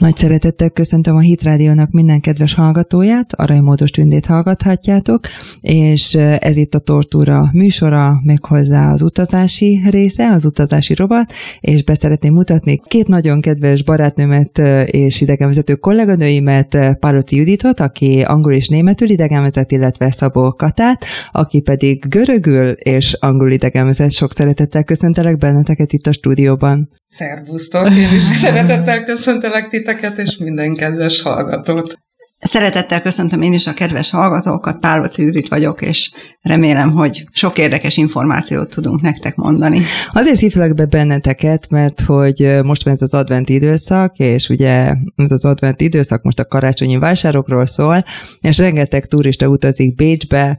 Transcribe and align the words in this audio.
Nagy 0.00 0.16
szeretettel 0.16 0.70
köszöntöm 0.70 1.16
a 1.16 1.20
Hit 1.20 1.42
Rádiónak 1.42 1.90
minden 1.90 2.20
kedves 2.20 2.54
hallgatóját, 2.54 3.32
Arajmódos 3.34 3.90
Tündét 3.90 4.26
hallgathatjátok, 4.26 5.20
és 5.60 6.14
ez 6.38 6.56
itt 6.56 6.74
a 6.74 6.78
Tortúra 6.78 7.50
műsora, 7.52 8.20
méghozzá 8.22 8.90
az 8.90 9.02
utazási 9.02 9.80
része, 9.90 10.28
az 10.28 10.44
utazási 10.44 10.94
rovat, 10.94 11.32
és 11.60 11.84
be 11.84 11.94
szeretném 11.94 12.34
mutatni 12.34 12.80
két 12.84 13.06
nagyon 13.06 13.40
kedves 13.40 13.84
barátnőmet 13.84 14.58
és 14.86 15.20
idegenvezető 15.20 15.74
kolléganőimet, 15.74 16.96
Páloci 17.00 17.36
Juditot, 17.36 17.80
aki 17.80 18.22
angol 18.26 18.52
és 18.52 18.68
németül 18.68 19.10
idegenvezet, 19.10 19.72
illetve 19.72 20.10
Szabó 20.10 20.52
Katát, 20.52 21.04
aki 21.32 21.60
pedig 21.60 22.04
görögül 22.08 22.70
és 22.70 23.16
angol 23.20 23.50
idegenvezet. 23.50 24.12
Sok 24.12 24.32
szeretettel 24.32 24.84
köszöntelek 24.84 25.38
benneteket 25.38 25.92
itt 25.92 26.06
a 26.06 26.12
stúdióban. 26.12 26.88
Szervusztok, 27.06 27.90
én 27.90 28.14
is 28.14 28.22
szeretettel 28.22 29.04
köszöntelek 29.04 29.68
titeket, 29.68 29.82
és 30.18 30.36
minden 30.36 30.74
kedves 30.74 31.22
hallgatót. 31.22 31.98
Szeretettel 32.46 33.02
köszöntöm 33.02 33.42
én 33.42 33.52
is 33.52 33.66
a 33.66 33.72
kedves 33.72 34.10
hallgatókat, 34.10 34.78
Pálvaci 34.78 35.22
Judit 35.22 35.48
vagyok, 35.48 35.82
és 35.82 36.10
remélem, 36.40 36.92
hogy 36.92 37.28
sok 37.32 37.58
érdekes 37.58 37.96
információt 37.96 38.70
tudunk 38.70 39.00
nektek 39.00 39.36
mondani. 39.36 39.80
Azért 40.12 40.38
hívlak 40.38 40.74
be 40.74 40.86
benneteket, 40.86 41.66
mert 41.70 42.00
hogy 42.00 42.58
most 42.64 42.84
van 42.84 42.92
ez 42.92 43.02
az 43.02 43.14
adventi 43.14 43.54
időszak, 43.54 44.18
és 44.18 44.48
ugye 44.48 44.94
ez 45.16 45.30
az 45.30 45.44
adventi 45.44 45.84
időszak 45.84 46.22
most 46.22 46.38
a 46.38 46.44
karácsonyi 46.44 46.98
vásárokról 46.98 47.66
szól, 47.66 48.04
és 48.40 48.58
rengeteg 48.58 49.06
turista 49.06 49.46
utazik 49.46 49.94
Bécsbe. 49.94 50.58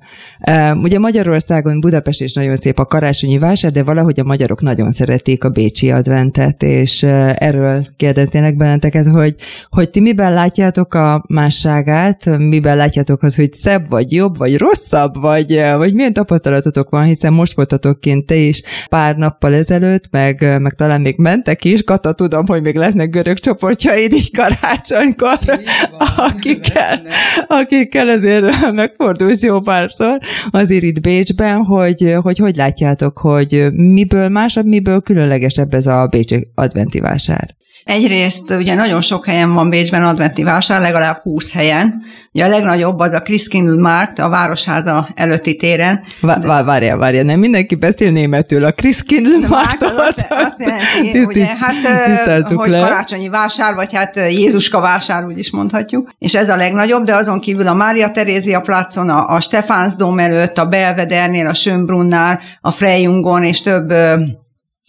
Ugye 0.81 0.99
Magyarországon, 0.99 1.79
Budapest 1.79 2.21
is 2.21 2.33
nagyon 2.33 2.55
szép 2.55 2.79
a 2.79 2.85
karácsonyi 2.85 3.37
vásár, 3.37 3.71
de 3.71 3.83
valahogy 3.83 4.19
a 4.19 4.23
magyarok 4.23 4.61
nagyon 4.61 4.91
szeretik 4.91 5.43
a 5.43 5.49
bécsi 5.49 5.91
adventet, 5.91 6.63
és 6.63 7.03
erről 7.03 7.87
kérdeznének 7.97 8.57
benneteket, 8.57 9.05
hogy, 9.05 9.35
hogy 9.69 9.89
ti 9.89 9.99
miben 9.99 10.33
látjátok 10.33 10.93
a 10.93 11.23
másság 11.27 11.73
valóságát, 11.83 12.37
miben 12.37 12.77
látjátok 12.77 13.23
az, 13.23 13.35
hogy 13.35 13.53
szebb, 13.53 13.89
vagy 13.89 14.11
jobb, 14.11 14.37
vagy 14.37 14.57
rosszabb, 14.57 15.21
vagy, 15.21 15.61
vagy 15.77 15.93
milyen 15.93 16.13
tapasztalatotok 16.13 16.89
van, 16.89 17.03
hiszen 17.03 17.33
most 17.33 17.55
voltatok 17.55 17.99
kint 17.99 18.25
te 18.25 18.35
is 18.35 18.61
pár 18.89 19.15
nappal 19.15 19.53
ezelőtt, 19.53 20.03
meg, 20.11 20.61
meg 20.61 20.73
talán 20.73 21.01
még 21.01 21.17
mentek 21.17 21.65
is, 21.65 21.83
Kata, 21.83 22.13
tudom, 22.13 22.45
hogy 22.45 22.61
még 22.61 22.75
lesznek 22.75 23.09
görög 23.09 23.39
csoportjaid 23.39 24.13
így 24.13 24.31
karácsonykor, 24.31 25.39
van, 25.45 26.07
akikkel, 26.29 27.01
akikkel 27.47 28.09
azért 28.09 28.45
megfordulsz 28.73 29.43
jó 29.43 29.59
párszor. 29.59 30.19
Azért 30.49 30.83
itt 30.83 31.01
Bécsben, 31.01 31.63
hogy, 31.63 32.15
hogy 32.21 32.37
hogy 32.37 32.55
látjátok, 32.55 33.17
hogy 33.17 33.67
miből 33.73 34.29
másabb, 34.29 34.65
miből 34.65 35.01
különlegesebb 35.01 35.73
ez 35.73 35.87
a 35.87 36.07
Bécsi 36.07 36.47
adventi 36.55 36.99
vásár? 36.99 37.55
Egyrészt 37.85 38.49
ugye 38.49 38.75
nagyon 38.75 39.01
sok 39.01 39.25
helyen 39.25 39.53
van 39.53 39.69
Bécsben 39.69 40.03
adventi 40.03 40.43
vásár, 40.43 40.81
legalább 40.81 41.21
20 41.21 41.51
helyen. 41.51 42.01
Ugye 42.33 42.45
a 42.45 42.47
legnagyobb 42.47 42.99
az 42.99 43.13
a 43.13 43.21
Christkindlmarkt, 43.21 44.19
a 44.19 44.29
Városháza 44.29 45.07
előtti 45.15 45.55
téren. 45.55 46.03
Várja, 46.21 46.97
várja, 46.97 47.23
nem 47.23 47.39
mindenki 47.39 47.75
beszél 47.75 48.11
németül. 48.11 48.63
A 48.63 48.71
Christkindlmarkt 48.71 49.81
az 49.81 49.97
azt, 49.97 50.27
azt 50.29 50.59
jelenti, 50.59 51.23
ugye, 51.27 51.45
hát, 51.45 52.47
hogy 52.47 52.69
le. 52.69 52.79
karácsonyi 52.79 53.29
vásár, 53.29 53.73
vagy 53.75 53.93
hát 53.93 54.15
Jézuska 54.15 54.79
vásár, 54.79 55.25
úgy 55.25 55.37
is 55.37 55.51
mondhatjuk. 55.51 56.09
És 56.17 56.35
ez 56.35 56.49
a 56.49 56.55
legnagyobb, 56.55 57.03
de 57.03 57.15
azon 57.15 57.39
kívül 57.39 57.67
a 57.67 57.73
Mária 57.73 58.11
Terézia 58.11 58.59
placon, 58.61 59.09
a, 59.09 59.29
a 59.29 59.39
Stefánsdóm 59.39 60.19
előtt, 60.19 60.57
a 60.57 60.65
Belvedernél, 60.65 61.47
a 61.47 61.53
Schönbrunnál, 61.53 62.39
a 62.61 62.71
Freyjungon 62.71 63.43
és 63.43 63.61
több 63.61 63.93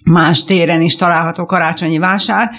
más 0.04 0.44
téren 0.44 0.80
is 0.80 0.96
található 0.96 1.46
karácsonyi 1.46 1.98
vásár, 1.98 2.50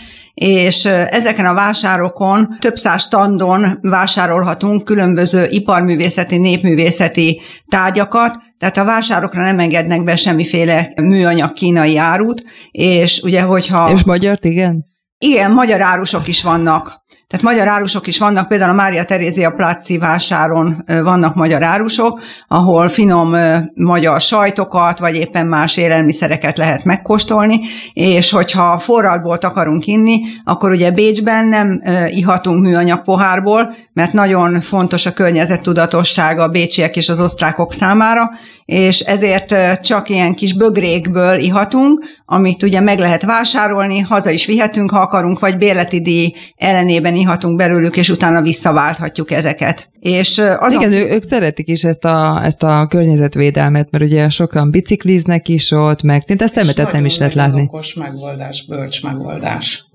és 0.41 0.85
ezeken 0.85 1.45
a 1.45 1.53
vásárokon 1.53 2.57
több 2.59 2.75
száz 2.75 3.01
standon 3.01 3.79
vásárolhatunk 3.81 4.83
különböző 4.83 5.45
iparművészeti, 5.49 6.37
népművészeti 6.37 7.41
tárgyakat, 7.67 8.35
tehát 8.57 8.77
a 8.77 8.83
vásárokra 8.83 9.41
nem 9.41 9.59
engednek 9.59 10.03
be 10.03 10.15
semmiféle 10.15 10.91
műanyag 11.01 11.53
kínai 11.53 11.97
árut, 11.97 12.43
és 12.71 13.21
ugye, 13.23 13.41
hogyha... 13.41 13.91
És 13.91 14.03
magyar, 14.03 14.37
igen? 14.41 14.85
Igen, 15.17 15.51
magyar 15.51 15.81
árusok 15.81 16.27
is 16.27 16.43
vannak. 16.43 17.03
Tehát 17.27 17.45
magyar 17.45 17.67
árusok 17.67 18.07
is 18.07 18.19
vannak, 18.19 18.47
például 18.47 18.71
a 18.71 18.73
Mária 18.73 19.05
Terézia 19.05 19.51
Pláci 19.51 19.97
vásáron 19.97 20.83
vannak 20.85 21.35
magyar 21.35 21.63
árusok, 21.63 22.21
ahol 22.47 22.89
finom 22.89 23.35
magyar 23.73 24.21
sajtokat, 24.21 24.99
vagy 24.99 25.15
éppen 25.15 25.47
más 25.47 25.77
élelmiszereket 25.77 26.57
lehet 26.57 26.83
megkóstolni, 26.83 27.59
és 27.93 28.31
hogyha 28.31 28.79
forradból 28.79 29.37
akarunk 29.41 29.85
inni, 29.85 30.21
akkor 30.43 30.71
ugye 30.71 30.91
Bécsben 30.91 31.45
nem 31.45 31.81
ihatunk 32.09 32.61
műanyag 32.61 33.03
pohárból, 33.03 33.73
mert 33.93 34.13
nagyon 34.13 34.61
fontos 34.61 35.05
a 35.05 35.11
környezettudatosság 35.11 36.39
a 36.39 36.47
bécsiek 36.47 36.95
és 36.95 37.09
az 37.09 37.19
osztrákok 37.19 37.73
számára, 37.73 38.31
és 38.65 38.99
ezért 38.99 39.81
csak 39.81 40.09
ilyen 40.09 40.33
kis 40.33 40.53
bögrékből 40.53 41.37
ihatunk, 41.37 42.05
amit 42.25 42.63
ugye 42.63 42.79
meg 42.79 42.99
lehet 42.99 43.23
vásárolni, 43.23 43.99
haza 43.99 44.29
is 44.29 44.45
vihetünk, 44.45 44.91
ha 44.91 44.99
akarunk, 44.99 45.39
vagy 45.39 45.57
bérleti 45.57 46.01
díj 46.01 46.33
ellenében 46.55 47.15
ihatunk 47.17 47.55
belőlük, 47.57 47.97
és 47.97 48.09
utána 48.09 48.41
visszaválthatjuk 48.41 49.31
ezeket. 49.31 49.89
És 49.99 50.37
azon... 50.37 50.81
Igen, 50.81 51.11
ők 51.11 51.23
szeretik 51.23 51.67
is 51.67 51.83
ezt 51.83 52.05
a, 52.05 52.41
ezt 52.43 52.63
a 52.63 52.87
környezetvédelmet, 52.89 53.91
mert 53.91 54.03
ugye 54.03 54.29
sokan 54.29 54.71
bicikliznek 54.71 55.47
is 55.47 55.71
ott, 55.71 56.01
meg 56.03 56.23
szinte 56.25 56.47
szemetet 56.47 56.91
nem 56.91 57.05
is 57.05 57.17
lehet 57.17 57.33
látni. 57.33 57.61
okos 57.61 57.93
megoldás, 57.93 58.65
bölcs 58.65 59.03
megoldás. 59.03 59.86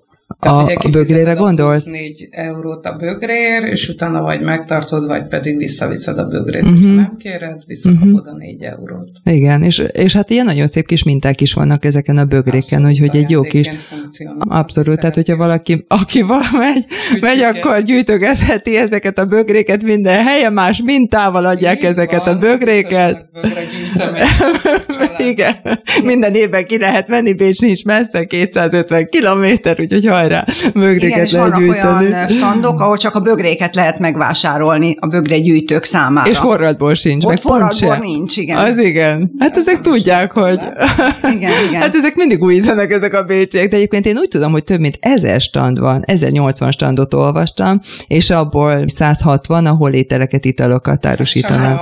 Tehát, 0.43 0.85
a, 0.85 0.87
a 0.87 0.91
bögrére 0.91 1.33
gondolsz? 1.33 1.85
4 1.85 2.29
eurót 2.31 2.87
a 2.87 2.97
bögrér, 2.99 3.63
és 3.63 3.89
utána 3.89 4.23
vagy 4.23 4.41
megtartod, 4.41 5.07
vagy 5.07 5.27
pedig 5.27 5.57
visszaviszed 5.57 6.19
a 6.19 6.25
bögrét, 6.25 6.63
uh-huh. 6.63 6.77
hogyha 6.77 6.95
nem 6.95 7.17
kéred, 7.19 7.63
visszakapod 7.67 8.13
uh-huh. 8.13 8.35
a 8.35 8.37
4 8.37 8.63
eurót. 8.63 9.09
Igen, 9.25 9.63
és, 9.63 9.83
és 9.93 10.13
hát 10.13 10.31
ilyen 10.31 10.45
nagyon 10.45 10.67
szép 10.67 10.87
kis 10.87 11.03
minták 11.03 11.41
is 11.41 11.53
vannak 11.53 11.85
ezeken 11.85 12.17
a 12.17 12.25
bögréken, 12.25 12.87
úgyhogy 12.87 13.17
egy 13.17 13.31
jó 13.31 13.43
kis... 13.43 13.71
Abszolút, 14.39 14.99
tehát 14.99 15.15
hogyha 15.15 15.37
valaki, 15.37 15.85
aki 15.89 16.23
megy, 16.53 16.87
megy, 17.21 17.41
akkor 17.41 17.83
gyűjtögetheti 17.83 18.77
ezeket 18.77 19.19
a 19.19 19.25
bögréket 19.25 19.83
minden 19.83 20.25
helyen, 20.25 20.53
más 20.53 20.83
mintával 20.85 21.45
adják 21.45 21.79
Így 21.79 21.85
ezeket 21.85 22.25
van, 22.25 22.35
a 22.35 22.39
bögréket. 22.39 23.27
Igen, 25.31 25.55
minden 26.03 26.35
évben 26.35 26.65
ki 26.65 26.79
lehet 26.79 27.09
venni, 27.09 27.33
Bécs 27.35 27.61
nincs 27.61 27.85
messze, 27.85 28.25
250 28.25 29.07
kilométer, 29.09 29.81
úgyhogy 29.81 30.07
hajrá, 30.07 30.32
bögréket 30.75 31.03
Igen, 31.03 31.25
és 31.25 31.33
lehet 31.33 31.57
gyűjteni. 31.57 32.07
olyan 32.07 32.29
standok, 32.29 32.81
ahol 32.81 32.97
csak 32.97 33.15
a 33.15 33.21
bögréket 33.21 33.75
lehet 33.75 33.99
megvásárolni 33.99 34.97
a 35.01 35.07
bögre 35.07 35.39
gyűjtők 35.39 35.85
számára. 35.85 36.31
És 36.31 36.39
forradból 36.39 36.95
sincs, 36.95 37.25
Ott 37.25 37.31
meg 37.31 37.39
forradból 37.39 37.97
nincs, 37.97 38.37
igen. 38.37 38.59
Az 38.59 38.79
igen. 38.79 39.33
Hát 39.39 39.57
ezek 39.57 39.81
tudják, 39.81 40.33
hogy... 40.33 40.59
Igen, 41.35 41.51
igen. 41.69 41.81
Hát 41.81 41.95
ezek 41.95 42.15
mindig 42.15 42.43
újítanak 42.43 42.91
ezek 42.91 43.15
a 43.15 43.23
bécsiek, 43.23 43.69
de 43.69 43.77
egyébként 43.77 44.07
én 44.07 44.17
úgy 44.17 44.29
tudom, 44.29 44.53
hogy 44.53 44.65
több 44.65 44.81
mint 44.81 44.99
ezer 45.01 45.41
stand 45.41 45.79
van, 45.79 46.03
1080 46.07 46.71
standot 46.71 47.15
olvastam, 47.15 47.81
és 48.07 48.31
abból 48.31 48.89
160, 48.89 49.67
ahol 49.67 49.93
ételeket, 49.93 50.45
italokat 50.45 51.07
árusítanak. 51.07 51.81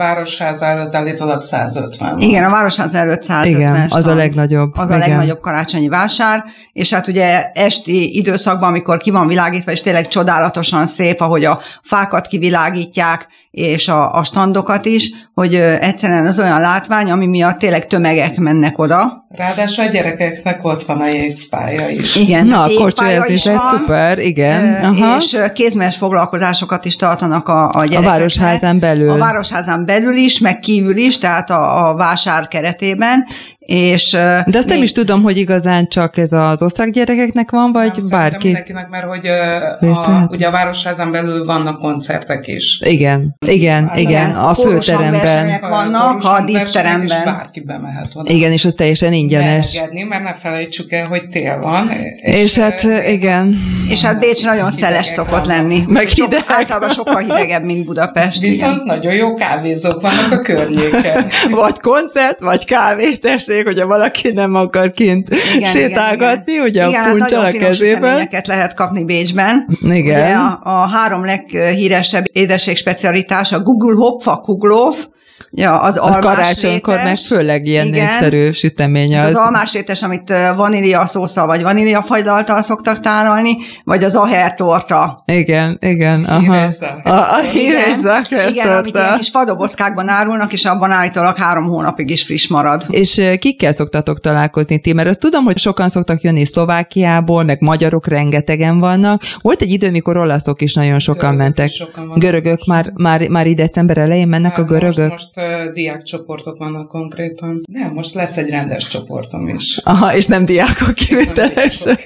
Városháza 0.00 0.66
előtt 0.66 0.94
állítólag 0.94 1.40
150 1.40 2.10
van. 2.10 2.20
Igen, 2.20 2.44
a 2.44 2.50
Városháza 2.50 2.98
előtt 2.98 3.22
150 3.22 3.60
Igen, 3.60 3.86
az 3.88 4.06
a 4.06 4.14
legnagyobb. 4.14 4.76
Az 4.76 4.88
igen. 4.88 5.00
a 5.00 5.06
legnagyobb 5.06 5.40
karácsonyi 5.40 5.88
vásár, 5.88 6.44
és 6.72 6.92
hát 6.92 7.08
ugye 7.08 7.50
esti 7.52 8.16
időszakban, 8.16 8.68
amikor 8.68 8.96
ki 8.96 9.10
van 9.10 9.26
világítva, 9.26 9.72
és 9.72 9.80
tényleg 9.80 10.08
csodálatosan 10.08 10.86
szép, 10.86 11.20
ahogy 11.20 11.44
a 11.44 11.60
fákat 11.82 12.26
kivilágítják, 12.26 13.26
és 13.50 13.88
a, 13.88 14.14
a 14.14 14.24
standokat 14.24 14.84
is, 14.84 15.10
hogy 15.34 15.54
egyszerűen 15.54 16.26
az 16.26 16.38
olyan 16.38 16.60
látvány, 16.60 17.10
ami 17.10 17.26
miatt 17.26 17.58
tényleg 17.58 17.86
tömegek 17.86 18.36
mennek 18.36 18.78
oda. 18.78 19.26
Ráadásul 19.28 19.84
a 19.84 19.88
gyerekeknek 19.88 20.64
ott 20.64 20.84
van 20.84 21.00
a 21.00 21.06
jégpálya 21.06 21.88
is. 21.88 22.16
Igen, 22.16 22.46
Na, 22.46 22.62
akkor 22.62 22.92
is 23.26 23.46
egy 23.46 23.60
szuper, 23.70 24.18
igen. 24.18 24.84
Aha. 24.84 25.16
És 25.16 25.36
kézműves 25.54 25.96
foglalkozásokat 25.96 26.84
is 26.84 26.96
tartanak 26.96 27.48
a, 27.48 27.68
a 27.68 27.70
gyerekeknek. 27.72 27.98
A 27.98 28.10
városházán 28.10 28.78
belül. 28.78 29.10
A 29.10 29.18
városházán 29.18 29.84
belül 29.90 30.14
is, 30.14 30.38
meg 30.38 30.58
kívül 30.58 30.96
is, 30.96 31.18
tehát 31.18 31.50
a, 31.50 31.88
a 31.88 31.94
vásár 31.94 32.48
keretében, 32.48 33.26
és, 33.70 34.10
De 34.10 34.44
azt 34.46 34.66
még... 34.66 34.66
nem 34.66 34.82
is 34.82 34.92
tudom, 34.92 35.22
hogy 35.22 35.36
igazán 35.36 35.88
csak 35.88 36.16
ez 36.16 36.32
az 36.32 36.62
osztrák 36.62 36.90
gyerekeknek 36.90 37.50
van, 37.50 37.72
vagy 37.72 37.92
nem, 37.96 38.08
bárki? 38.08 38.46
mindenkinek, 38.46 38.88
mert 38.88 39.04
hogy 39.04 39.26
a, 39.26 40.28
ugye 40.30 40.46
a 40.46 40.50
Városházán 40.50 41.10
belül 41.10 41.44
vannak 41.44 41.78
koncertek 41.78 42.46
is. 42.46 42.80
Igen, 42.84 43.36
igen, 43.46 43.88
hát, 43.88 43.98
igen, 43.98 44.30
a 44.30 44.54
főteremben. 44.54 45.60
vannak, 45.60 46.24
a 46.24 46.42
díszteremben. 46.44 47.18
És 47.18 47.24
bárki 47.24 47.60
bemehet 47.60 48.10
oda. 48.14 48.32
Igen, 48.32 48.52
és 48.52 48.64
az 48.64 48.74
teljesen 48.76 49.12
ingyenes. 49.12 49.74
Melegedni, 49.74 50.02
mert 50.02 50.22
ne 50.22 50.34
felejtsük 50.34 50.92
el, 50.92 51.06
hogy 51.06 51.28
tél 51.28 51.58
van. 51.58 51.90
És, 52.20 52.42
és 52.42 52.58
hát 52.58 52.86
igen. 53.08 53.56
És 53.88 54.02
hát 54.02 54.18
Bécs 54.18 54.44
nagyon 54.44 54.70
szeles 54.70 55.06
szokott 55.06 55.46
lenni. 55.46 55.82
Meg 55.86 56.08
hideg. 56.08 56.44
Általában 56.46 56.90
sokkal 56.90 57.22
hidegebb, 57.22 57.64
mint 57.64 57.84
Budapest. 57.84 58.40
Viszont 58.40 58.74
igen. 58.74 58.86
nagyon 58.86 59.14
jó 59.14 59.34
kávézók 59.34 60.00
vannak 60.00 60.32
a 60.32 60.40
környéken. 60.40 61.26
vagy 61.60 61.80
koncert, 61.80 62.40
vagy 62.40 62.64
kávé, 62.64 63.14
tessék 63.14 63.59
tessék, 63.62 63.76
hogyha 63.76 63.98
valaki 63.98 64.30
nem 64.32 64.54
akar 64.54 64.92
kint 64.92 65.28
igen, 65.56 65.70
sétálgatni, 65.70 66.52
igen, 66.52 66.64
ugye 66.64 66.88
igen, 66.88 67.04
a 67.04 67.10
puncsal 67.10 67.44
a 67.44 67.50
kezében. 67.50 68.28
lehet 68.46 68.74
kapni 68.74 69.04
Bécsben. 69.04 69.68
Igen. 69.82 70.20
Ugye 70.20 70.34
a, 70.34 70.60
a 70.62 70.86
három 70.86 71.24
leghíresebb 71.24 72.24
édesség 72.32 72.76
specialitás 72.76 73.52
a 73.52 73.60
Google 73.60 73.94
Hopfa 73.94 74.36
Kuglóf, 74.36 75.06
Ja, 75.52 75.80
az, 75.80 75.98
az 76.02 76.16
karácsonykor 76.20 76.94
meg 76.94 77.16
főleg 77.16 77.66
ilyen 77.66 77.86
igen. 77.86 78.04
népszerű 78.04 78.50
sütemény 78.50 79.18
az. 79.18 79.26
Az 79.26 79.34
almásrétes, 79.34 80.02
amit 80.02 80.32
vanília 80.56 81.06
szószal 81.06 81.46
vagy 81.46 81.62
vanília 81.62 82.02
fagylaltal 82.02 82.62
szoktak 82.62 83.00
tálalni, 83.00 83.56
vagy 83.84 84.04
az 84.04 84.14
aher 84.14 84.54
torta. 84.54 85.22
Igen, 85.26 85.78
igen. 85.80 86.24
Aha. 86.24 86.68
A, 87.04 87.10
a 87.10 87.40
híres 87.52 87.96
Igen, 88.30 88.48
igen 88.48 88.76
amit 88.76 88.94
ilyen 88.94 89.16
kis 89.16 89.28
fadobozkákban 89.28 90.08
árulnak, 90.08 90.52
és 90.52 90.64
abban 90.64 90.90
állítólag 90.90 91.36
három 91.36 91.64
hónapig 91.64 92.10
is 92.10 92.22
friss 92.22 92.48
marad. 92.48 92.86
És 92.88 93.20
kikkel 93.38 93.72
szoktatok 93.72 94.20
találkozni 94.20 94.78
ti? 94.78 94.92
Mert 94.92 95.08
azt 95.08 95.20
tudom, 95.20 95.44
hogy 95.44 95.58
sokan 95.58 95.88
szoktak 95.88 96.22
jönni 96.22 96.44
Szlovákiából, 96.44 97.42
meg 97.42 97.60
magyarok 97.60 98.06
rengetegen 98.06 98.80
vannak. 98.80 99.22
Volt 99.40 99.62
egy 99.62 99.70
idő, 99.70 99.90
mikor 99.90 100.16
olaszok 100.16 100.62
is 100.62 100.74
nagyon 100.74 100.98
sokan 100.98 101.20
görögök 101.20 101.38
mentek. 101.38 101.68
Sokan 101.68 102.12
görögök 102.14 102.64
már, 102.66 102.92
már, 102.94 103.28
már 103.28 103.46
így 103.46 103.56
december 103.56 103.98
elején 103.98 104.28
mennek 104.28 104.56
hát 104.56 104.60
a 104.60 104.64
görögök? 104.64 105.10
Most, 105.10 105.30
most 105.34 105.39
diákcsoportok 105.72 106.58
vannak 106.58 106.88
konkrétan. 106.88 107.60
Nem, 107.72 107.92
most 107.92 108.14
lesz 108.14 108.36
egy 108.36 108.50
rendes 108.50 108.86
csoportom 108.86 109.48
is. 109.48 109.80
Aha, 109.84 110.14
és 110.14 110.26
nem 110.26 110.44
diákok 110.44 110.94
kivételesen. 110.94 111.98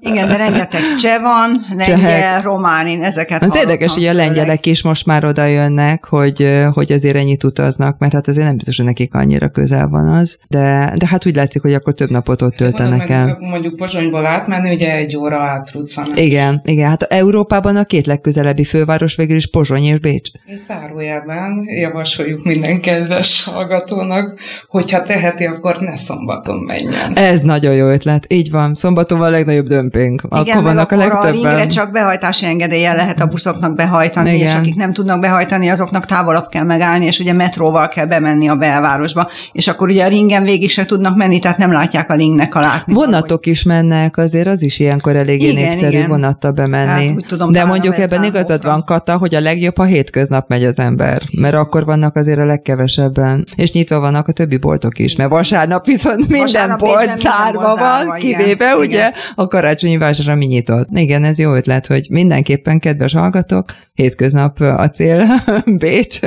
Igen, 0.00 0.28
de 0.28 0.36
rengeteg 0.36 0.80
cseh 1.00 1.20
van, 1.20 1.66
lengyel, 1.76 2.42
román, 2.42 3.02
ezeket 3.02 3.42
Az 3.42 3.56
érdekes, 3.56 3.94
hogy 3.94 4.06
a 4.06 4.12
lengyelek 4.12 4.66
is 4.66 4.82
most 4.82 5.06
már 5.06 5.24
oda 5.24 5.44
jönnek, 5.44 6.04
hogy, 6.04 6.48
hogy 6.72 6.92
azért 6.92 7.16
ennyit 7.16 7.44
utaznak, 7.44 7.98
mert 7.98 8.12
hát 8.12 8.28
azért 8.28 8.46
nem 8.46 8.56
biztos, 8.56 8.76
hogy 8.76 8.84
nekik 8.84 9.14
annyira 9.14 9.48
közel 9.48 9.88
van 9.88 10.08
az, 10.08 10.38
de, 10.48 10.94
de 10.96 11.06
hát 11.06 11.26
úgy 11.26 11.36
látszik, 11.36 11.62
hogy 11.62 11.74
akkor 11.74 11.94
több 11.94 12.10
napot 12.10 12.42
ott 12.42 12.54
töltenek 12.54 13.08
el. 13.08 13.36
Mondjuk 13.40 13.76
Pozsonyból 13.76 14.26
átmenni, 14.26 14.74
ugye 14.74 14.96
egy 14.96 15.16
óra 15.16 15.42
átruccanak. 15.42 16.20
Igen, 16.20 16.60
igen, 16.64 16.88
hát 16.88 17.02
Európában 17.02 17.76
a 17.76 17.84
két 17.84 18.06
legközelebbi 18.06 18.64
főváros 18.64 19.16
végül 19.16 19.36
is 19.36 19.50
Pozsony 19.50 19.84
és 19.84 19.98
Bécs. 19.98 20.28
És 20.46 20.58
zárójelben 20.58 21.64
javasoljuk 21.80 22.42
minden 22.80 23.06
kedves 23.06 23.44
hallgatónak, 23.44 24.34
hogyha 24.68 25.02
teheti, 25.02 25.44
akkor 25.44 25.76
ne 25.80 25.96
szombaton 25.96 26.56
menjen. 26.56 27.16
Ez 27.16 27.40
nagyon 27.40 27.74
jó 27.74 27.86
ötlet. 27.86 28.24
Így 28.28 28.50
van. 28.50 28.74
Szombaton 28.74 29.18
van 29.18 29.26
a 29.26 29.30
legnagyobb 29.30 29.66
dömping. 29.66 30.20
Igen, 30.30 30.40
akkor 30.40 30.62
vannak 30.62 30.92
a 30.92 30.96
legtöbben. 30.96 31.60
A 31.60 31.66
csak 31.66 31.90
behajtási 31.90 32.46
engedélye 32.46 32.92
lehet 32.92 33.20
a 33.20 33.26
buszoknak 33.26 33.74
behajtani, 33.74 34.34
Igen. 34.34 34.46
és 34.46 34.54
akik 34.54 34.74
nem 34.74 34.92
tudnak 34.92 35.20
behajtani, 35.20 35.68
azoknak 35.68 36.06
távolabb 36.06 36.48
kell 36.48 36.64
megállni, 36.64 37.04
és 37.04 37.18
ugye 37.18 37.32
metróval 37.32 37.88
kell 37.88 38.06
bemenni 38.06 38.48
a 38.48 38.54
belvárosba. 38.54 39.30
És 39.52 39.68
akkor 39.68 39.88
ugye 39.88 40.04
a 40.04 40.08
ringen 40.08 40.42
végig 40.42 40.70
se 40.70 40.84
tudnak 40.84 41.16
menni, 41.16 41.38
tehát 41.38 41.58
nem 41.58 41.72
látják 41.72 42.10
a 42.10 42.14
linknek 42.14 42.54
a 42.54 42.60
látni. 42.60 42.94
Vonatok 42.94 43.46
is 43.46 43.62
mennek, 43.62 44.16
azért 44.16 44.46
az 44.46 44.62
is 44.62 44.78
ilyenkor 44.78 45.16
eléggé 45.16 45.48
igen, 45.48 45.64
népszerű 45.64 45.96
igen. 45.96 46.08
vonattal 46.08 46.50
bemenni. 46.50 47.08
Hát, 47.08 47.24
tudom, 47.26 47.52
De 47.52 47.64
mondjuk 47.64 47.98
ebben 47.98 48.22
igazad 48.22 48.64
van, 48.64 48.84
Kata, 48.84 49.16
hogy 49.16 49.34
a 49.34 49.40
legjobb, 49.40 49.76
ha 49.76 49.84
hétköznap 49.84 50.48
megy 50.48 50.64
az 50.64 50.78
ember, 50.78 51.22
mert 51.38 51.54
akkor 51.54 51.84
vannak 51.84 52.16
azért 52.16 52.38
a 52.38 52.44
legkevesebben. 52.70 53.46
És 53.56 53.72
nyitva 53.72 54.00
vannak 54.00 54.28
a 54.28 54.32
többi 54.32 54.56
boltok 54.56 54.98
is, 54.98 55.16
mert 55.16 55.30
vasárnap 55.30 55.86
viszont 55.86 56.28
minden 56.28 56.40
vasárnap 56.40 56.78
bolt 56.78 57.20
zárva 57.20 57.76
van, 57.76 58.18
kivéve 58.18 58.52
igen, 58.52 58.76
ugye 58.76 58.86
igen. 58.86 59.12
a 59.34 59.48
karácsonyi 59.48 59.96
vásár, 59.96 60.28
ami 60.28 60.44
nyitott. 60.44 60.88
Igen, 60.92 61.24
ez 61.24 61.38
jó 61.38 61.54
ötlet, 61.54 61.86
hogy 61.86 62.06
mindenképpen, 62.10 62.78
kedves 62.78 63.12
hallgatók, 63.12 63.64
hétköznap 63.94 64.60
a 64.60 64.90
cél, 64.90 65.42
Bécs, 65.78 66.18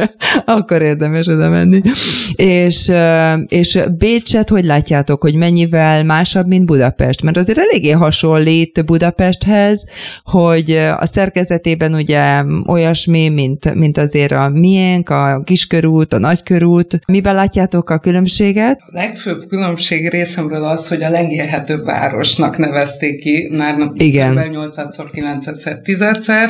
akkor 0.45 0.81
érdemes 0.81 1.28
oda 1.28 1.50
menni. 1.50 1.81
És, 2.36 2.92
és 3.48 3.80
Bécset 3.98 4.50
hogy 4.50 4.66
látjátok, 4.66 5.22
hogy 5.22 5.36
mennyivel 5.36 6.04
másabb, 6.04 6.48
mint 6.48 6.66
Budapest? 6.66 7.22
Mert 7.22 7.38
azért 7.38 7.57
eléggé 7.57 7.92
hasonlít 7.92 8.86
Budapesthez, 8.86 9.86
hogy 10.24 10.72
a 11.00 11.06
szerkezetében 11.06 11.94
ugye 11.94 12.44
olyasmi, 12.68 13.30
mint, 13.30 13.74
mint 13.74 13.98
azért 13.98 14.31
a 14.31 14.50
miénk, 14.50 15.10
a 15.10 15.42
kiskörút, 15.44 16.13
a 16.13 16.18
nagykörút. 16.33 17.00
Miben 17.07 17.35
látjátok 17.35 17.89
a 17.89 17.97
különbséget? 17.97 18.80
A 18.80 18.89
legfőbb 18.91 19.47
különbség 19.47 20.09
részemről 20.09 20.63
az, 20.63 20.88
hogy 20.88 21.03
a 21.03 21.09
legélhetőbb 21.09 21.85
városnak 21.85 22.57
nevezték 22.57 23.19
ki, 23.19 23.47
már 23.51 23.91
Igen. 23.94 24.33
8-szor, 24.38 25.07
9-szer, 25.13 25.77
10-szer, 25.83 26.50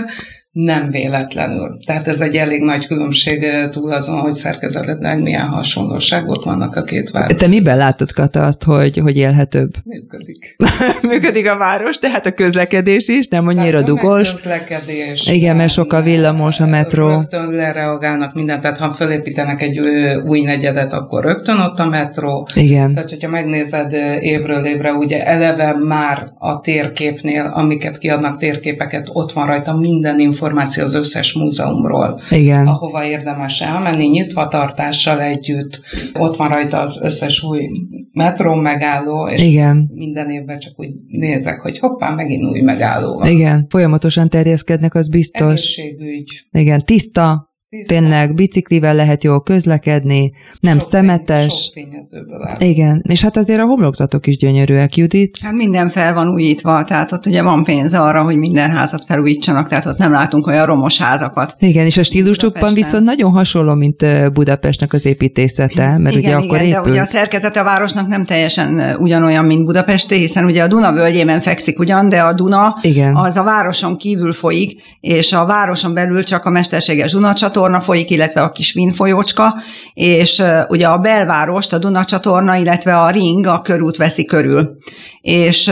nem 0.54 0.90
véletlenül. 0.90 1.78
Tehát 1.86 2.08
ez 2.08 2.22
egy 2.22 2.36
elég 2.36 2.62
nagy 2.62 2.88
különbség 2.88 3.44
eh, 3.44 3.70
túl 3.70 3.92
azon, 3.92 4.20
hogy 4.20 4.34
szerkezetileg 4.34 5.22
milyen 5.22 5.48
hasonlóságok 5.48 6.44
vannak 6.44 6.76
a 6.76 6.84
két 6.84 7.10
város. 7.10 7.38
Te 7.38 7.48
miben 7.48 7.78
látod, 7.78 8.12
Kata, 8.12 8.46
azt, 8.46 8.64
hogy, 8.64 8.98
hogy 8.98 9.18
élhetőbb? 9.18 9.74
Működik. 9.84 10.56
Működik 11.10 11.50
a 11.50 11.58
város, 11.58 11.98
tehát 11.98 12.26
a 12.26 12.32
közlekedés 12.32 13.08
is, 13.08 13.28
nem 13.28 13.48
annyira 13.48 13.64
tehát 13.82 13.86
dugos. 13.86 14.32
közlekedés. 14.32 15.28
Igen, 15.28 15.56
mert 15.56 15.72
sok 15.72 15.94
a 15.94 16.02
villamos, 16.02 16.60
a 16.60 16.66
metró. 16.66 17.08
Rögtön 17.08 17.50
lereagálnak 17.50 18.34
mindent, 18.34 18.62
tehát 18.62 18.78
ha 18.78 18.94
fölépítenek 18.94 19.62
egy 19.62 19.80
új 20.26 20.42
negyedet, 20.42 20.94
akkor 20.94 21.24
rögtön 21.24 21.60
ott 21.60 21.80
a 21.80 21.88
metró. 21.88 22.48
Igen. 22.56 22.94
Tehát, 22.94 23.10
hogyha 23.10 23.30
megnézed 23.30 23.94
évről 24.22 24.66
évre, 24.66 24.92
ugye 24.92 25.26
eleve 25.26 25.78
már 25.84 26.28
a 26.38 26.60
térképnél, 26.60 27.52
amiket 27.54 27.98
kiadnak 27.98 28.38
térképeket, 28.38 29.10
ott 29.14 29.32
van 29.32 29.46
rajta 29.46 29.78
minden 29.78 30.20
információ, 30.20 30.42
információ 30.44 30.84
az 30.84 30.94
összes 30.94 31.34
múzeumról, 31.34 32.22
Igen. 32.30 32.68
ahova 32.68 33.06
érdemes 33.06 33.62
elmenni, 33.62 34.08
nyitva 34.08 34.48
tartással 34.48 35.22
együtt. 35.22 35.82
Ott 36.14 36.36
van 36.36 36.50
rajta 36.50 36.80
az 36.80 37.00
összes 37.02 37.44
új 37.44 37.70
metró 38.14 38.54
megálló, 38.54 39.28
és 39.28 39.42
Igen. 39.42 39.90
minden 39.94 40.30
évben 40.30 40.60
csak 40.60 40.74
úgy 40.76 40.90
nézek, 41.08 41.62
hogy 41.62 41.80
hoppá, 41.80 42.14
megint 42.14 42.44
új 42.44 42.62
megálló 42.62 43.14
van. 43.18 43.28
Igen, 43.28 43.68
folyamatosan 43.70 44.30
terjeszkednek, 44.30 44.96
az 44.96 45.08
biztos. 45.08 45.78
Egészségügy. 45.78 46.46
Igen, 46.52 46.82
tiszta, 46.86 47.53
Tényleg 47.88 48.34
biciklivel 48.34 48.96
lehet 48.96 49.24
jól 49.24 49.44
közlekedni, 49.44 50.32
nem 50.60 50.80
sok 50.80 50.90
szemetes. 50.90 51.54
Sok 51.54 52.62
Igen, 52.62 53.04
és 53.08 53.22
hát 53.22 53.38
azért 53.38 53.60
a 53.60 53.66
homlokzatok 53.66 54.28
is 54.28 54.38
gyönyörűek, 54.38 54.96
Judit. 54.96 55.38
Hát 55.42 55.54
minden 55.54 55.90
fel 55.90 56.14
van 56.14 56.28
újítva, 56.28 56.84
tehát 56.84 57.12
ott 57.12 57.26
ugye 57.26 57.42
van 57.42 57.64
pénz 57.64 57.94
arra, 57.94 58.24
hogy 58.24 58.38
minden 58.38 58.72
házat 58.72 59.06
felújítsanak, 59.06 59.68
tehát 59.68 59.86
ott 59.86 59.98
nem 59.98 60.12
látunk 60.12 60.48
olyan 60.48 60.66
romos 60.66 60.98
házakat. 60.98 61.56
Igen, 61.58 61.86
és 61.86 61.98
a 61.98 62.04
stílusukban 62.04 62.74
viszont 62.74 63.04
nagyon 63.04 63.32
hasonló, 63.32 63.74
mint 63.74 64.06
Budapestnek 64.34 64.94
az 64.94 65.06
építészete, 65.06 65.98
mert 65.98 66.16
igen, 66.16 66.18
ugye 66.18 66.28
igen, 66.28 66.38
akkor 66.42 66.62
épült. 66.62 66.84
de 66.84 66.90
ugye 66.90 67.02
a 67.02 67.06
szerkezete 67.06 67.60
a 67.60 67.64
városnak 67.64 68.08
nem 68.08 68.26
teljesen 68.26 68.96
ugyanolyan, 69.00 69.46
mint 69.46 69.66
Budapesté, 69.66 70.18
hiszen 70.18 70.46
ugye 70.46 70.64
a 70.64 70.68
Duna 70.68 70.92
völgyében 70.94 71.42
fekszik 71.42 71.80
ugyan, 71.80 72.10
de 72.10 72.22
a 72.22 72.34
Duna 72.34 72.78
igen. 72.82 73.16
az 73.16 73.36
a 73.36 73.44
városon 73.44 73.98
kívül 73.98 74.34
folyik, 74.34 74.82
és 75.00 75.34
a 75.34 75.46
városon 75.46 75.94
belül 75.94 76.24
csak 76.24 76.46
a 76.46 76.50
mesterséges 76.50 77.12
Dunacsatorna 77.12 77.62
csatorna 77.64 77.82
folyik, 77.86 78.10
illetve 78.10 78.42
a 78.42 78.50
kis 78.50 78.74
Vin 78.74 78.94
folyócska, 78.94 79.62
és 79.94 80.44
ugye 80.68 80.88
a 80.88 80.98
belvárost, 80.98 81.74
a 81.74 81.78
Duna 81.78 82.06
csatorna, 82.06 82.56
illetve 82.56 82.98
a 82.98 83.10
ring, 83.10 83.46
a 83.46 83.62
körút 83.62 83.98
veszi 83.98 84.26
körül. 84.26 84.78
És 85.24 85.72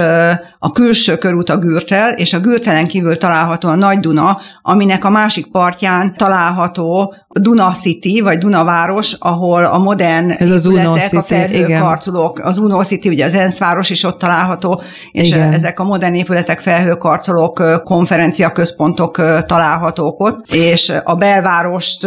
a 0.60 0.72
külső 0.72 1.18
körút 1.18 1.50
a 1.50 1.58
Gürtel, 1.58 2.14
és 2.14 2.34
a 2.34 2.40
Gürtelen 2.40 2.88
kívül 2.88 3.18
található 3.18 3.70
a 3.70 3.76
Nagy 3.76 4.00
Duna, 4.00 4.40
aminek 4.62 5.06
a 5.06 5.10
másik 5.10 5.52
partján 5.52 6.16
található 6.18 7.16
Duna 7.40 7.72
City, 7.72 8.22
vagy 8.22 8.38
Dunaváros, 8.38 9.16
ahol 9.20 9.64
a 9.64 9.78
modern 9.78 10.30
Ez 10.30 10.50
az 10.50 10.66
Uno 10.66 10.94
City, 10.94 11.16
a 11.16 11.24
felhőkarcolók, 11.24 12.40
az 12.44 12.58
Uno 12.58 12.84
City, 12.84 13.10
ugye 13.10 13.26
az 13.26 13.34
ENSZ 13.34 13.60
város 13.60 13.90
is 13.90 14.04
ott 14.04 14.18
található, 14.18 14.82
és 15.12 15.28
igen. 15.28 15.54
ezek 15.54 15.80
a 15.80 15.84
modern 15.84 16.14
épületek, 16.14 16.60
felhőkarcolók, 16.60 17.82
konferenciaközpontok 17.84 19.16
találhatók 19.46 20.20
ott, 20.20 20.54
és 20.54 20.94
a 21.04 21.16
belvárost, 21.16 22.04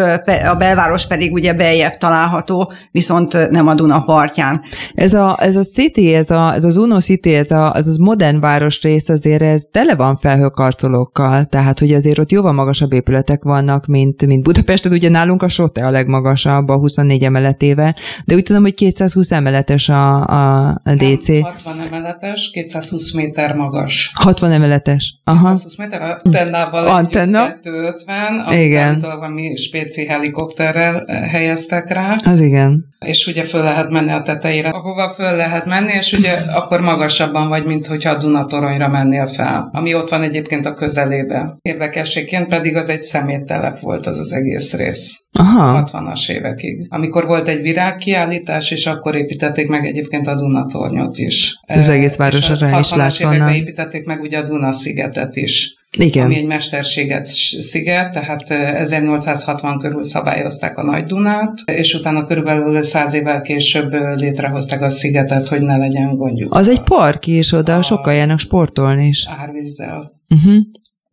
a 0.51 0.55
belváros 0.59 1.07
pedig 1.07 1.33
ugye 1.33 1.53
beljebb 1.53 1.97
található, 1.97 2.73
viszont 2.91 3.51
nem 3.51 3.67
a 3.67 3.75
Duna 3.75 4.01
partján. 4.01 4.63
Ez 4.95 5.15
a, 5.15 5.37
ez 5.41 5.57
a 5.57 5.63
City, 5.63 6.15
ez, 6.15 6.31
a, 6.31 6.53
ez 6.55 6.65
az 6.65 6.77
Uno 6.77 7.01
City, 7.01 7.34
ez, 7.35 7.51
a, 7.51 7.73
ez 7.77 7.87
az 7.87 7.97
modern 7.97 8.41
város 8.41 8.83
rész 8.83 9.09
azért 9.09 9.43
ez 9.43 9.63
tele 9.71 9.95
van 9.95 10.17
felhőkarcolókkal, 10.17 11.45
tehát 11.45 11.79
hogy 11.79 11.93
azért 11.93 12.19
ott 12.19 12.31
jóval 12.31 12.53
magasabb 12.53 12.93
épületek 12.93 13.43
vannak, 13.43 13.87
mint, 13.87 14.27
mint 14.27 14.43
Budapesten, 14.43 14.93
ugye 14.93 15.09
nálunk 15.09 15.43
a 15.43 15.49
Sote 15.49 15.87
a 15.87 15.91
legmagasabb, 15.91 16.69
a 16.69 16.77
24 16.77 17.23
emeletével, 17.23 17.95
de 18.25 18.35
úgy 18.35 18.43
tudom, 18.43 18.63
hogy 18.63 18.75
220 18.75 19.33
emeletes 19.33 19.89
a, 19.89 20.27
a, 20.27 20.81
DC. 20.95 21.29
Nem, 21.29 21.43
60 21.43 21.81
emeletes, 21.81 22.51
220 22.53 23.13
méter 23.13 23.55
magas. 23.55 24.11
60 24.15 24.53
emeletes. 24.53 25.21
Aha. 25.25 25.53
220 25.53 25.77
méter, 25.77 26.21
antennával 26.23 26.87
Antenna. 26.87 27.59
250, 27.63 28.53
igen. 28.53 28.99
valami 29.01 29.57
spéci 29.57 30.07
helikopterrel 30.07 31.05
eh, 31.07 31.31
helyeztek 31.31 31.93
rá. 31.93 32.17
Az 32.25 32.41
igen. 32.41 32.93
És 32.99 33.27
ugye 33.27 33.43
föl 33.43 33.63
lehet 33.63 33.91
menni 33.91 34.11
a 34.11 34.23
tetejére, 34.23 34.69
ahova 34.69 35.13
föl 35.13 35.37
lehet 35.37 35.67
menni, 35.67 35.93
és 35.93 36.13
ugye 36.13 36.33
akkor 36.33 36.81
magasabb 36.81 37.24
magasabban 37.25 37.49
vagy, 37.49 37.65
mint 37.65 37.87
hogyha 37.87 38.11
a 38.11 38.17
Dunatoronyra 38.17 38.89
mennél 38.89 39.27
fel, 39.27 39.69
ami 39.73 39.95
ott 39.95 40.09
van 40.09 40.23
egyébként 40.23 40.67
a 40.67 40.75
közelébe. 40.75 41.57
Érdekességként 41.63 42.49
pedig 42.49 42.77
az 42.77 42.89
egy 42.89 43.01
szeméttelep 43.01 43.79
volt 43.79 44.07
az 44.07 44.19
az 44.19 44.33
egész 44.33 44.75
rész. 44.75 45.23
Aha. 45.33 45.89
60-as 45.93 46.31
évekig. 46.31 46.87
Amikor 46.89 47.27
volt 47.27 47.49
egy 47.49 47.61
virágkiállítás, 47.61 48.71
és 48.71 48.87
akkor 48.87 49.15
építették 49.15 49.69
meg 49.69 49.87
egyébként 49.87 50.27
a 50.27 50.35
Dunatornyot 50.35 51.19
is. 51.19 51.55
Az 51.67 51.89
egész 51.89 52.17
városra 52.17 52.79
is 52.79 52.93
látszóna. 52.93 53.55
építették 53.55 54.05
meg 54.05 54.21
ugye 54.21 54.39
a 54.39 54.43
Duna-szigetet 54.43 55.37
is. 55.37 55.75
Igen. 55.97 56.25
ami 56.25 56.37
egy 56.37 56.47
mesterséget 56.47 57.25
sziget, 57.59 58.13
tehát 58.13 58.51
1860 58.51 59.79
körül 59.79 60.05
szabályozták 60.05 60.79
a 60.79 60.85
Nagy 60.85 61.05
Dunát, 61.05 61.59
és 61.65 61.95
utána 61.95 62.27
körülbelül 62.27 62.83
száz 62.83 63.15
évvel 63.15 63.41
később 63.41 63.93
létrehozták 64.17 64.83
a 64.83 64.89
szigetet, 64.89 65.49
hogy 65.49 65.61
ne 65.61 65.77
legyen 65.77 66.15
gondjuk. 66.15 66.55
Az 66.55 66.69
egy 66.69 66.81
park 66.81 67.27
is, 67.27 67.53
oda 67.53 67.77
a, 67.77 67.83
sokkal 67.83 68.13
járnak 68.13 68.39
sportolni 68.39 69.07
is. 69.07 69.27
Árvízzel. 69.39 70.13
Uh-huh 70.29 70.57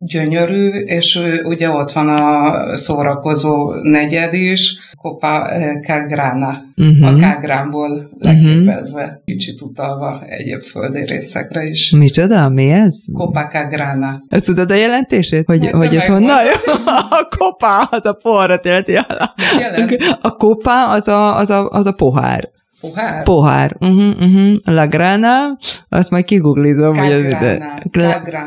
gyönyörű, 0.04 0.68
és 0.70 1.20
ugye 1.44 1.68
ott 1.68 1.92
van 1.92 2.08
a 2.08 2.76
szórakozó 2.76 3.74
negyed 3.82 4.34
is, 4.34 4.78
Copa 4.96 5.48
Cagrana, 5.86 6.62
uh-huh. 6.76 7.08
a 7.08 7.16
Kágránból 7.16 8.10
leképezve, 8.18 9.02
uh-huh. 9.02 9.24
kicsit 9.24 9.60
utalva 9.60 10.22
egyéb 10.26 10.62
földi 10.62 11.04
részekre 11.06 11.64
is. 11.64 11.90
Micsoda? 11.90 12.48
Mi 12.48 12.70
ez? 12.70 12.94
Copa 13.12 13.46
Cagrana. 13.46 14.22
Ezt 14.28 14.44
tudod 14.44 14.70
a 14.70 14.74
jelentését? 14.74 15.46
Hogy, 15.46 15.64
hát, 15.64 15.74
hogy 15.74 15.96
ez 15.96 16.06
honnan? 16.06 16.38
a 17.20 17.28
kopa 17.38 17.82
az 17.82 18.06
a 18.06 18.12
porrat 18.12 18.64
jelenti. 18.64 18.98
A 20.20 20.36
kopa 20.36 20.90
az 20.90 21.08
a, 21.08 21.36
az 21.36 21.50
a, 21.50 21.68
az 21.68 21.86
a 21.86 21.92
pohár. 21.92 22.50
Pohár? 22.82 23.22
Pohár. 23.22 23.76
Uh-huh, 23.80 24.20
uh-huh. 24.20 24.56
La 24.64 24.86
grana, 24.86 25.58
azt 25.88 26.10
majd 26.10 26.24
kiguglizom, 26.24 26.96
hogy 26.96 27.10
ez 27.10 27.24
ide. 27.24 27.82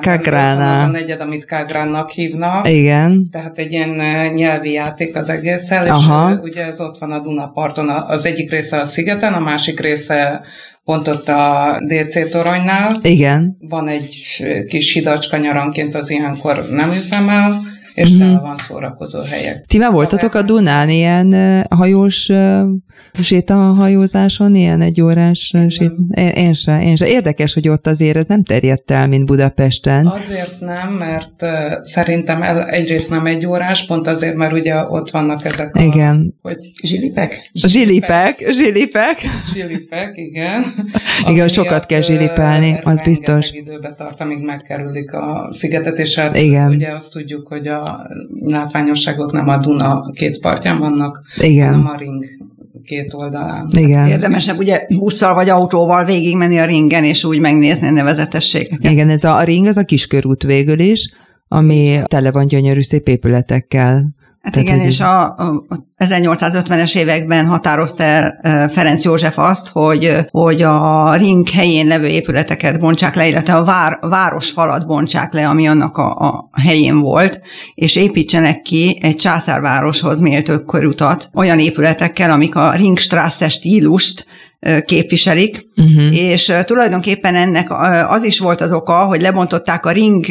Kagrana. 0.02 0.72
Az 0.72 0.88
a 0.88 0.88
negyed, 0.88 1.22
amit 1.22 1.46
Kagránnak 1.46 2.10
hívnak. 2.10 2.70
Igen. 2.70 3.30
Tehát 3.32 3.58
egy 3.58 3.72
ilyen 3.72 3.90
nyelvi 4.34 4.72
játék 4.72 5.16
az 5.16 5.30
egészen, 5.30 5.84
és 5.84 5.90
Aha. 5.90 6.40
ugye 6.42 6.66
ez 6.66 6.82
ott 6.82 6.98
van 6.98 7.12
a 7.12 7.20
Dunaparton, 7.20 7.90
az 7.90 8.26
egyik 8.26 8.52
része 8.52 8.80
a 8.80 8.86
szigeten, 8.86 9.34
a 9.34 9.40
másik 9.40 9.80
része 9.80 10.42
pont 10.84 11.08
ott 11.08 11.30
a 11.30 11.78
DC 11.88 12.30
toronynál. 12.30 13.00
Igen. 13.02 13.58
Van 13.60 13.88
egy 13.88 14.44
kis 14.68 14.94
hidacska 14.94 15.38
nyaranként, 15.38 15.96
az 15.96 16.10
ilyenkor 16.10 16.70
nem 16.70 16.90
üzemel, 16.90 17.62
és 17.96 18.14
mm-hmm. 18.14 18.36
van 18.36 18.58
szórakozó 18.58 19.22
helyek. 19.22 19.66
Ti 19.66 19.78
már 19.78 19.92
voltatok 19.92 20.34
a 20.34 20.42
Dunán 20.42 20.90
ilyen 20.90 21.34
hajós 21.70 22.30
sétahajózáson, 23.22 24.56
ilyen 24.56 24.82
egy 24.82 25.02
órás 25.02 25.54
sét... 25.70 25.92
Én 26.36 26.54
se, 26.54 26.82
én 26.82 26.96
se. 26.96 27.08
Érdekes, 27.08 27.54
hogy 27.54 27.70
ott 27.70 27.88
azért 27.88 28.18
ez 28.18 28.26
nem 28.26 28.44
terjedt 28.44 28.92
el, 28.92 29.08
mint 29.08 29.26
Budapesten. 29.26 30.08
Azért 30.08 30.60
nem, 30.60 30.92
mert 30.92 31.42
uh, 31.42 31.50
szerintem 31.82 32.42
el, 32.42 32.64
egyrészt 32.64 33.10
nem 33.10 33.26
egy 33.26 33.46
órás, 33.46 33.86
pont 33.86 34.08
azért, 34.08 34.36
mert 34.36 34.54
ugye 34.54 34.76
ott 34.88 35.12
vannak 35.12 35.46
ezek 35.46 35.76
a... 35.76 35.82
Igen. 35.82 36.34
Hogy 36.42 36.72
zsilipek? 36.84 37.50
Zsilipek, 37.54 38.46
zsilipek. 38.52 39.18
Zsilipek, 39.54 40.12
igen. 40.16 40.64
igen, 41.32 41.48
sokat 41.48 41.86
kell 41.86 42.02
zsilipelni, 42.02 42.80
az 42.84 43.02
biztos. 43.02 43.52
időbe 43.52 43.94
tart, 43.98 44.22
amíg 44.22 44.44
megkerülik 44.44 45.14
a 45.14 45.48
szigetet, 45.52 45.98
és 45.98 46.16
hát 46.16 46.38
igen. 46.38 46.70
ugye 46.70 46.92
azt 46.92 47.12
tudjuk, 47.12 47.48
hogy 47.48 47.68
a 47.68 47.85
látványosságok 48.44 49.32
nem 49.32 49.48
a 49.48 49.58
Duna 49.58 50.12
két 50.12 50.40
partján 50.40 50.80
vannak, 50.80 51.22
Igen. 51.42 51.74
hanem 51.74 51.88
a 51.88 51.98
ring 51.98 52.24
két 52.84 53.14
oldalán. 53.14 53.70
Igen. 53.72 54.08
Érdemesebb 54.08 54.58
ugye 54.58 54.86
busszal 54.90 55.34
vagy 55.34 55.50
autóval 55.50 56.06
végigmenni 56.06 56.60
a 56.60 56.66
ringen, 56.66 57.04
és 57.04 57.24
úgy 57.24 57.40
megnézni 57.40 57.88
a 57.88 57.92
nevezetességeket. 57.92 58.92
Igen, 58.92 59.10
ez 59.10 59.24
a, 59.24 59.36
a 59.36 59.44
ring 59.44 59.66
az 59.66 59.78
a 59.78 59.84
kiskörút 59.84 60.44
végül 60.44 60.80
is, 60.80 61.10
ami 61.48 62.00
tele 62.06 62.32
van 62.32 62.48
gyönyörű 62.48 62.82
szép 62.82 63.08
épületekkel. 63.08 64.14
Hát 64.46 64.54
Tehát, 64.54 64.70
igen, 64.70 64.80
és 64.80 65.00
a, 65.00 65.24
a 65.24 65.66
1850-es 65.98 66.96
években 66.96 67.46
határozta 67.46 68.04
el 68.04 68.70
Ferenc 68.70 69.04
József 69.04 69.38
azt, 69.38 69.68
hogy, 69.68 70.18
hogy 70.32 70.62
a 70.62 71.16
ring 71.16 71.50
helyén 71.50 71.88
levő 71.88 72.08
épületeket 72.08 72.80
bontsák 72.80 73.16
le, 73.16 73.28
illetve 73.28 73.54
a 73.54 73.64
vár, 73.64 73.98
városfalat 74.02 74.88
bontsák 74.88 75.34
le, 75.34 75.48
ami 75.48 75.68
annak 75.68 75.98
a, 75.98 76.16
a 76.16 76.50
helyén 76.62 77.00
volt, 77.00 77.40
és 77.76 77.96
építsenek 77.96 78.62
ki 78.62 79.00
egy 79.02 79.16
császárvároshoz 79.16 80.20
méltó 80.20 80.60
körutat 80.60 81.30
olyan 81.34 81.60
épületekkel, 81.60 82.32
amik 82.32 82.56
a 82.56 82.72
Ringstrasse 82.72 83.50
stílust 83.50 84.26
képviselik, 84.86 85.68
uh-huh. 85.76 86.18
és 86.18 86.54
tulajdonképpen 86.66 87.36
ennek 87.36 87.68
az 88.10 88.24
is 88.24 88.40
volt 88.40 88.62
az 88.62 88.72
oka, 88.72 89.06
hogy 89.06 89.22
lebontották 89.22 89.86
a 89.86 89.92
ring, 89.92 90.26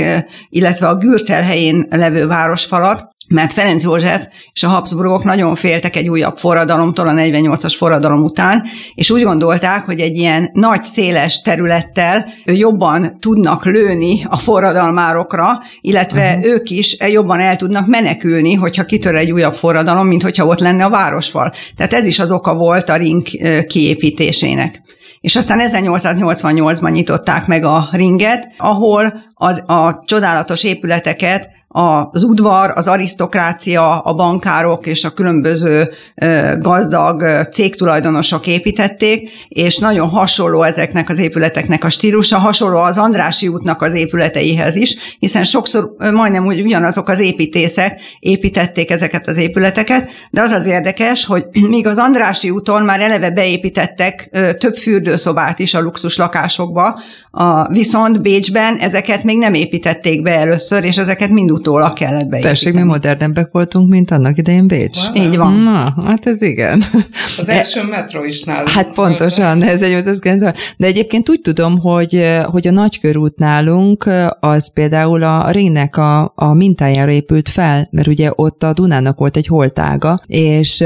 illetve 0.49 0.89
a 0.89 0.97
Gürtel 0.97 1.43
helyén 1.43 1.87
levő 1.91 2.27
városfalat, 2.27 3.14
mert 3.29 3.53
Ferenc 3.53 3.83
József 3.83 4.27
és 4.53 4.63
a 4.63 4.69
Habsburgok 4.69 5.25
nagyon 5.25 5.55
féltek 5.55 5.97
egy 5.97 6.09
újabb 6.09 6.37
forradalomtól, 6.37 7.09
a 7.09 7.13
48-as 7.13 7.75
forradalom 7.77 8.23
után, 8.23 8.63
és 8.95 9.11
úgy 9.11 9.23
gondolták, 9.23 9.85
hogy 9.85 10.01
egy 10.01 10.17
ilyen 10.17 10.51
nagy, 10.53 10.83
széles 10.83 11.41
területtel 11.41 12.27
jobban 12.45 13.19
tudnak 13.21 13.65
lőni 13.65 14.27
a 14.29 14.37
forradalmárokra, 14.37 15.63
illetve 15.81 16.37
uh-huh. 16.37 16.53
ők 16.53 16.71
is 16.71 16.97
jobban 17.11 17.41
el 17.41 17.57
tudnak 17.57 17.87
menekülni, 17.87 18.55
hogyha 18.55 18.85
kitör 18.85 19.15
egy 19.15 19.33
újabb 19.33 19.55
forradalom, 19.55 20.07
mint 20.07 20.23
hogyha 20.23 20.47
ott 20.47 20.61
lenne 20.61 20.85
a 20.85 20.91
városfal. 20.91 21.53
Tehát 21.77 21.93
ez 21.93 22.05
is 22.05 22.19
az 22.19 22.33
oka 22.33 22.55
volt 22.55 22.89
a 22.89 22.97
ring 22.97 23.23
kiépítésének. 23.67 24.83
És 25.21 25.37
aztán 25.37 25.59
1888-ban 25.63 26.93
nyitották 26.93 27.47
meg 27.47 27.65
a 27.65 27.89
ringet, 27.93 28.49
ahol 28.57 29.15
az, 29.45 29.63
a 29.67 30.03
csodálatos 30.05 30.65
épületeket 30.65 31.49
az 31.77 32.23
udvar, 32.23 32.73
az 32.75 32.89
arisztokrácia, 32.89 34.01
a 34.01 34.15
bankárok 34.15 34.87
és 34.87 35.05
a 35.05 35.11
különböző 35.11 35.91
gazdag 36.59 37.47
cégtulajdonosok 37.53 38.47
építették, 38.47 39.31
és 39.49 39.79
nagyon 39.79 40.09
hasonló 40.09 40.63
ezeknek 40.63 41.09
az 41.09 41.19
épületeknek 41.19 41.85
a 41.85 41.89
stílusa, 41.89 42.39
hasonló 42.39 42.79
az 42.79 42.99
Andrási 42.99 43.49
útnak 43.49 43.83
az 43.83 43.95
épületeihez 43.95 44.77
is, 44.77 45.17
hiszen 45.19 45.45
sokszor 45.45 45.95
majdnem 46.13 46.47
úgy 46.47 46.61
ugyanazok 46.61 47.09
az 47.09 47.21
építészek 47.21 48.01
építették 48.19 48.91
ezeket 48.91 49.29
az 49.29 49.37
épületeket, 49.37 50.11
de 50.31 50.41
az 50.41 50.51
az 50.51 50.67
érdekes, 50.67 51.27
hogy 51.27 51.45
míg 51.69 51.87
az 51.87 51.99
Andrási 51.99 52.51
úton 52.51 52.83
már 52.83 53.01
eleve 53.01 53.31
beépítettek 53.31 54.29
több 54.59 54.75
fürdőszobát 54.75 55.59
is 55.59 55.75
a 55.75 55.81
luxus 55.81 56.17
lakásokba, 56.17 57.01
viszont 57.69 58.23
Bécsben 58.23 58.77
ezeket 58.77 59.23
még 59.23 59.34
nem 59.39 59.55
építették 59.55 60.23
be 60.23 60.39
először, 60.39 60.85
és 60.85 60.99
ezeket 60.99 61.31
mind 61.31 61.51
utólag 61.51 61.93
kellett 61.93 62.29
beépíteni. 62.29 62.43
Tessék, 62.43 62.75
mi 62.75 62.83
modernebbek 62.83 63.49
voltunk, 63.53 63.91
mint 63.91 64.11
annak 64.11 64.39
idején 64.39 64.67
Bécs. 64.67 64.99
Wow. 64.99 65.25
Így 65.25 65.37
van. 65.37 65.53
Na, 65.53 65.95
hát 66.07 66.27
ez 66.27 66.43
igen. 66.43 66.83
Az 67.39 67.49
első 67.49 67.83
metro 67.83 68.25
is 68.25 68.43
nálunk. 68.43 68.69
Hát 68.69 68.93
pontosan, 68.93 69.63
ez 69.63 69.83
egy 69.83 70.07
az 70.07 70.19
De 70.77 70.87
egyébként 70.87 71.31
úgy 71.31 71.41
tudom, 71.41 71.79
hogy, 71.79 72.25
hogy 72.45 72.67
a 72.67 72.71
nagykörút 72.71 73.39
nálunk 73.39 74.11
az 74.41 74.73
például 74.73 75.23
a 75.23 75.51
ringnek 75.51 75.97
a, 75.97 76.33
a 76.35 76.53
mintájára 76.53 77.11
épült 77.11 77.49
fel, 77.49 77.89
mert 77.91 78.07
ugye 78.07 78.31
ott 78.35 78.63
a 78.63 78.73
Dunának 78.73 79.19
volt 79.19 79.37
egy 79.37 79.47
holtága, 79.47 80.23
és, 80.27 80.85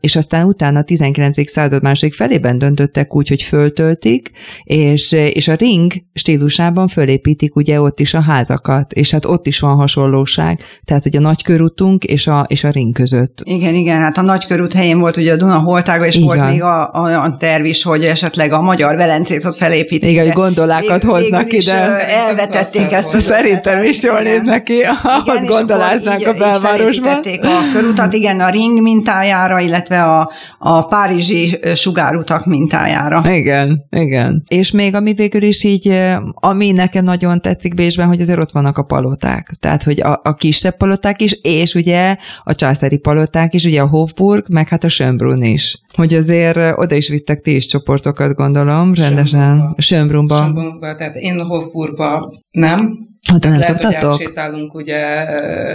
és 0.00 0.16
aztán 0.16 0.46
utána 0.46 0.78
a 0.78 0.82
19. 0.82 1.50
század 1.50 1.82
második 1.82 2.14
felében 2.14 2.58
döntöttek 2.58 3.16
úgy, 3.16 3.28
hogy 3.28 3.42
föltöltik, 3.42 4.30
és, 4.64 5.12
és 5.12 5.48
a 5.48 5.54
ring 5.54 5.92
stílusában 6.12 6.88
fölépítik 6.88 7.56
ugye 7.56 7.79
ott 7.80 8.00
is 8.00 8.14
a 8.14 8.20
házakat, 8.20 8.92
és 8.92 9.10
hát 9.10 9.24
ott 9.24 9.46
is 9.46 9.60
van 9.60 9.76
hasonlóság, 9.76 10.60
tehát 10.84 11.06
ugye 11.06 11.18
a 11.18 11.22
nagykörútunk 11.22 12.04
és 12.04 12.26
a, 12.26 12.44
és 12.48 12.64
a 12.64 12.70
ring 12.70 12.94
között. 12.94 13.40
Igen, 13.44 13.74
igen, 13.74 14.00
hát 14.00 14.18
a 14.18 14.22
nagykörút 14.22 14.72
helyén 14.72 14.98
volt 14.98 15.16
ugye 15.16 15.32
a 15.32 15.36
Duna 15.36 15.58
holtága, 15.58 16.06
és 16.06 16.14
Igen. 16.14 16.26
volt 16.26 16.50
még 16.50 16.62
a, 16.62 16.92
a, 16.92 17.22
a 17.22 17.36
terv 17.38 17.64
is, 17.64 17.82
hogy 17.82 18.04
esetleg 18.04 18.52
a 18.52 18.60
magyar 18.60 18.96
Velencét 18.96 19.44
ott 19.44 19.56
felépítik. 19.56 20.10
Igen, 20.10 20.24
hogy 20.24 20.32
gondolákat 20.32 21.02
Vég, 21.02 21.10
hoznak 21.10 21.52
ide. 21.52 22.08
Elvetették 22.08 22.92
ezt 22.92 23.14
a 23.14 23.20
Szerintem 23.20 23.84
is 23.84 24.02
jól 24.02 24.20
néz 24.20 24.40
neki, 24.40 24.80
ahogy 25.02 25.46
gondoláznak 25.46 26.26
a 26.26 26.32
belvárosban. 26.32 27.22
Így 27.26 27.38
a 27.42 27.72
körutat, 27.74 28.12
igen, 28.12 28.40
a 28.40 28.50
ring 28.50 28.80
mintájára, 28.80 29.60
illetve 29.60 30.02
a, 30.02 30.30
a 30.58 30.86
párizsi 30.86 31.58
sugárutak 31.74 32.46
mintájára. 32.46 33.22
Igen, 33.32 33.86
igen. 33.90 34.44
És 34.48 34.70
még 34.70 34.94
ami 34.94 35.12
végül 35.12 35.42
is 35.42 35.64
így, 35.64 35.98
ami 36.34 36.70
nekem 36.70 37.04
nagyon 37.04 37.40
tetszik 37.40 37.69
Bécsben, 37.74 38.06
hogy 38.06 38.20
azért 38.20 38.38
ott 38.38 38.50
vannak 38.50 38.78
a 38.78 38.82
paloták. 38.82 39.56
Tehát, 39.60 39.82
hogy 39.82 40.00
a, 40.00 40.20
a 40.24 40.34
kisebb 40.34 40.76
paloták 40.76 41.22
is, 41.22 41.38
és 41.42 41.74
ugye 41.74 42.16
a 42.44 42.54
császári 42.54 42.98
paloták 42.98 43.54
is, 43.54 43.64
ugye 43.64 43.80
a 43.80 43.86
Hofburg, 43.86 44.44
meg 44.48 44.68
hát 44.68 44.84
a 44.84 44.88
Schönbrunn 44.88 45.42
is. 45.42 45.80
Hogy 45.92 46.14
azért 46.14 46.78
oda 46.78 46.94
is 46.94 47.08
visztek 47.08 47.40
ti 47.40 47.54
is 47.54 47.66
csoportokat, 47.66 48.34
gondolom, 48.34 48.94
rendesen. 48.94 49.74
Schönbrunba. 49.78 50.36
Schönbrunba, 50.36 50.94
tehát 50.94 51.16
én 51.16 51.40
Hofburgba 51.40 52.32
nem, 52.50 53.09
Hát 53.28 53.44
nem 53.44 53.52
lehet, 53.52 53.80
szoktatok? 53.80 54.10
Hogy 54.10 54.20
sétálunk 54.26 54.74
ugye 54.74 54.98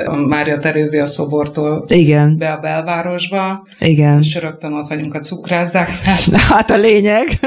a 0.05 0.15
Mária 0.15 0.57
Terézia 0.57 1.05
szobortól 1.05 1.85
Igen. 1.87 2.37
be 2.37 2.51
a 2.51 2.59
belvárosba. 2.59 3.67
Igen. 3.79 4.19
És 4.19 4.35
rögtön 4.35 4.73
ott 4.73 4.87
vagyunk 4.87 5.13
a 5.13 5.19
cukrászdáknál. 5.19 6.17
Hát 6.49 6.69
a 6.69 6.77
lényeg. 6.77 7.39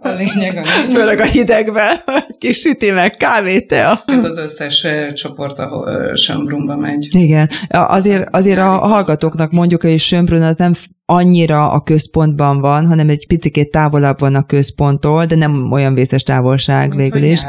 A 0.00 0.08
lényeg, 0.08 0.56
a 0.56 0.60
lényeg. 0.60 0.90
Főleg 0.90 1.20
a 1.20 1.24
hidegben, 1.24 1.96
egy 2.06 2.38
kis 2.38 2.58
süti 2.58 2.90
meg 2.90 3.16
kávé, 3.16 3.60
tea. 3.60 4.02
Hát 4.06 4.24
az 4.24 4.38
összes 4.38 4.86
csoport, 5.14 5.58
ahol 5.58 6.14
Sömbrumba 6.14 6.76
megy. 6.76 7.08
Igen. 7.10 7.50
Azért, 7.68 8.28
azért 8.34 8.58
a 8.58 8.68
hallgatóknak 8.68 9.50
mondjuk, 9.50 9.82
hogy 9.82 9.98
Sömbrun 9.98 10.42
az 10.42 10.56
nem 10.56 10.72
annyira 11.06 11.70
a 11.70 11.80
központban 11.80 12.60
van, 12.60 12.86
hanem 12.86 13.08
egy 13.08 13.26
picit 13.26 13.70
távolabb 13.70 14.20
van 14.20 14.34
a 14.34 14.42
központtól, 14.42 15.24
de 15.24 15.34
nem 15.34 15.72
olyan 15.72 15.94
vészes 15.94 16.22
távolság 16.22 16.88
Mint 16.88 17.00
végül 17.00 17.22
is. 17.22 17.42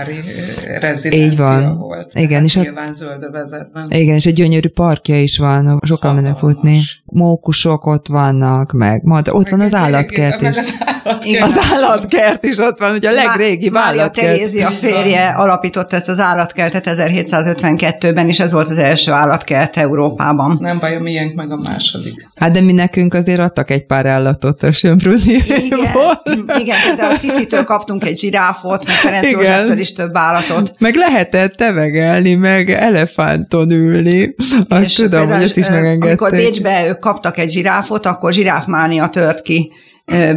Így 1.10 1.38
van. 1.38 1.78
Volt, 1.78 2.12
igen, 2.14 2.44
és 2.44 2.56
nyilván 2.56 2.94
zöldövezetben. 2.94 3.92
Igen, 3.92 4.16
és 4.16 4.26
egy 4.26 4.34
gyönyörű 4.34 4.70
parkja 4.70 5.22
is 5.22 5.38
van, 5.38 5.80
sokan 5.86 6.16
mennek 6.16 6.38
futni. 6.38 6.82
Mókusok 7.06 7.86
ott 7.86 8.08
vannak, 8.08 8.72
meg, 8.72 9.04
meg 9.04 9.26
ott 9.32 9.50
van 9.50 9.60
az 9.60 9.74
állatkert 9.74 10.42
is. 10.42 10.48
Az 10.48 10.74
állatkert. 10.86 11.44
az 11.44 11.58
állatkert 11.72 12.46
is 12.46 12.58
ott 12.58 12.80
van, 12.80 12.94
ugye 12.94 13.10
a 13.10 13.14
legrégi 13.14 13.72
állatkert. 13.74 14.28
Terézia 14.28 14.70
férje 14.70 15.28
alapított 15.28 15.94
ezt 15.94 16.10
az 16.10 16.20
állatkertet 16.20 16.84
1752-ben, 16.88 18.28
és 18.28 18.40
ez 18.40 18.52
volt 18.52 18.70
az 18.70 18.78
első 18.78 19.12
állatkert 19.12 19.78
Európában. 19.78 20.58
Nem 20.62 20.80
baj, 20.80 20.96
a 20.96 21.00
miénk 21.00 21.36
meg 21.36 21.52
a 21.52 21.56
második. 21.56 22.30
Hát 22.36 22.52
de 22.52 22.62
mi 22.62 22.72
nekünk 22.72 23.14
azért 23.14 23.40
adtak 23.48 23.70
egy 23.70 23.86
pár 23.86 24.06
állatot 24.06 24.64
a 24.64 24.72
sömbrúni. 24.72 25.34
Igen, 25.34 26.60
igen, 26.60 26.96
de 26.96 27.06
a 27.06 27.12
Sziszitől 27.12 27.64
kaptunk 27.64 28.06
egy 28.06 28.20
zsiráfot, 28.20 28.86
meg 28.86 28.96
Ferenc 28.96 29.32
Józseftől 29.32 29.78
is 29.80 29.94
több 29.94 30.16
állatot. 30.18 30.74
Meg 30.80 30.96
lehetett 30.96 31.56
tevegelni, 31.56 32.34
meg 32.34 32.70
elefánton 32.70 33.72
ülni. 33.72 34.36
Azt 34.70 34.86
és 34.86 34.94
tudom, 34.94 35.32
hogy 35.32 35.44
ezt 35.44 35.58
is 35.58 35.70
megengedték. 35.70 36.04
Amikor 36.04 36.32
Bécsbe 36.32 36.88
ők 36.88 37.00
kaptak 37.00 37.38
egy 37.38 37.52
zsiráfot, 37.52 38.06
akkor 38.06 38.34
zsiráfmánia 38.34 39.10
tört 39.10 39.42
ki 39.42 39.72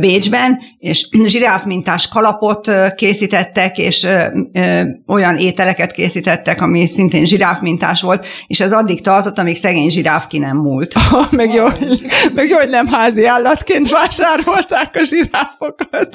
Bécsben, 0.01 0.59
és 0.79 1.09
zsiráfmintás 1.25 2.09
kalapot 2.09 2.71
készítettek, 2.95 3.79
és 3.79 4.07
olyan 5.07 5.37
ételeket 5.37 5.93
készítettek, 5.93 6.61
ami 6.61 6.87
szintén 6.87 7.25
zsiráfmintás 7.25 8.01
volt, 8.01 8.27
és 8.47 8.61
ez 8.61 8.73
addig 8.73 9.01
tartott, 9.01 9.39
amíg 9.39 9.57
szegény 9.57 9.91
zsiráf 9.91 10.27
ki 10.27 10.39
nem 10.39 10.57
múlt. 10.57 10.95
Oh, 11.13 11.33
meg, 11.33 11.55
jó, 11.55 11.67
meg 12.35 12.49
jó, 12.49 12.57
hogy 12.57 12.69
nem 12.69 12.87
házi 12.87 13.25
állatként 13.25 13.91
vásárolták 13.91 14.91
a 14.95 15.05
zsiráfokat. 15.05 16.15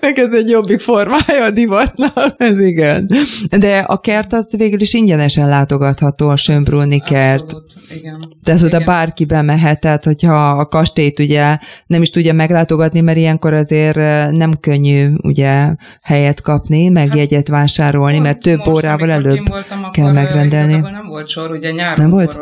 meg 0.00 0.18
ez 0.18 0.32
egy 0.32 0.48
jobbik 0.48 0.80
formája 0.80 1.44
a 1.44 1.50
divatnak. 1.50 2.34
Ez 2.36 2.60
igen. 2.60 3.10
De 3.58 3.78
a 3.78 4.00
kert 4.00 4.32
az 4.32 4.54
végül 4.56 4.80
is 4.80 4.94
ingyenesen 4.94 5.48
látogatható, 5.48 6.28
a 6.28 6.36
Sönbrunni 6.36 7.00
kert. 7.00 7.42
Abszolút, 7.42 7.72
igen. 7.96 8.36
De 8.42 8.54
oda 8.64 8.84
bárki 8.84 9.24
bemehet, 9.24 9.80
tehát 9.80 10.04
hogyha 10.04 10.50
a 10.50 10.66
kastélyt 10.66 11.18
ugye 11.18 11.58
nem 11.86 12.02
is 12.02 12.10
tudja 12.10 12.32
meg 12.32 12.54
meglátogatni, 12.56 13.00
mert 13.00 13.18
ilyenkor 13.18 13.52
azért 13.52 13.96
nem 14.30 14.52
könnyű 14.60 15.12
ugye 15.22 15.74
helyet 16.02 16.40
kapni, 16.40 16.88
meg 16.88 17.08
hát, 17.08 17.16
jegyet 17.16 17.48
vásárolni, 17.48 18.18
mert 18.18 18.38
több 18.38 18.58
most, 18.58 18.68
órával 18.68 19.10
előbb 19.10 19.48
voltam, 19.48 19.90
kell 19.90 20.12
megrendelni. 20.12 20.76
nem 20.76 21.05
volt 21.16 21.28
sor, 21.28 21.50
ugye 21.50 21.70
nyáron 21.70 21.94
nem 21.96 22.10
volt? 22.10 22.38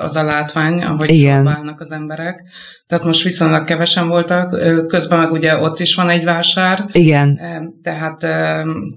az 0.00 0.16
a 0.16 0.22
látvány, 0.22 0.82
ahogy 0.82 1.10
Igen. 1.10 1.74
az 1.78 1.92
emberek. 1.92 2.42
Tehát 2.86 3.04
most 3.04 3.22
viszonylag 3.22 3.64
kevesen 3.64 4.08
voltak, 4.08 4.58
közben 4.86 5.18
meg 5.18 5.30
ugye 5.30 5.56
ott 5.56 5.80
is 5.80 5.94
van 5.94 6.08
egy 6.08 6.24
vásár. 6.24 6.84
Igen. 6.92 7.40
Tehát 7.82 8.26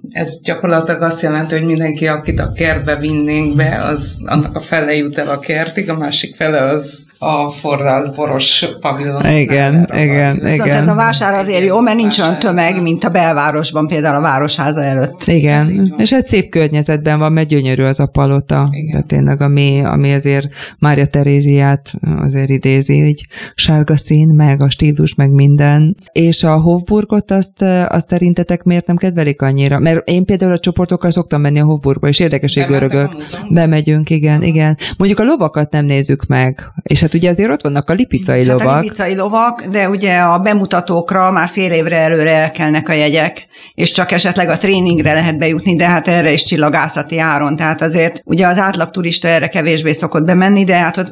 ez 0.09 0.41
gyakorlatilag 0.43 1.01
azt 1.01 1.21
jelenti, 1.21 1.55
hogy 1.55 1.65
mindenki, 1.65 2.07
akit 2.07 2.39
a 2.39 2.51
kertbe 2.51 2.95
vinnénk 2.95 3.55
be, 3.55 3.77
az 3.83 4.21
annak 4.25 4.55
a 4.55 4.59
fele 4.59 4.95
jut 4.95 5.17
el 5.17 5.29
a 5.29 5.39
kertig, 5.39 5.89
a 5.89 5.97
másik 5.97 6.35
fele 6.35 6.61
az 6.61 7.07
a 7.17 7.49
forral 7.49 8.13
boros 8.15 8.65
pavilon. 8.79 9.25
Igen, 9.25 9.89
igen, 9.93 10.39
Viszont 10.43 10.69
igen. 10.69 10.81
ez 10.81 10.87
a 10.87 10.95
vásár 10.95 11.33
azért 11.33 11.65
jó, 11.65 11.79
mert 11.79 11.97
nincs 11.97 12.19
olyan 12.19 12.39
tömeg, 12.39 12.81
mint 12.81 13.03
a 13.03 13.09
belvárosban, 13.09 13.87
például 13.87 14.15
a 14.15 14.21
Városháza 14.21 14.83
előtt. 14.83 15.23
Igen, 15.23 15.93
és 15.97 16.11
egy 16.11 16.25
szép 16.25 16.49
környezetben 16.49 17.19
van, 17.19 17.31
mert 17.31 17.47
gyönyörű 17.47 17.83
az 17.83 17.99
a 17.99 18.05
palota. 18.17 18.69
Igen. 18.71 18.99
De 18.99 19.05
tényleg, 19.07 19.41
ami, 19.41 19.81
ami 19.83 20.13
azért 20.13 20.47
Mária 20.79 21.05
Teréziát 21.05 21.93
azért 22.21 22.49
idézi, 22.49 22.93
így 22.93 23.27
sárga 23.55 23.97
szín, 23.97 24.27
meg 24.27 24.61
a 24.61 24.69
stílus, 24.69 25.15
meg 25.15 25.31
minden. 25.31 25.97
És 26.11 26.43
a 26.43 26.61
Hofburgot 26.61 27.31
azt, 27.31 27.61
azt 27.87 28.07
szerintetek 28.07 28.63
miért 28.63 28.87
nem 28.87 28.95
kedvelik 28.95 29.41
annyira? 29.41 29.79
Mert 29.79 30.07
én 30.07 30.25
például 30.25 30.51
a 30.51 30.59
csoportokkal 30.59 31.11
szoktam 31.11 31.41
menni 31.41 31.59
a 31.59 31.65
Hofburgba, 31.65 32.07
és 32.07 32.19
érdekesség 32.19 32.65
görögök. 32.65 33.09
Bemegyünk, 33.49 34.09
igen, 34.09 34.43
igen. 34.43 34.77
Mondjuk 34.97 35.19
a 35.19 35.23
lovakat 35.23 35.71
nem 35.71 35.85
nézzük 35.85 36.25
meg, 36.25 36.71
és 36.83 37.01
hát 37.01 37.13
ugye 37.13 37.29
azért 37.29 37.51
ott 37.51 37.61
vannak 37.61 37.89
a 37.89 37.93
lipicai 37.93 38.47
hát 38.47 38.47
lovak. 38.47 38.75
A 38.75 38.79
lipicai 38.79 39.15
lovak, 39.15 39.65
de 39.65 39.89
ugye 39.89 40.17
a 40.17 40.39
bemutatókra 40.39 41.31
már 41.31 41.47
fél 41.47 41.71
évre 41.71 41.97
előre 41.97 42.31
elkelnek 42.31 42.89
a 42.89 42.93
jegyek, 42.93 43.47
és 43.73 43.91
csak 43.91 44.11
esetleg 44.11 44.49
a 44.49 44.57
tréningre 44.57 45.13
lehet 45.13 45.37
bejutni, 45.37 45.75
de 45.75 45.87
hát 45.87 46.07
erre 46.07 46.31
is 46.31 46.43
csillagászati 46.43 47.19
áron. 47.19 47.55
Tehát 47.55 47.81
azért 47.81 48.06
ugye 48.25 48.47
az 48.47 48.57
átlag 48.57 48.89
turista 48.89 49.27
erre 49.27 49.47
kevésbé 49.47 49.91
szokott 49.91 50.23
bemenni, 50.23 50.63
de 50.63 50.75
hát 50.75 50.97
ott 50.97 51.11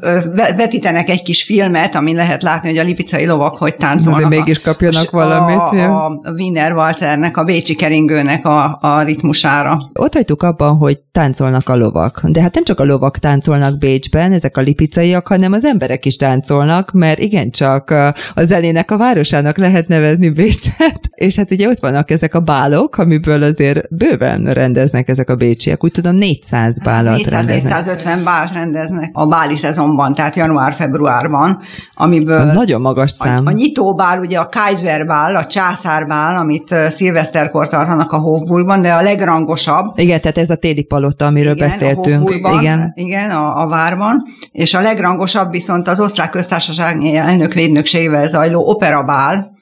vetítenek 0.55 1.09
egy 1.09 1.21
kis 1.21 1.43
filmet, 1.43 1.95
amin 1.95 2.15
lehet 2.15 2.43
látni, 2.43 2.69
hogy 2.69 2.77
a 2.77 2.83
lipicai 2.83 3.25
lovak 3.25 3.57
hogy 3.57 3.75
táncolnak. 3.75 4.25
Azért 4.25 4.39
mégis 4.39 4.61
kapjanak 4.61 5.11
a, 5.11 5.17
valamit. 5.17 5.87
A, 5.87 6.05
a 6.05 6.31
Wiener 6.31 6.73
Walzernek, 6.73 7.37
a 7.37 7.43
Bécsi 7.43 7.75
keringőnek 7.75 8.45
a, 8.45 8.77
a 8.81 9.01
ritmusára. 9.03 9.89
Ott 9.93 10.13
hagytuk 10.13 10.43
abban, 10.43 10.77
hogy 10.77 10.99
táncolnak 11.11 11.69
a 11.69 11.75
lovak. 11.75 12.21
De 12.23 12.41
hát 12.41 12.53
nem 12.53 12.63
csak 12.63 12.79
a 12.79 12.83
lovak 12.83 13.17
táncolnak 13.17 13.77
Bécsben, 13.77 14.31
ezek 14.31 14.57
a 14.57 14.61
lipicaiak, 14.61 15.27
hanem 15.27 15.51
az 15.51 15.65
emberek 15.65 16.05
is 16.05 16.15
táncolnak, 16.15 16.91
mert 16.91 17.19
igencsak 17.19 17.89
a 18.35 18.43
zenének 18.43 18.91
a 18.91 18.97
városának 18.97 19.57
lehet 19.57 19.87
nevezni 19.87 20.29
Bécset. 20.29 20.99
És 21.15 21.35
hát 21.35 21.51
ugye 21.51 21.67
ott 21.67 21.79
vannak 21.79 22.11
ezek 22.11 22.33
a 22.33 22.39
bálok, 22.39 22.97
amiből 22.97 23.43
azért 23.43 23.95
bőven 23.95 24.53
rendeznek 24.53 25.09
ezek 25.09 25.29
a 25.29 25.35
bécsiek. 25.35 25.83
Úgy 25.83 25.91
tudom, 25.91 26.15
400 26.15 26.83
bálat 26.85 27.19
400-450 27.23 28.21
bált 28.23 28.51
rendeznek 28.51 29.09
a 29.13 29.25
báli 29.25 29.55
szezonban, 29.55 30.13
tehát 30.13 30.35
január-februárban, 30.35 31.59
amiből... 31.93 32.37
Az 32.37 32.51
nagyon 32.51 32.81
magas 32.81 33.11
szám. 33.11 33.45
A, 33.45 33.49
a 33.49 33.51
nyitóbál, 33.51 34.19
ugye 34.19 34.37
a 34.39 34.49
Kaiserbál, 34.49 35.35
a 35.35 35.45
császárbál, 35.45 36.35
amit 36.35 36.75
szilveszterkor 36.87 37.69
tartanak 37.69 38.11
a 38.11 38.17
Hofburgban, 38.17 38.81
de 38.81 38.93
a 38.93 39.01
legrangosabb. 39.01 39.91
Igen, 39.95 40.21
tehát 40.21 40.37
ez 40.37 40.49
a 40.49 40.55
téli 40.55 40.83
palota, 40.83 41.25
amiről 41.25 41.55
igen, 41.55 41.69
beszéltünk. 41.69 42.29
A 42.29 42.59
igen, 42.59 42.91
igen 42.95 43.29
a, 43.29 43.61
a 43.61 43.67
várban. 43.67 44.23
És 44.51 44.73
a 44.73 44.81
legrangosabb 44.81 45.51
viszont 45.51 45.87
az 45.87 45.99
osztrák 45.99 46.29
köztársaság 46.29 47.03
elnök 47.03 47.53
védnökségével 47.53 48.27
zajló 48.27 48.69
operabál, 48.69 49.53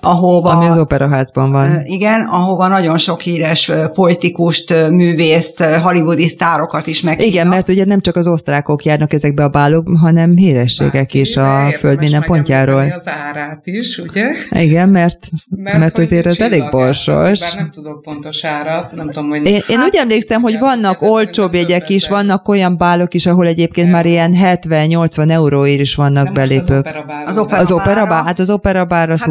ahova... 0.00 0.50
Ami 0.50 0.66
az 0.66 0.78
operaházban 0.78 1.50
van. 1.50 1.80
Igen, 1.84 2.20
ahova 2.20 2.68
nagyon 2.68 2.98
sok 2.98 3.20
híres 3.20 3.70
politikust, 3.94 4.90
művészt, 4.90 5.64
hollywoodi 5.64 6.28
sztárokat 6.28 6.86
is 6.86 7.00
meg. 7.00 7.20
Igen, 7.20 7.46
mert 7.46 7.68
ugye 7.68 7.84
nem 7.84 8.00
csak 8.00 8.16
az 8.16 8.26
osztrákok 8.26 8.84
járnak 8.84 9.12
ezekbe 9.12 9.44
a 9.44 9.48
bálok, 9.48 9.88
hanem 10.00 10.36
hírességek 10.36 11.06
Bárki, 11.06 11.20
is 11.20 11.36
a 11.36 11.78
föld 11.78 11.98
minden 11.98 12.22
pontjáról. 12.22 12.92
az 12.96 13.08
árát 13.08 13.66
is, 13.66 13.98
ugye? 13.98 14.30
Igen, 14.50 14.88
mert, 14.88 15.28
mert, 15.48 15.78
mert 15.78 15.98
azért 15.98 16.26
ez 16.26 16.40
elég 16.40 16.70
borsos. 16.70 17.40
Bár 17.40 17.54
nem 17.54 17.70
tudok 17.70 18.02
pontos 18.02 18.44
árat, 18.44 18.92
nem 18.92 19.10
tudom, 19.10 19.28
hogy... 19.28 19.46
Én, 19.46 19.60
én 19.68 19.78
úgy 19.78 19.96
emlékszem, 19.96 20.42
hogy 20.42 20.58
vannak 20.58 21.02
olcsóbb 21.02 21.54
jegyek 21.54 21.88
is, 21.88 22.08
vannak 22.08 22.48
olyan 22.48 22.76
bálok 22.76 23.14
is, 23.14 23.26
ahol 23.26 23.46
egyébként 23.46 23.90
már 23.90 24.06
ilyen 24.06 24.34
70-80 24.38 25.30
euróért 25.30 25.80
is 25.80 25.94
vannak 25.94 26.32
belépők. 26.32 26.88
Az 27.26 27.38
opera 27.38 27.60
Az 27.60 27.72
opera 27.72 28.06
bár, 28.06 28.24
hát 28.24 28.38
az 28.38 28.50
opera 28.50 28.84
bár 28.84 29.10
az 29.10 29.20
hát 29.20 29.28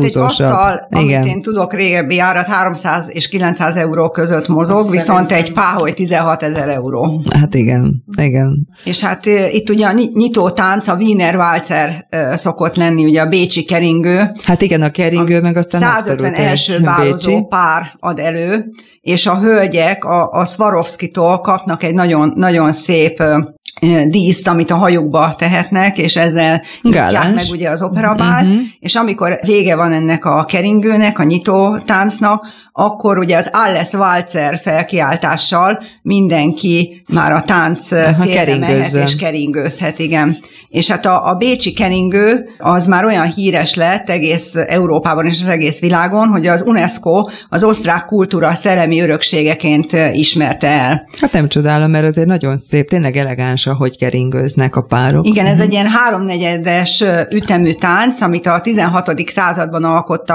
húzósabb 0.55 0.79
asztal, 0.89 1.03
Igen. 1.03 1.21
amit 1.21 1.33
én 1.33 1.41
tudok 1.41 1.73
régebbi 1.73 2.19
árat, 2.19 2.45
300 2.45 3.09
és 3.11 3.27
900 3.27 3.75
euró 3.75 4.09
között 4.09 4.47
mozog, 4.47 4.77
Azt 4.77 4.91
viszont 4.91 5.29
szerintem. 5.29 5.37
egy 5.37 5.53
páholy 5.53 5.93
16 5.93 6.43
ezer 6.43 6.69
euró. 6.69 7.21
Hát 7.39 7.53
igen, 7.53 8.03
igen. 8.17 8.67
És 8.83 9.03
hát 9.03 9.25
itt 9.51 9.69
ugye 9.69 9.87
a 9.87 9.91
nyitó 10.13 10.49
tánc, 10.49 10.87
a 10.87 10.95
Wiener 10.95 11.35
Walzer 11.35 12.07
szokott 12.33 12.75
lenni, 12.75 13.05
ugye 13.05 13.21
a 13.21 13.27
bécsi 13.27 13.63
keringő. 13.63 14.31
Hát 14.43 14.61
igen, 14.61 14.81
a 14.81 14.89
keringő, 14.89 15.37
a 15.37 15.41
meg 15.41 15.57
aztán 15.57 15.81
150 15.81 16.33
első 16.33 16.79
bálozó 16.81 17.47
pár 17.47 17.95
ad 17.99 18.19
elő, 18.19 18.65
és 19.01 19.27
a 19.27 19.39
hölgyek 19.39 20.03
a, 20.03 20.31
a 20.31 20.45
Swarovski-tól 20.45 21.39
kapnak 21.39 21.83
egy 21.83 21.93
nagyon, 21.93 22.33
nagyon 22.35 22.73
szép 22.73 23.23
díszt, 24.07 24.47
amit 24.47 24.71
a 24.71 24.75
hajókba 24.75 25.35
tehetnek, 25.37 25.97
és 25.97 26.15
ezzel 26.15 26.61
nyitják 26.81 27.33
meg 27.33 27.45
ugye 27.51 27.69
az 27.69 27.81
operabál, 27.81 28.45
uh-huh. 28.45 28.61
és 28.79 28.95
amikor 28.95 29.39
vége 29.41 29.75
van 29.75 29.91
ennek 29.91 30.25
a 30.25 30.44
keringőnek, 30.45 31.19
a 31.19 31.23
nyitó 31.23 31.77
táncnak, 31.85 32.45
akkor 32.71 33.17
ugye 33.17 33.37
az 33.37 33.49
Alles 33.51 33.93
Walzer 33.93 34.59
felkiáltással 34.59 35.79
mindenki 36.01 37.03
már 37.07 37.31
a 37.31 37.41
tánc 37.41 37.87
térre 38.21 38.57
mehet 38.57 38.93
és 38.93 39.15
keringőzhet, 39.15 39.99
igen. 39.99 40.37
És 40.69 40.91
hát 40.91 41.05
a, 41.05 41.27
a 41.27 41.33
bécsi 41.33 41.73
keringő 41.73 42.49
az 42.57 42.87
már 42.87 43.05
olyan 43.05 43.33
híres 43.33 43.75
lett 43.75 44.09
egész 44.09 44.55
Európában 44.55 45.25
és 45.25 45.39
az 45.41 45.47
egész 45.47 45.79
világon, 45.79 46.27
hogy 46.27 46.47
az 46.47 46.61
UNESCO 46.61 47.27
az 47.49 47.63
osztrák 47.63 48.05
kultúra 48.05 48.55
szellemi 48.55 49.01
örökségeként 49.01 49.91
ismerte 50.11 50.67
el. 50.67 51.07
Hát 51.21 51.31
nem 51.31 51.47
csodálom, 51.47 51.91
mert 51.91 52.07
azért 52.07 52.27
nagyon 52.27 52.57
szép, 52.57 52.89
tényleg 52.89 53.17
elegáns, 53.17 53.67
ahogy 53.67 53.97
keringőznek 53.97 54.75
a 54.75 54.81
párok. 54.81 55.27
Igen, 55.27 55.45
ez 55.45 55.51
uh-huh. 55.51 55.65
egy 55.65 55.73
ilyen 55.73 55.87
háromnegyedes 55.87 57.03
ütemű 57.31 57.73
tánc, 57.73 58.21
amit 58.21 58.45
a 58.45 58.61
16. 58.61 59.29
században 59.29 59.83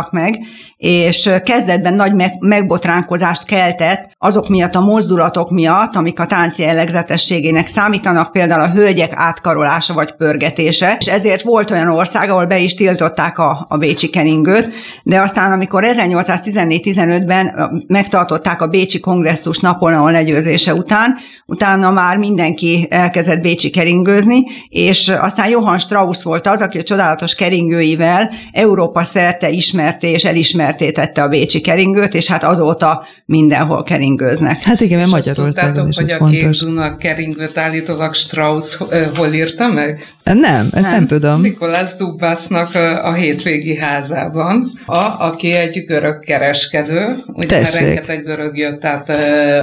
alkottak 0.01 0.11
meg, 0.13 0.39
és 0.77 1.31
kezdetben 1.45 1.95
nagy 1.95 2.13
megbotránkozást 2.39 3.45
keltett 3.45 4.11
azok 4.19 4.49
miatt 4.49 4.75
a 4.75 4.81
mozdulatok 4.81 5.51
miatt, 5.51 5.97
amik 5.97 6.21
a 6.21 6.27
tánc 6.27 6.59
jellegzetességének 6.59 7.67
számítanak, 7.67 8.33
például 8.33 8.61
a 8.61 8.73
hölgyek 8.73 9.13
átkarolása 9.15 9.95
vagy 9.95 10.13
pörgetése, 10.17 10.97
és 11.01 11.07
ezért 11.07 11.43
volt 11.43 11.71
olyan 11.71 11.89
ország, 11.89 12.31
ahol 12.31 12.47
be 12.47 12.59
is 12.59 12.75
tiltották 12.75 13.39
a, 13.39 13.67
a 13.69 13.77
bécsi 13.77 14.09
keringőt, 14.09 14.73
de 15.03 15.21
aztán 15.21 15.53
amikor 15.53 15.85
1814-15-ben 15.87 17.71
megtartották 17.87 18.63
a 18.63 18.67
bécsi 18.67 19.01
kongresszus 19.01 19.59
Napóleon 19.59 20.13
legyőzése 20.13 20.75
után, 20.75 21.17
utána 21.47 21.91
már 21.91 22.17
mindenki 22.17 22.87
elkezdett 22.91 23.41
bécsi 23.41 23.71
keringőzni, 23.71 24.45
és 24.69 25.09
aztán 25.09 25.49
Johann 25.49 25.79
Strauss 25.79 26.23
volt 26.23 26.47
az, 26.47 26.61
aki 26.61 26.79
a 26.79 26.83
csodálatos 26.83 27.35
keringőivel 27.35 28.31
Európa 28.53 29.03
szerte 29.03 29.51
ismerté 29.90 30.11
és 30.11 30.24
elismerté 30.24 30.90
tette 30.90 31.22
a 31.22 31.29
bécsi 31.29 31.61
keringőt, 31.61 32.14
és 32.14 32.26
hát 32.26 32.44
azóta 32.44 33.05
mindenhol 33.24 33.83
keringőznek. 33.83 34.62
Hát 34.62 34.81
igen, 34.81 34.98
mert 34.98 35.11
Magyarországon 35.11 35.88
is 35.88 35.96
hogy 35.96 36.11
a 36.11 36.24
Kék 36.24 36.48
Duna 36.50 36.96
keringőt 36.96 37.59
állítólag 37.59 38.14
Strauss 38.14 38.76
hol 39.14 39.33
írta 39.33 39.68
meg? 39.68 40.14
Nem, 40.24 40.68
ezt 40.72 40.83
nem, 40.83 40.90
nem 40.90 41.07
tudom. 41.07 41.40
Nikolás 41.40 41.94
Dubásznak 41.94 42.74
a 43.03 43.12
hétvégi 43.12 43.76
házában, 43.76 44.72
a, 44.87 45.14
aki 45.18 45.53
egy 45.53 45.85
görög 45.87 46.18
kereskedő, 46.18 47.16
ugye 47.26 47.46
Tessék. 47.46 47.81
rengeteg 47.81 48.24
görög 48.24 48.57
jött 48.57 48.85
át 48.85 49.09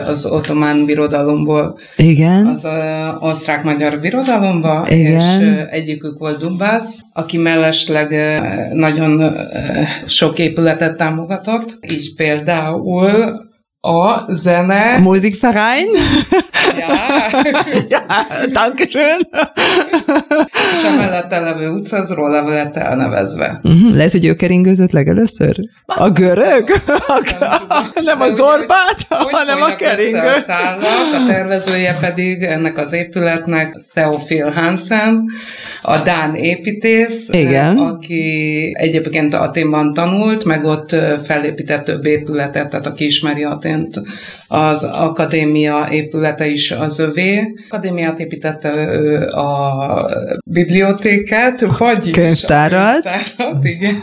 az 0.08 0.26
ottomán 0.26 0.86
birodalomból. 0.86 1.80
Igen. 1.96 2.46
Az 2.46 2.68
osztrák-magyar 3.20 4.00
birodalomba, 4.00 4.86
Igen. 4.90 5.42
és 5.42 5.66
egyikük 5.70 6.20
volt 6.20 6.40
Dubász, 6.40 7.02
aki 7.14 7.38
mellesleg 7.38 8.16
nagyon 8.74 9.34
sok 10.18 10.40
épületet 10.40 10.98
támogatott, 10.98 11.78
így 11.92 12.16
például 12.16 13.47
a 13.80 14.34
zene. 14.34 15.00
Musikverein. 15.00 15.88
Ja. 16.78 16.88
ja, 17.94 18.04
danke 18.52 18.88
schön. 18.90 19.30
És 20.78 20.84
a 20.84 20.96
mellette 20.98 21.40
levő 21.40 21.70
utca 21.70 21.98
az 21.98 22.12
róla 22.12 22.50
lett 22.50 22.76
elnevezve. 22.76 23.60
Uh-huh. 23.64 23.96
Lehet, 23.96 24.12
hogy 24.12 24.26
ő 24.26 24.36
keringőzött 24.36 24.92
legelőször? 24.92 25.56
Azt 25.86 26.02
a 26.02 26.10
görög? 26.10 26.70
Nem, 27.40 27.92
nem 28.04 28.22
a 28.22 28.30
zorbát, 28.30 28.98
hanem 29.10 29.62
a 29.62 29.76
keringőt. 29.76 30.46
A, 30.48 30.78
a 31.16 31.26
tervezője 31.28 31.98
pedig 32.00 32.42
ennek 32.44 32.78
az 32.78 32.94
épületnek 32.94 33.78
Theophil 33.94 34.50
Hansen, 34.50 35.24
a 35.82 36.02
Dán 36.02 36.36
építész, 36.36 37.30
Igen. 37.30 37.78
aki 37.78 38.72
egyébként 38.74 39.34
Aténban 39.34 39.94
tanult, 39.94 40.46
meg 40.46 40.66
ott 40.66 40.96
felépített 41.24 41.84
több 41.84 42.06
épületet, 42.06 42.70
tehát 42.70 42.86
aki 42.86 43.06
ismeri 43.06 43.44
Atént, 43.68 44.02
az 44.48 44.84
akadémia 44.84 45.88
épülete 45.92 46.48
is 46.48 46.72
az 46.72 47.00
övé. 47.00 47.54
Akadémiát 47.70 48.20
építette 48.20 48.74
ő 48.76 49.28
a 49.28 50.10
bibliotékát, 50.46 51.66
könyvtárat. 52.12 53.06
A 53.06 53.12
könyvtárat, 53.12 53.64
igen. 53.64 54.00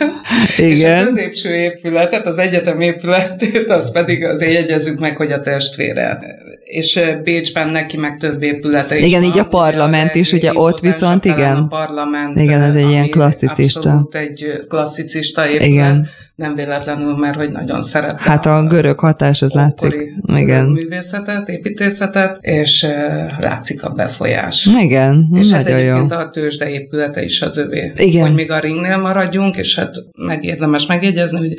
igen. 0.56 0.70
És 0.70 0.84
a 0.84 1.04
középső 1.04 1.54
épületet, 1.54 2.26
az 2.26 2.38
egyetem 2.38 2.80
épületét, 2.80 3.70
az 3.70 3.92
pedig 3.92 4.24
azért 4.24 4.52
jegyezzük 4.52 4.98
meg, 4.98 5.16
hogy 5.16 5.32
a 5.32 5.40
testvére. 5.40 6.18
És 6.64 7.00
Bécsben 7.22 7.68
neki 7.68 7.96
meg 7.96 8.18
több 8.18 8.42
épülete 8.42 8.98
is 8.98 9.06
Igen, 9.06 9.20
van, 9.20 9.30
így 9.30 9.38
a 9.38 9.44
parlament 9.44 10.14
is, 10.14 10.32
ugye 10.32 10.50
ott 10.54 10.80
viszont 10.80 11.24
igen. 11.24 11.56
A 11.56 11.66
parlament, 11.66 12.40
igen, 12.40 12.62
ez 12.62 12.74
egy 12.74 12.90
ilyen 12.90 13.08
klasszicista. 13.10 14.08
egy 14.10 14.44
klasszicista 14.68 15.46
épület. 15.48 15.68
Igen 15.68 16.08
nem 16.34 16.54
véletlenül, 16.54 17.16
mert 17.16 17.36
hogy 17.36 17.50
nagyon 17.50 17.82
szerette. 17.82 18.30
Hát 18.30 18.46
a, 18.46 18.62
görög 18.62 18.98
hatás 18.98 19.42
az 19.42 19.52
látszik. 19.52 19.94
Igen. 20.26 20.66
Művészetet, 20.66 21.48
építészetet, 21.48 22.38
és 22.40 22.82
uh, 22.82 23.40
látszik 23.40 23.84
a 23.84 23.90
befolyás. 23.90 24.68
Igen, 24.78 25.28
és 25.34 25.50
hát 25.50 25.66
egyébként 25.66 26.10
jó. 26.10 26.16
a 26.16 26.30
tőzsde 26.30 26.70
épülete 26.70 27.22
is 27.22 27.42
az 27.42 27.56
övé. 27.56 27.90
Igen. 27.94 28.26
Hogy 28.26 28.34
még 28.34 28.50
a 28.50 28.60
ringnél 28.60 28.98
maradjunk, 28.98 29.56
és 29.56 29.74
hát 29.74 29.94
megérdemes 30.16 30.86
megjegyezni, 30.86 31.38
hogy 31.38 31.54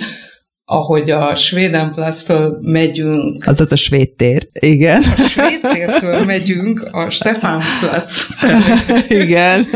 ahogy 0.67 1.09
a 1.09 1.35
Svédenplasztól 1.35 2.59
megyünk. 2.61 3.47
Az 3.47 3.59
az 3.59 3.71
a 3.71 3.75
svéd 3.75 4.09
tér, 4.09 4.47
igen. 4.59 5.01
A 5.01 5.21
svéd 5.21 5.61
tértől 5.61 6.25
megyünk 6.25 6.89
a 6.91 7.09
Stefánplatz 7.09 8.27
Igen. 9.07 9.67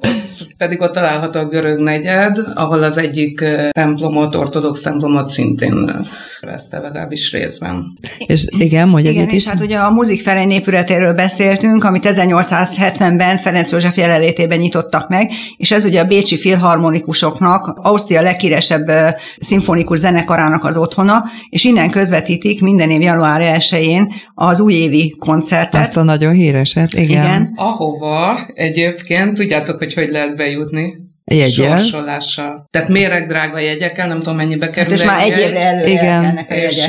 Ott 0.00 0.26
pedig 0.58 0.80
ott 0.80 0.92
található 0.92 1.40
a 1.40 1.48
görög 1.48 1.78
negyed, 1.78 2.38
ahol 2.54 2.82
az 2.82 2.96
egyik 2.96 3.44
templomot, 3.70 4.34
ortodox 4.34 4.80
templomot 4.80 5.28
szintén 5.28 6.06
veszte 6.40 6.78
legalábbis 6.78 7.32
részben. 7.32 7.98
És 8.26 8.46
igen, 8.58 8.88
mondja 8.88 9.10
Igen, 9.10 9.28
és 9.28 9.34
is. 9.34 9.46
hát 9.46 9.60
ugye 9.60 9.78
a 9.78 9.90
Muzik 9.90 10.22
Ferenc 10.22 10.54
épületéről 10.54 11.12
beszéltünk, 11.12 11.84
amit 11.84 12.06
1870-ben 12.06 13.36
Ferenc 13.36 13.72
József 13.72 13.96
jelenlétében 13.96 14.58
nyitottak 14.58 15.08
meg, 15.08 15.30
és 15.56 15.70
ez 15.70 15.84
ugye 15.84 16.00
a 16.00 16.04
bécsi 16.04 16.38
filharmonikusoknak, 16.38 17.78
Ausztria 17.82 18.20
leghíresebb 18.20 18.90
szimfonikus 19.38 19.98
zenekarának 19.98 20.64
az 20.64 20.76
otthona, 20.76 21.24
és 21.50 21.64
innen 21.64 21.90
közvetítik 21.90 22.62
minden 22.62 22.90
év 22.90 23.00
január 23.00 23.58
1-én 23.58 24.12
az 24.34 24.60
újévi 24.60 25.16
koncertet. 25.18 25.80
Azt 25.80 25.96
a 25.96 26.02
nagyon 26.02 26.32
híreset, 26.32 26.92
igen. 26.92 27.06
igen. 27.08 27.52
Ahova 27.54 28.38
egyébként, 28.54 29.34
tudjátok, 29.34 29.78
hogy 29.78 29.94
hogy 29.94 30.08
lehet 30.08 30.36
bejutni? 30.48 31.07
Jegyel. 31.28 31.78
sorsolással. 31.78 32.66
Tehát 32.70 33.26
drága 33.26 33.58
jegyekkel, 33.58 34.08
nem 34.08 34.18
tudom 34.18 34.36
mennyibe 34.36 34.70
kerül. 34.70 34.90
Hát 34.90 34.98
és 34.98 35.04
már 35.04 35.20
egy 35.20 35.38
évre 35.38 35.60
előre 35.60 35.88
Igen. 35.88 36.04
elkelnek 36.04 36.50
a 36.50 36.54
jegyek. 36.54 36.70
És 36.70 36.86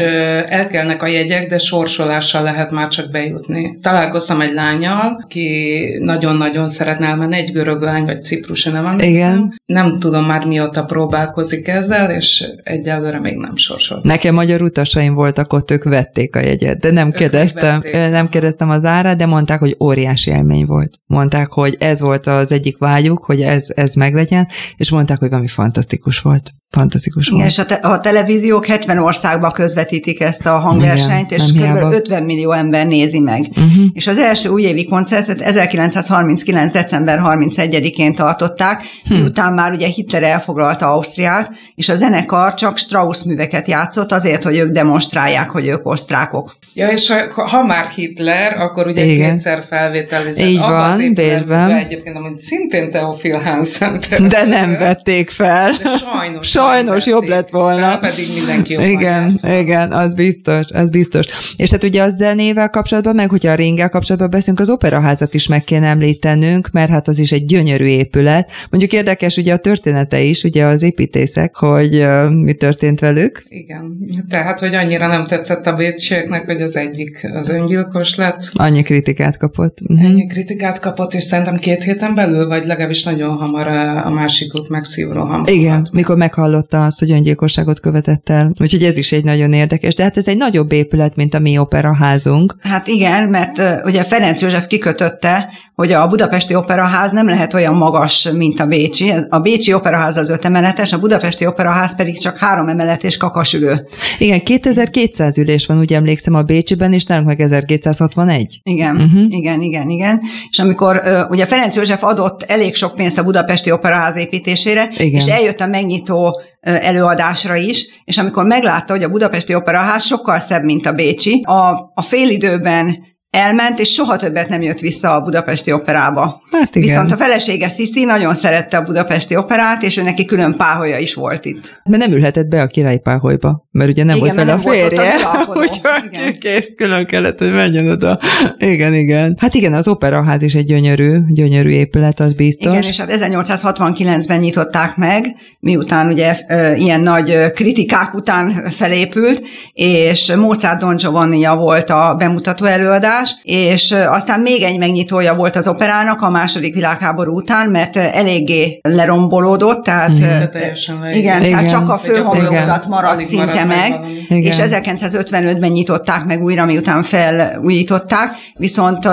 elkelnek 0.50 1.04
a 1.04 1.08
jegyek, 1.08 1.50
de 1.50 1.58
sorsolással 1.58 2.44
lehet 2.44 2.72
már 2.72 2.88
csak 2.88 3.12
bejutni. 3.12 3.78
Találkoztam 3.82 4.42
egy 4.42 4.54
lányal, 4.54 5.20
aki 5.24 5.80
nagyon-nagyon 6.00 6.70
szeretne 6.70 7.06
elmenni, 7.06 7.36
egy 7.36 7.52
görög 7.52 7.82
lány, 7.82 8.06
vagy 8.06 8.24
ciprusi, 8.24 8.70
nem 8.70 8.86
emlékszem. 8.86 9.12
Igen. 9.12 9.62
Nem 9.66 10.00
tudom 10.00 10.26
már 10.26 10.46
mióta 10.46 10.84
próbálkozik 10.84 11.68
ezzel, 11.68 12.12
és 12.12 12.44
egyelőre 12.64 13.20
még 13.20 13.38
nem 13.38 13.56
sorsolt. 13.56 14.04
Nekem 14.04 14.34
magyar 14.34 14.62
utasaim 14.62 15.14
voltak, 15.14 15.54
ott 15.54 15.72
ők 15.72 15.84
vették 15.84 16.36
a 16.36 16.40
jegyet, 16.40 16.80
de 16.80 16.92
nem 16.92 17.08
ők 17.08 17.16
kérdeztem, 17.16 17.82
nem 17.92 18.30
kérdeztem 18.30 18.70
az 18.70 18.86
árát, 18.86 19.18
de 19.18 19.26
mondták, 19.26 19.60
hogy 19.60 19.76
óriási 19.80 20.32
élmény 20.32 20.66
volt. 20.66 20.92
Mondták, 21.06 21.48
hogy 21.48 21.76
ez 21.80 22.02
volt 22.02 22.28
az 22.28 22.52
egyik 22.52 22.78
vágyuk, 22.78 23.24
hogy 23.24 23.42
ez, 23.42 23.68
ez 23.76 23.94
meglegyen, 23.94 24.28
legyen, 24.30 24.48
és 24.76 24.90
mondták, 24.92 25.20
hogy 25.20 25.30
valami 25.30 25.48
fantasztikus 25.48 26.20
volt. 26.20 26.54
Fantasztikus 26.72 27.28
Igen, 27.28 27.40
volt. 27.40 27.52
és 27.52 27.58
a, 27.58 27.66
te- 27.66 27.74
a 27.74 28.00
televíziók 28.00 28.66
70 28.66 28.98
országban 28.98 29.52
közvetítik 29.52 30.22
ezt 30.22 30.46
a 30.46 30.58
hangversenyt, 30.58 31.32
Igen, 31.32 31.46
és 31.46 31.62
kb. 31.62 31.94
50 31.94 32.24
millió 32.24 32.52
ember 32.52 32.88
nézi 32.88 33.20
meg. 33.20 33.40
Uh-huh. 33.50 33.86
És 33.94 34.08
az 34.08 34.18
első 34.18 34.50
újévi 34.50 34.86
koncertet 34.86 35.42
1939. 35.42 36.72
december 36.72 37.20
31-én 37.24 38.14
tartották, 38.14 38.84
hm. 39.04 39.14
miután 39.14 39.54
már 39.54 39.72
ugye 39.72 39.88
Hitler 39.88 40.24
elfoglalta 40.24 40.88
Ausztriát, 40.88 41.52
és 41.76 41.90
a 41.90 41.96
zenekar 41.96 42.54
csak 42.54 42.78
Strauss 42.78 43.24
műveket 43.24 43.68
játszott 43.68 44.12
azért, 44.12 44.44
hogy 44.44 44.58
ők 44.58 44.72
demonstrálják, 44.72 45.50
hogy 45.50 45.68
ők 45.68 45.88
osztrákok. 45.88 46.58
Ja, 46.74 46.88
és 46.88 47.12
ha, 47.12 47.48
ha 47.48 47.64
már 47.64 47.88
Hitler, 47.88 48.58
akkor 48.58 48.88
ugye 48.88 49.06
Igen. 49.06 49.32
kétszer 49.32 49.64
felvételizett. 49.70 50.48
Így 50.48 50.60
van, 50.60 51.14
Bécsben. 51.14 51.72
Egyébként, 51.72 52.18
amit 52.18 52.38
szintén 52.38 52.92
Theophil 52.92 53.40
Hansen 53.40 54.00
De 54.28 54.46
nem 54.46 54.78
vették 54.78 55.30
fel. 55.30 55.72
De 55.72 55.98
sajnos 55.98 56.48
Sajnos 56.60 57.06
jobb 57.06 57.28
lett 57.28 57.50
volna. 57.50 57.88
Fel 57.88 58.00
pedig 58.00 58.26
mindenki 58.38 58.74
jobb 58.74 58.84
Igen, 58.84 59.40
igen, 59.60 59.92
az 59.92 60.14
biztos, 60.14 60.66
az 60.74 60.90
biztos. 60.90 61.26
És 61.58 61.72
hát 61.72 61.84
ugye 61.84 62.02
a 62.02 62.10
zenével 62.10 62.70
kapcsolatban, 62.70 63.16
meg 63.16 63.30
hogyha 63.30 63.52
a 63.52 63.56
ringgel 63.56 63.90
kapcsolatban 63.90 64.30
beszélünk, 64.30 64.60
az 64.60 64.70
operaházat 64.70 65.34
is 65.34 65.48
meg 65.48 65.64
kéne 65.64 65.88
említenünk, 65.88 66.70
mert 66.72 66.90
hát 66.90 67.08
az 67.08 67.20
is 67.20 67.32
egy 67.32 67.46
gyönyörű 67.46 67.86
épület. 67.86 68.52
Mondjuk 68.70 68.94
érdekes 68.94 69.38
ugye 69.38 69.54
a 69.54 69.58
története 69.58 70.22
is, 70.22 70.44
ugye 70.44 70.66
az 70.66 70.84
építészek, 70.84 71.56
hogy 71.56 71.96
uh, 71.96 72.30
mi 72.30 72.54
történt 72.54 73.00
velük. 73.00 73.44
Igen, 73.50 73.98
tehát, 74.30 74.60
hogy 74.60 74.76
annyira 74.76 75.08
nem 75.08 75.26
tetszett 75.26 75.66
a 75.68 75.74
bécsieknek, 75.74 76.46
hogy 76.46 76.62
az 76.62 76.76
egyik 76.76 77.30
az 77.34 77.50
öngyilkos 77.50 78.16
lett. 78.16 78.50
Annyi 78.54 78.82
kritikát 78.82 79.38
kapott. 79.38 79.78
Uh-huh. 79.82 80.06
Ennyi 80.06 80.28
kritikát 80.28 80.80
kapott, 80.80 81.14
és 81.14 81.24
szerintem 81.24 81.56
két 81.56 81.84
héten 81.84 82.16
belül, 82.16 82.48
vagy 82.48 82.66
legalábbis 82.66 83.04
nagyon 83.04 83.36
hamar 83.36 83.68
a 83.68 84.30
megszívó 84.70 85.20
hamar. 85.20 85.50
Igen, 85.50 85.88
mikor 85.92 86.18
meghallotta 86.50 86.86
azt, 86.86 87.00
hogy 87.00 87.12
öngyilkosságot 87.12 87.80
követett 87.80 88.30
el. 88.30 88.52
Úgyhogy 88.62 88.84
ez 88.84 88.98
is 88.98 89.12
egy 89.12 89.24
nagyon 89.24 89.54
érdekes. 89.54 89.96
De 89.96 90.04
hát 90.04 90.18
ez 90.18 90.28
egy 90.28 90.38
nagyobb 90.38 90.72
épület, 90.72 91.16
mint 91.16 91.34
a 91.34 91.40
mi 91.40 91.58
operaházunk. 91.58 92.56
Hát 92.62 92.88
igen, 92.88 93.30
mert 93.30 93.62
ugye 93.86 94.04
Ferenc 94.04 94.42
József 94.42 94.68
kikötötte, 94.68 95.50
hogy 95.76 95.92
a 95.92 96.08
budapesti 96.08 96.56
operaház 96.56 97.12
nem 97.12 97.26
lehet 97.26 97.54
olyan 97.54 97.76
magas, 97.76 98.30
mint 98.32 98.60
a 98.60 98.66
Bécsi. 98.66 99.14
A 99.30 99.40
Bécsi 99.40 99.74
operaház 99.74 100.18
az 100.18 100.30
öt 100.30 100.46
emeletes, 100.46 100.94
a 100.94 101.00
budapesti 101.00 101.46
operaház 101.46 101.96
pedig 101.96 102.20
csak 102.20 102.38
három 102.38 102.68
emelet 102.68 103.04
és 103.04 103.18
kakasülő. 103.18 103.88
Igen, 104.18 104.40
2200 104.40 105.38
ülés 105.38 105.66
van, 105.66 105.80
úgy 105.80 105.94
emlékszem 105.94 106.34
a 106.34 106.42
Bécsiben, 106.42 106.94
és 106.94 107.06
nálunk 107.06 107.28
meg 107.28 107.40
1261. 107.40 108.60
Igen, 108.64 108.96
uh-huh. 108.96 109.26
igen, 109.28 109.62
igen, 109.62 109.90
igen. 109.90 110.22
És 110.50 110.60
amikor 110.60 111.02
ugye 111.30 111.46
Ferenc 111.46 111.76
József 111.76 112.04
adott 112.04 112.44
elég 112.44 112.76
sok 112.76 112.96
pénzt 112.96 113.18
a 113.18 113.24
budapesti 113.24 113.72
operaház 113.72 114.16
építésére, 114.16 114.90
igen. 114.98 115.22
és 115.22 115.26
eljött 115.26 115.60
a 115.60 115.68
megnyitó 115.68 116.39
előadásra 116.62 117.56
is, 117.56 117.86
és 118.06 118.18
amikor 118.18 118.46
meglátta, 118.46 118.94
hogy 118.94 119.04
a 119.04 119.10
budapesti 119.10 119.56
operaház 119.56 120.04
sokkal 120.04 120.40
szebb, 120.40 120.64
mint 120.64 120.86
a 120.86 120.92
bécsi, 120.92 121.44
a, 121.46 121.92
a 121.94 122.02
félidőben 122.02 123.08
elment, 123.30 123.80
és 123.80 123.90
soha 123.90 124.18
többet 124.18 124.50
nem 124.50 124.62
jött 124.62 124.80
vissza 124.80 125.16
a 125.16 125.22
budapesti 125.22 125.72
operába. 125.72 126.42
Hát 126.52 126.76
igen. 126.76 126.88
Viszont 126.88 127.12
a 127.12 127.18
felesége 127.18 127.70
Sziszi 127.70 128.06
nagyon 128.06 128.34
szerette 128.34 128.78
a 128.78 128.82
budapesti 128.82 129.36
operát, 129.36 129.84
és 129.84 129.98
ő 129.98 130.02
neki 130.02 130.26
külön 130.26 130.56
páholya 130.56 130.98
is 130.98 131.14
volt 131.14 131.46
itt. 131.46 131.82
De 131.84 131.98
nem 131.98 132.12
ülhetett 132.12 132.48
be 132.48 132.62
a 132.62 132.68
király 132.68 132.98
páholyba, 132.98 133.68
mert 133.72 133.90
ugye 133.90 134.04
nem 134.04 134.16
igen, 134.16 134.28
volt 134.28 134.46
vele 134.46 134.54
a 134.54 134.60
férje, 134.60 135.14
úgyhogy 135.62 136.38
kész, 136.38 136.74
külön 136.78 137.06
kellett, 137.06 137.40
hogy 137.40 137.52
menjen 137.52 137.90
oda. 137.90 138.20
Igen, 138.58 138.94
igen. 138.94 139.36
Hát 139.40 139.54
igen, 139.54 139.74
az 139.74 139.88
operaház 139.88 140.42
is 140.42 140.54
egy 140.54 140.66
gyönyörű, 140.66 141.18
gyönyörű 141.28 141.70
épület, 141.70 142.20
az 142.20 142.34
biztos. 142.34 142.72
Igen, 142.72 142.84
és 142.84 143.00
hát 143.00 143.12
1869-ben 143.12 144.40
nyitották 144.40 144.96
meg, 144.96 145.36
miután 145.60 146.08
ugye 146.08 146.36
ilyen 146.76 147.02
nagy 147.02 147.52
kritikák 147.54 148.14
után 148.14 148.66
felépült, 148.70 149.42
és 149.74 150.36
Mozart 150.36 150.80
Don 150.80 150.96
giovanni 150.96 151.46
volt 151.46 151.90
a 151.90 152.16
bemutató 152.18 152.66
előadás, 152.66 153.19
kiállítás, 153.20 153.38
és 153.44 153.92
aztán 153.92 154.40
még 154.40 154.62
egy 154.62 154.78
megnyitója 154.78 155.36
volt 155.36 155.56
az 155.56 155.68
operának 155.68 156.22
a 156.22 156.30
második 156.30 156.74
világháború 156.74 157.36
után, 157.36 157.70
mert 157.70 157.96
eléggé 157.96 158.80
lerombolódott, 158.82 159.84
tehát 159.84 160.10
igen, 160.10 160.52
teljesen 160.52 160.96
igen, 160.96 161.14
igen, 161.14 161.42
tehát 161.42 161.70
csak 161.70 161.90
a 161.90 161.98
főhomlokzat 161.98 162.88
maradt 162.88 163.24
szinte 163.24 163.64
meg, 163.66 164.00
meg 164.30 164.44
és 164.44 164.58
1955-ben 164.60 165.72
nyitották 165.72 166.26
meg 166.26 166.42
újra, 166.42 166.66
miután 166.66 167.04
felújították, 167.04 168.32
viszont 168.54 169.08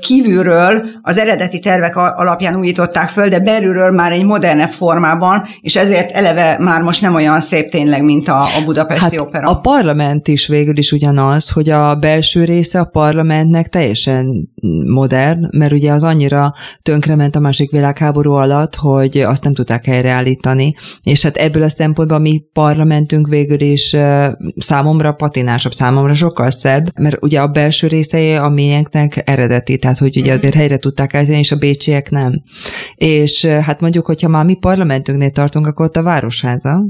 kívülről 0.00 0.86
az 1.02 1.18
eredeti 1.18 1.58
tervek 1.58 1.96
alapján 1.96 2.56
újították 2.56 3.08
föl, 3.08 3.28
de 3.28 3.40
belülről 3.40 3.90
már 3.90 4.12
egy 4.12 4.24
modernebb 4.24 4.70
formában, 4.70 5.44
és 5.60 5.76
ezért 5.76 6.10
eleve 6.10 6.56
már 6.58 6.82
most 6.82 7.00
nem 7.02 7.14
olyan 7.14 7.40
szép 7.40 7.70
tényleg, 7.70 8.02
mint 8.02 8.28
a, 8.28 8.40
a 8.40 8.64
budapesti 8.64 9.02
hát 9.02 9.26
opera. 9.26 9.48
A 9.48 9.60
parlament 9.60 10.28
is 10.28 10.46
végül 10.46 10.76
is 10.76 10.92
ugyanaz, 10.92 11.50
hogy 11.50 11.70
a 11.70 11.94
belső 11.94 12.44
része 12.44 12.80
a 12.80 12.84
parlament 12.84 13.25
parlamentnek 13.26 13.68
teljesen 13.68 14.48
modern, 14.86 15.56
mert 15.56 15.72
ugye 15.72 15.92
az 15.92 16.02
annyira 16.02 16.52
tönkrement 16.82 17.36
a 17.36 17.40
másik 17.40 17.70
világháború 17.70 18.32
alatt, 18.32 18.74
hogy 18.74 19.18
azt 19.18 19.44
nem 19.44 19.54
tudták 19.54 19.84
helyreállítani, 19.84 20.74
és 21.02 21.22
hát 21.22 21.36
ebből 21.36 21.62
a 21.62 21.68
szempontból 21.68 22.18
mi 22.18 22.44
parlamentünk 22.52 23.28
végül 23.28 23.60
is 23.60 23.96
számomra 24.56 25.12
patinásabb, 25.12 25.72
számomra 25.72 26.14
sokkal 26.14 26.50
szebb, 26.50 26.98
mert 26.98 27.16
ugye 27.20 27.40
a 27.40 27.48
belső 27.48 27.86
részei 27.86 28.34
a 28.34 28.48
miénknek 28.48 29.22
eredeti, 29.24 29.78
tehát 29.78 29.98
hogy 29.98 30.16
ugye 30.16 30.32
azért 30.32 30.54
helyre 30.54 30.76
tudták 30.76 31.14
állítani, 31.14 31.38
és 31.38 31.52
a 31.52 31.56
bécsiek 31.56 32.10
nem. 32.10 32.42
És 32.94 33.44
hát 33.44 33.80
mondjuk, 33.80 34.06
hogyha 34.06 34.28
már 34.28 34.44
mi 34.44 34.54
parlamentünknél 34.54 35.30
tartunk, 35.30 35.66
akkor 35.66 35.86
ott 35.86 35.96
a 35.96 36.02
városháza, 36.02 36.84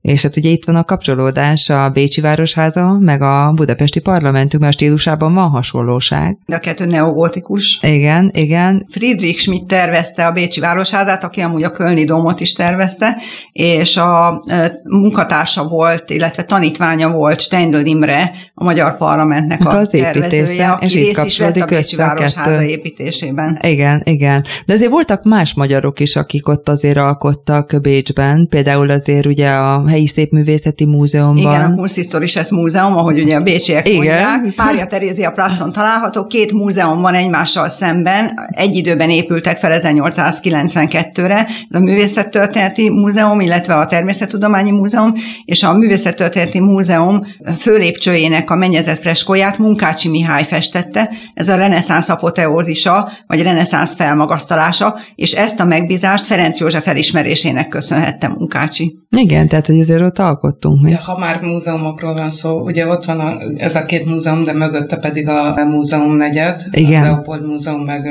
és 0.00 0.22
hát 0.22 0.36
ugye 0.36 0.50
itt 0.50 0.64
van 0.64 0.76
a 0.76 0.84
kapcsolódás 0.84 1.70
a 1.70 1.90
Bécsi 1.90 2.20
Városháza, 2.20 2.98
meg 3.00 3.22
a 3.22 3.52
Budapesti 3.54 4.00
Parlamentünk, 4.00 4.62
mert 4.62 4.74
stílusában 4.74 5.34
van 5.34 5.48
hasonlóság. 5.48 6.38
De 6.46 6.56
a 6.56 6.58
kettő 6.58 6.86
neogótikus. 6.86 7.78
Igen, 7.82 8.30
igen. 8.34 8.86
Friedrich 8.90 9.40
Schmidt 9.40 9.66
tervezte 9.66 10.26
a 10.26 10.32
Bécsi 10.32 10.60
Városházát, 10.60 11.24
aki 11.24 11.40
amúgy 11.40 11.62
a 11.62 11.70
Kölni 11.70 12.04
Domot 12.04 12.40
is 12.40 12.52
tervezte, 12.52 13.16
és 13.52 13.96
a 13.96 14.42
munkatársa 14.82 15.64
volt, 15.68 16.10
illetve 16.10 16.42
tanítványa 16.42 17.10
volt 17.10 17.40
Stendel 17.40 17.86
Imre, 17.86 18.32
a 18.54 18.64
Magyar 18.64 18.96
Parlamentnek 18.96 19.62
hát 19.62 19.72
a 19.72 19.76
az 19.76 19.88
tervezője, 19.88 20.68
aki 20.68 20.84
és 20.84 20.94
részt 20.94 21.24
is 21.24 21.38
vett 21.38 21.56
a 21.56 21.64
Bécsi 21.64 21.96
Városháza 21.96 22.62
építésében. 22.62 23.58
Igen, 23.62 24.02
igen. 24.04 24.44
De 24.66 24.72
azért 24.72 24.90
voltak 24.90 25.22
más 25.24 25.54
magyarok 25.54 26.00
is, 26.00 26.16
akik 26.16 26.48
ott 26.48 26.68
azért 26.68 26.96
alkottak 26.96 27.78
Bécsben, 27.82 28.46
például 28.50 28.90
azért 28.90 29.26
ugye 29.26 29.50
a 29.50 29.88
helyi 29.90 30.06
szépművészeti 30.06 30.84
múzeumban. 30.86 31.36
Igen, 31.36 31.72
a 31.72 31.74
Kunsthistorisches 31.74 32.50
Múzeum, 32.50 32.96
ahogy 32.96 33.20
ugye 33.20 33.36
a 33.36 33.40
bécsiek 33.40 33.88
Igen. 33.88 33.96
mondják. 33.96 34.56
Mária 34.56 34.86
Terézia 34.86 35.30
placon 35.30 35.72
található. 35.72 36.26
Két 36.26 36.52
múzeum 36.52 37.00
van 37.00 37.14
egymással 37.14 37.68
szemben. 37.68 38.32
Egy 38.50 38.76
időben 38.76 39.10
épültek 39.10 39.58
fel 39.58 39.80
1892-re. 39.82 41.46
Ez 41.70 41.80
a 41.80 41.80
Művészettörténeti 41.80 42.90
Múzeum, 42.90 43.40
illetve 43.40 43.74
a 43.74 43.86
Természettudományi 43.86 44.70
Múzeum, 44.70 45.12
és 45.44 45.62
a 45.62 45.72
Művészettörténeti 45.72 46.60
Múzeum 46.60 47.26
főlépcsőjének 47.58 48.50
a 48.50 48.56
mennyezett 48.56 48.98
freskóját 48.98 49.58
Munkácsi 49.58 50.08
Mihály 50.08 50.44
festette. 50.44 51.10
Ez 51.34 51.48
a 51.48 51.56
reneszánsz 51.56 52.08
apoteózisa, 52.08 53.10
vagy 53.26 53.42
reneszánsz 53.42 53.94
felmagasztalása, 53.94 54.98
és 55.14 55.32
ezt 55.32 55.60
a 55.60 55.64
megbízást 55.64 56.26
Ferenc 56.26 56.58
József 56.58 56.88
elismerésének 56.88 57.68
köszönhette 57.68 58.28
Munkácsi. 58.28 58.98
Igen, 59.16 59.48
tehát 59.48 59.66
hogy 59.66 59.80
azért 59.80 60.00
ott 60.00 60.18
alkottunk 60.18 60.82
mi. 60.82 60.90
De 60.90 60.96
ha 60.96 61.18
már 61.18 61.40
múzeumokról 61.40 62.14
van 62.14 62.30
szó, 62.30 62.60
ugye 62.60 62.86
ott 62.86 63.04
van 63.04 63.20
a, 63.20 63.32
ez 63.56 63.74
a 63.74 63.84
két 63.84 64.04
múzeum, 64.04 64.42
de 64.42 64.52
mögötte 64.52 64.96
pedig 64.96 65.28
a 65.28 65.64
múzeum 65.64 66.16
negyed, 66.16 66.62
Igen. 66.70 67.02
a 67.02 67.04
Leopold 67.04 67.46
Múzeum, 67.46 67.84
meg 67.84 68.08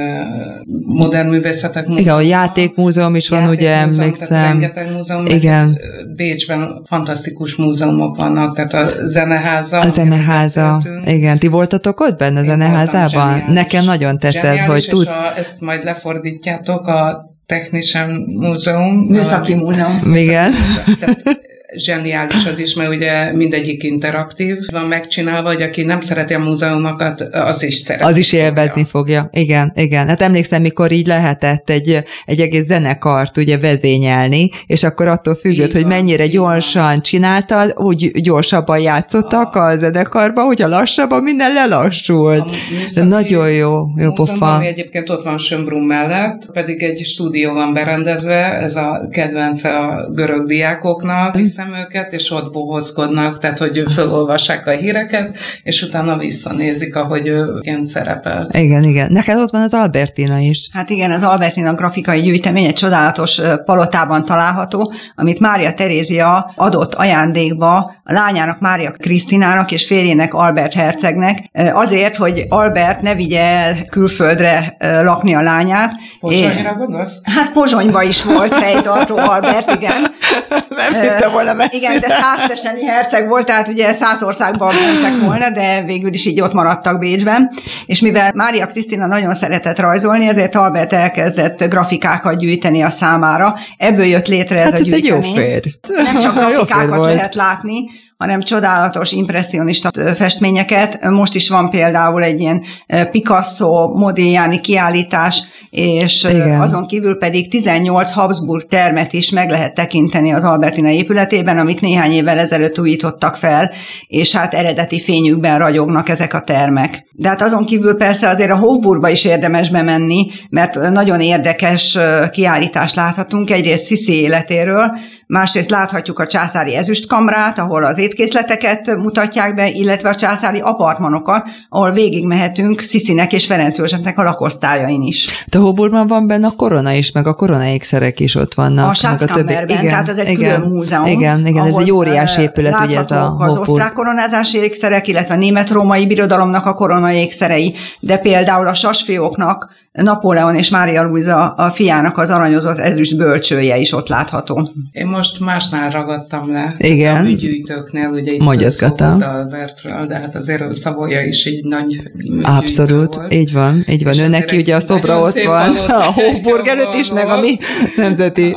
Modern 0.85 1.29
Művészetek 1.29 1.87
Múzeum. 1.87 2.01
Igen, 2.01 2.15
a 2.15 2.21
Játékmúzeum 2.21 3.15
is 3.15 3.29
van, 3.29 3.49
ugye 3.49 3.71
emlékszem. 3.75 4.43
Rengeteg 4.43 4.91
múzeum. 4.91 5.25
Igen. 5.25 5.77
Bécsben 6.15 6.81
fantasztikus 6.85 7.55
múzeumok 7.55 8.15
vannak, 8.15 8.55
tehát 8.55 8.73
a 8.73 9.05
zeneháza. 9.05 9.79
A 9.79 9.89
zeneháza. 9.89 10.81
Igen, 11.05 11.39
ti 11.39 11.47
voltatok 11.47 11.99
ott 11.99 12.17
benne 12.17 12.39
a 12.39 12.43
zeneházában? 12.43 13.43
Nekem 13.47 13.83
nagyon 13.83 14.17
tetszett, 14.17 14.59
hogy 14.59 14.85
tudsz. 14.89 15.17
A, 15.17 15.37
ezt 15.37 15.59
majd 15.59 15.83
lefordítjátok, 15.83 16.87
a 16.87 17.28
Technischen 17.49 18.09
Múzeum. 18.25 18.97
Műszaki 18.97 19.55
Múzeum. 19.55 20.15
Igen. 20.15 20.53
Tehát 20.99 21.38
zseniális 21.75 22.45
az 22.45 22.59
is, 22.59 22.73
mert 22.73 22.89
ugye 22.89 23.33
mindegyik 23.33 23.83
interaktív 23.83 24.57
van 24.71 24.85
megcsinálva, 24.85 25.47
hogy 25.47 25.61
aki 25.61 25.83
nem 25.83 25.99
szereti 25.99 26.33
a 26.33 26.39
múzeumokat, 26.39 27.21
az 27.21 27.63
is 27.63 27.75
szereti. 27.75 28.09
Az 28.09 28.17
is 28.17 28.33
élvezni 28.33 28.85
fogja. 28.85 29.19
fogja. 29.21 29.29
Igen, 29.43 29.71
igen. 29.75 30.07
Hát 30.07 30.21
emlékszem, 30.21 30.61
mikor 30.61 30.91
így 30.91 31.07
lehetett 31.07 31.69
egy, 31.69 32.03
egy 32.25 32.39
egész 32.39 32.65
zenekart 32.65 33.37
ugye 33.37 33.57
vezényelni, 33.57 34.49
és 34.65 34.83
akkor 34.83 35.07
attól 35.07 35.35
függött, 35.35 35.67
így 35.67 35.73
hogy 35.73 35.81
van, 35.81 35.91
mennyire 35.91 36.27
gyorsan 36.27 36.83
van. 36.83 37.01
csináltad, 37.01 37.73
úgy 37.75 38.11
gyorsabban 38.21 38.79
játszottak 38.79 39.55
a, 39.55 39.67
a 39.69 39.77
zenekarban, 39.77 40.45
hogyha 40.45 40.67
lassabban 40.67 41.23
minden 41.23 41.53
lelassult. 41.53 42.49
De 42.93 43.03
nagyon 43.03 43.51
jó, 43.51 43.85
jó 43.95 44.11
pofa. 44.11 44.53
Ami 44.55 44.67
egyébként 44.67 45.09
ott 45.09 45.23
van 45.23 45.37
Sömbrum 45.37 45.85
mellett, 45.85 46.51
pedig 46.53 46.81
egy 46.83 47.05
stúdió 47.05 47.53
van 47.53 47.73
berendezve, 47.73 48.59
ez 48.61 48.75
a 48.75 49.07
kedvence 49.11 49.77
a 49.77 50.11
görög 50.11 50.47
diákoknak, 50.47 51.35
hiszem 51.59 51.79
őket, 51.79 52.13
és 52.13 52.31
ott 52.31 52.51
bohóckodnak, 52.51 53.37
tehát 53.37 53.57
hogy 53.57 53.83
fölolvassák 53.93 54.67
a 54.67 54.71
híreket, 54.71 55.37
és 55.63 55.81
utána 55.81 56.17
visszanézik, 56.17 56.95
ahogy 56.95 57.27
ő 57.27 57.59
ilyen 57.61 57.85
szerepel. 57.85 58.49
Igen, 58.51 58.83
igen. 58.83 59.11
Neked 59.11 59.37
ott 59.37 59.51
van 59.51 59.61
az 59.61 59.73
Albertina 59.73 60.37
is. 60.37 60.69
Hát 60.71 60.89
igen, 60.89 61.11
az 61.11 61.23
Albertina 61.23 61.73
grafikai 61.73 62.21
gyűjtemény 62.21 62.65
egy 62.65 62.73
csodálatos 62.73 63.41
palotában 63.65 64.25
található, 64.25 64.93
amit 65.15 65.39
Mária 65.39 65.73
Terézia 65.73 66.51
adott 66.55 66.93
ajándékba 66.93 67.75
a 68.03 68.13
lányának 68.13 68.59
Mária 68.59 68.91
Krisztinának 68.91 69.71
és 69.71 69.85
férjének 69.85 70.33
Albert 70.33 70.73
Hercegnek, 70.73 71.49
azért, 71.73 72.15
hogy 72.15 72.45
Albert 72.49 73.01
ne 73.01 73.15
vigye 73.15 73.41
el 73.41 73.85
külföldre 73.85 74.77
lakni 74.79 75.33
a 75.35 75.41
lányát. 75.41 75.93
Pozsonyra 76.19 76.73
gondolsz? 76.73 77.17
Hát 77.23 77.51
Pozsonyba 77.51 78.03
is 78.03 78.23
volt 78.23 78.53
helytartó 78.53 79.17
Albert, 79.17 79.71
igen. 79.75 80.01
Nem 80.79 81.01
hittem 81.01 81.31
volna 81.31 81.48
messzire. 81.53 81.77
Igen, 81.77 81.99
de 81.99 82.09
százteseni 82.09 82.85
herceg 82.85 83.27
volt, 83.27 83.45
tehát 83.45 83.67
ugye 83.67 83.93
száz 83.93 84.23
országban 84.23 84.73
mentek 84.75 85.25
volna, 85.25 85.49
de 85.49 85.83
végül 85.85 86.13
is 86.13 86.25
így 86.25 86.41
ott 86.41 86.53
maradtak 86.53 86.99
Bécsben. 86.99 87.51
És 87.85 87.99
mivel 87.99 88.31
Mária 88.35 88.67
Krisztina 88.67 89.05
nagyon 89.05 89.33
szeretett 89.33 89.79
rajzolni, 89.79 90.27
ezért 90.27 90.55
Albert 90.55 90.93
elkezdett 90.93 91.63
grafikákat 91.69 92.37
gyűjteni 92.37 92.81
a 92.81 92.89
számára. 92.89 93.55
Ebből 93.77 94.05
jött 94.05 94.27
létre 94.27 94.59
ez 94.59 94.71
hát 94.71 94.79
a 94.79 94.83
gyűjtemény. 94.83 95.21
Ez 95.21 95.25
egy 95.25 95.25
jó 95.25 95.33
fér. 95.33 95.63
Nem 96.03 96.19
csak 96.19 96.35
grafikákat 96.39 97.05
lehet 97.05 97.35
látni, 97.35 97.83
hanem 98.19 98.41
csodálatos 98.41 99.11
impressionista 99.11 99.91
festményeket. 100.15 101.09
Most 101.09 101.35
is 101.35 101.49
van 101.49 101.69
például 101.69 102.23
egy 102.23 102.39
ilyen 102.39 102.63
Picasso 103.11 103.87
Modigliani 103.87 104.59
kiállítás, 104.59 105.43
és 105.69 106.23
Igen. 106.23 106.61
azon 106.61 106.87
kívül 106.87 107.17
pedig 107.17 107.49
18 107.49 108.11
Habsburg 108.11 108.65
termet 108.65 109.13
is 109.13 109.29
meg 109.29 109.49
lehet 109.49 109.73
tekinteni 109.73 110.33
az 110.33 110.43
Albertina 110.43 110.89
épületében, 110.89 111.57
amit 111.57 111.81
néhány 111.81 112.11
évvel 112.11 112.37
ezelőtt 112.37 112.79
újítottak 112.79 113.35
fel, 113.35 113.71
és 114.07 114.35
hát 114.35 114.53
eredeti 114.53 115.01
fényükben 115.01 115.57
ragyognak 115.57 116.09
ezek 116.09 116.33
a 116.33 116.41
termek. 116.41 117.07
De 117.11 117.27
hát 117.27 117.41
azon 117.41 117.65
kívül 117.65 117.97
persze 117.97 118.29
azért 118.29 118.51
a 118.51 118.57
Hofburgba 118.57 119.09
is 119.09 119.25
érdemes 119.25 119.69
bemenni, 119.69 120.27
mert 120.49 120.89
nagyon 120.91 121.19
érdekes 121.19 121.97
kiállítást 122.31 122.95
láthatunk, 122.95 123.49
egyrészt 123.49 123.85
Sziszi 123.85 124.21
életéről, 124.21 124.97
másrészt 125.29 125.69
láthatjuk 125.69 126.19
a 126.19 126.27
császári 126.27 126.75
ezüstkamrát, 126.75 127.59
ahol 127.59 127.83
az 127.83 127.97
étkészleteket 127.97 128.95
mutatják 128.95 129.55
be, 129.55 129.69
illetve 129.69 130.09
a 130.09 130.15
császári 130.15 130.59
apartmanokat, 130.59 131.47
ahol 131.69 131.91
végigmehetünk 131.91 132.79
Sziszinek 132.79 133.33
és 133.33 133.45
Ferenc 133.45 133.77
Józsefnek 133.77 134.19
a 134.19 134.23
lakosztályain 134.23 135.01
is. 135.01 135.45
De 135.49 135.57
Hóburban 135.57 136.07
van 136.07 136.27
benne 136.27 136.47
a 136.47 136.51
korona 136.51 136.91
is, 136.91 137.11
meg 137.11 137.27
a 137.27 137.33
korona 137.33 137.65
ékszerek 137.65 138.19
is 138.19 138.35
ott 138.35 138.53
vannak. 138.53 138.89
A 138.89 138.93
Schatzkammerben, 138.93 139.67
igen, 139.67 139.89
tehát 139.89 140.09
ez 140.09 140.17
egy 140.17 140.29
igen, 140.29 140.55
külön 140.55 140.71
múzeum. 140.71 141.05
Igen, 141.05 141.45
igen, 141.45 141.65
ez 141.65 141.75
egy 141.75 141.91
óriási 141.91 142.41
épület, 142.41 142.79
ugye 142.85 142.97
ez 142.97 143.11
a 143.11 143.35
az 143.39 143.57
osztrák 143.57 143.93
koronázási 143.93 144.57
ékszerek, 144.57 145.07
illetve 145.07 145.33
a 145.33 145.37
német-római 145.37 146.07
birodalomnak 146.07 146.65
a 146.65 146.73
korona 146.73 147.11
ékszerei, 147.11 147.75
de 147.99 148.17
például 148.17 148.67
a 148.67 148.73
sasfióknak 148.73 149.71
Napóleon 149.91 150.55
és 150.55 150.69
Mária 150.69 151.03
Luisa 151.03 151.47
a 151.47 151.69
fiának 151.69 152.17
az 152.17 152.29
aranyozott 152.29 152.77
ezüst 152.77 153.17
bölcsője 153.17 153.77
is 153.77 153.93
ott 153.93 154.07
látható. 154.07 154.71
Én 154.91 155.07
most 155.19 155.39
másnál 155.39 155.89
ragadtam 155.89 156.51
le. 156.51 156.75
Igen. 156.77 157.15
A 157.15 157.21
műgyűjtőknél, 157.21 158.09
ugye 158.09 158.31
itt 158.31 158.43
Magyozgatom. 158.43 159.21
Albertről, 159.21 160.05
de 160.05 160.15
hát 160.15 160.35
azért 160.35 160.75
Szavolya 160.75 161.21
is 161.21 161.45
így 161.45 161.65
nagy 161.65 162.01
Abszolút, 162.41 163.15
volt. 163.15 163.33
így 163.33 163.53
van, 163.53 163.83
így 163.89 164.03
van. 164.03 164.13
És 164.13 164.19
Ő 164.19 164.27
neki 164.27 164.57
ugye 164.57 164.75
a 164.75 164.79
szobra 164.79 165.19
ott 165.19 165.41
van, 165.41 165.75
a 165.87 166.11
Hofburg 166.11 166.67
előtt 166.67 166.93
is, 166.93 167.11
meg 167.11 167.27
a 167.27 167.39
mi 167.39 167.57
nemzeti 167.95 168.55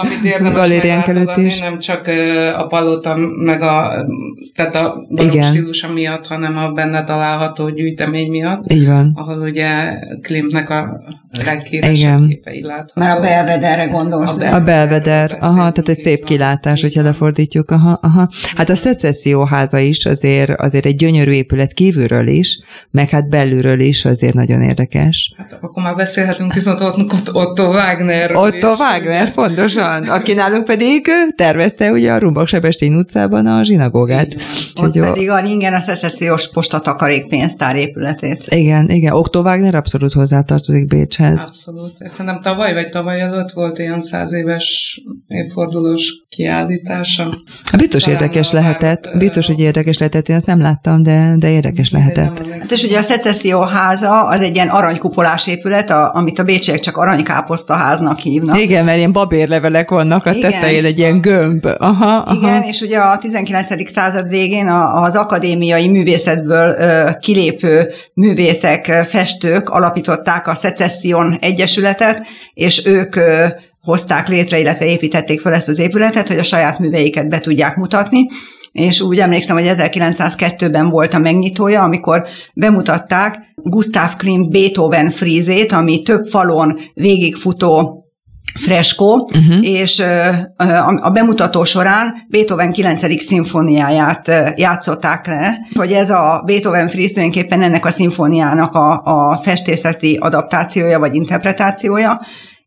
galériánk 0.53 1.07
előtt 1.07 1.37
is. 1.37 1.59
Nem 1.59 1.79
csak 1.79 2.07
a 2.57 2.67
palota, 2.67 3.17
meg 3.45 3.63
a, 3.63 4.07
tehát 4.55 4.75
a 4.75 5.07
barok 5.11 5.43
stílusa 5.43 5.93
miatt, 5.93 6.27
hanem 6.27 6.57
a 6.57 6.71
benne 6.71 7.05
található 7.05 7.69
gyűjtemény 7.71 8.31
miatt. 8.31 8.73
Így 8.73 8.87
van. 8.87 9.13
Ahol 9.15 9.39
ugye 9.39 9.99
Klimtnek 10.23 10.71
a 10.71 11.01
leghíresebb 11.45 12.29
képei 12.29 12.63
látható. 12.63 12.93
Már 12.95 13.19
a 13.19 13.21
belvederre 13.21 13.85
gondolsz. 13.85 14.37
A, 14.37 14.55
a 14.55 14.61
belveder, 14.61 15.37
aha, 15.41 15.55
tehát 15.55 15.89
egy 15.89 15.99
szép 15.99 16.25
kilátás, 16.25 16.52
hogyha 16.61 17.03
lefordítjuk, 17.03 17.71
aha, 17.71 17.99
aha. 18.03 18.29
Hát 18.57 18.69
a 18.69 18.75
szecesszió 18.75 19.45
háza 19.45 19.79
is 19.79 20.05
azért, 20.05 20.61
azért 20.61 20.87
egy 20.87 20.97
gyönyörű 20.97 21.31
épület 21.31 21.73
kívülről 21.73 22.27
is, 22.27 22.59
meg 22.91 23.09
hát 23.09 23.29
belülről 23.29 23.81
is 23.81 24.05
azért 24.05 24.35
nagyon 24.35 24.63
érdekes. 24.63 25.33
Hát 25.37 25.59
akkor 25.61 25.83
már 25.83 25.97
beszélhetünk 25.97 26.53
viszont 26.53 26.81
ott 26.81 27.35
Otto 27.35 27.65
Wagner. 27.65 28.37
Otto 28.37 28.71
is, 28.71 28.79
Wagner, 28.79 29.31
pontosan. 29.31 30.03
Aki 30.03 30.33
nálunk 30.33 30.65
pedig 30.65 31.07
tervezte 31.37 31.91
ugye 31.91 32.13
a 32.13 32.19
Rumbak 32.19 32.47
Sebestény 32.47 32.95
utcában 32.95 33.47
a 33.47 33.65
zsinagógát. 33.65 34.35
Ott 34.83 34.95
jó. 34.95 35.05
pedig 35.05 35.31
a 35.31 35.41
Ringen 35.41 35.75
a 35.75 35.81
szecessziós 35.81 36.51
postatakarékpénztár 36.51 37.77
épületét. 37.77 38.45
Igen, 38.49 38.91
igen. 38.91 39.13
Otto 39.13 39.41
Wagner 39.41 39.75
abszolút 39.75 40.13
hozzátartozik 40.13 40.87
Bécs 40.87 41.13
Bécshez. 41.19 41.45
Abszolút. 41.47 42.09
Szerintem 42.09 42.41
tavaly 42.41 42.73
vagy 42.73 42.89
tavaly 42.89 43.21
előtt 43.21 43.51
volt 43.51 43.79
ilyen 43.79 44.01
száz 44.01 44.33
éves 44.33 45.01
évfordulós 45.27 46.25
kiállítása. 46.43 47.23
Hát 47.65 47.81
biztos 47.81 48.03
Talán 48.03 48.21
érdekes 48.21 48.51
lehetett, 48.51 49.09
biztos, 49.19 49.47
hogy 49.47 49.61
érdekes 49.61 49.99
lehetett, 49.99 50.29
én 50.29 50.37
ezt 50.37 50.47
nem 50.47 50.61
láttam, 50.61 51.03
de, 51.03 51.35
de 51.39 51.51
érdekes 51.51 51.91
lehetett. 51.91 52.47
Hát 52.61 52.71
és 52.71 52.83
ugye 52.83 52.99
a 52.99 53.03
szecesszió 53.03 53.61
háza 53.61 54.23
az 54.23 54.41
egy 54.41 54.55
ilyen 54.55 54.69
aranykupolás 54.69 55.47
épület, 55.47 55.91
a, 55.91 56.15
amit 56.15 56.39
a 56.39 56.43
bécsiek 56.43 56.81
csak 56.81 56.97
aranykáposzta 56.97 57.75
háznak 57.75 58.19
hívnak. 58.19 58.61
Igen, 58.61 58.85
mert 58.85 58.97
ilyen 58.97 59.13
babérlevelek 59.13 59.91
vannak 59.91 60.27
a 60.27 60.33
tetején, 60.41 60.85
egy 60.85 60.99
ilyen 60.99 61.21
gömb. 61.21 61.67
Aha, 61.79 62.17
aha. 62.17 62.35
Igen, 62.35 62.63
és 62.63 62.81
ugye 62.81 62.99
a 62.99 63.19
19. 63.19 63.91
század 63.91 64.29
végén 64.29 64.69
az 64.95 65.17
akadémiai 65.17 65.89
művészetből 65.89 66.77
kilépő 67.21 67.91
művészek, 68.15 68.85
festők 68.85 69.69
alapították 69.69 70.47
a 70.47 70.55
szecesszió 70.55 71.13
Sion 71.23 71.39
Egyesületet, 71.41 72.23
és 72.55 72.87
ők 72.87 73.17
hozták 73.83 74.29
létre, 74.29 74.59
illetve 74.59 74.87
építették 74.87 75.41
fel 75.41 75.53
ezt 75.53 75.69
az 75.69 75.79
épületet, 75.79 76.29
hogy 76.29 76.39
a 76.39 76.43
saját 76.43 76.79
műveiket 76.79 77.29
be 77.29 77.41
tudják 77.41 77.77
mutatni 77.77 78.27
és 78.73 79.01
úgy 79.01 79.19
emlékszem, 79.19 79.57
hogy 79.57 79.69
1902-ben 79.69 80.89
volt 80.89 81.15
a 81.15 81.19
megnyitója, 81.19 81.83
amikor 81.83 82.27
bemutatták 82.55 83.39
Gustav 83.55 84.17
Klimt 84.17 84.51
Beethoven 84.51 85.11
frízét, 85.11 85.73
ami 85.73 86.03
több 86.03 86.27
falon 86.27 86.79
végigfutó 86.95 87.97
freskó, 88.61 89.15
uh-huh. 89.15 89.59
és 89.61 90.03
a 91.01 91.11
bemutató 91.11 91.65
során 91.65 92.15
Beethoven 92.29 92.73
9. 92.73 93.23
szimfóniáját 93.23 94.31
játszották 94.57 95.27
le, 95.27 95.57
hogy 95.75 95.93
ez 95.93 96.11
a 96.11 96.43
Beethoven 96.47 96.89
fríz 96.89 97.13
tulajdonképpen 97.13 97.63
ennek 97.63 97.87
a 97.87 97.91
szimfóniának 97.91 98.75
a, 98.75 99.03
a 99.05 99.41
festészeti 99.43 100.17
adaptációja 100.21 100.99
vagy 100.99 101.15
interpretációja, 101.15 102.21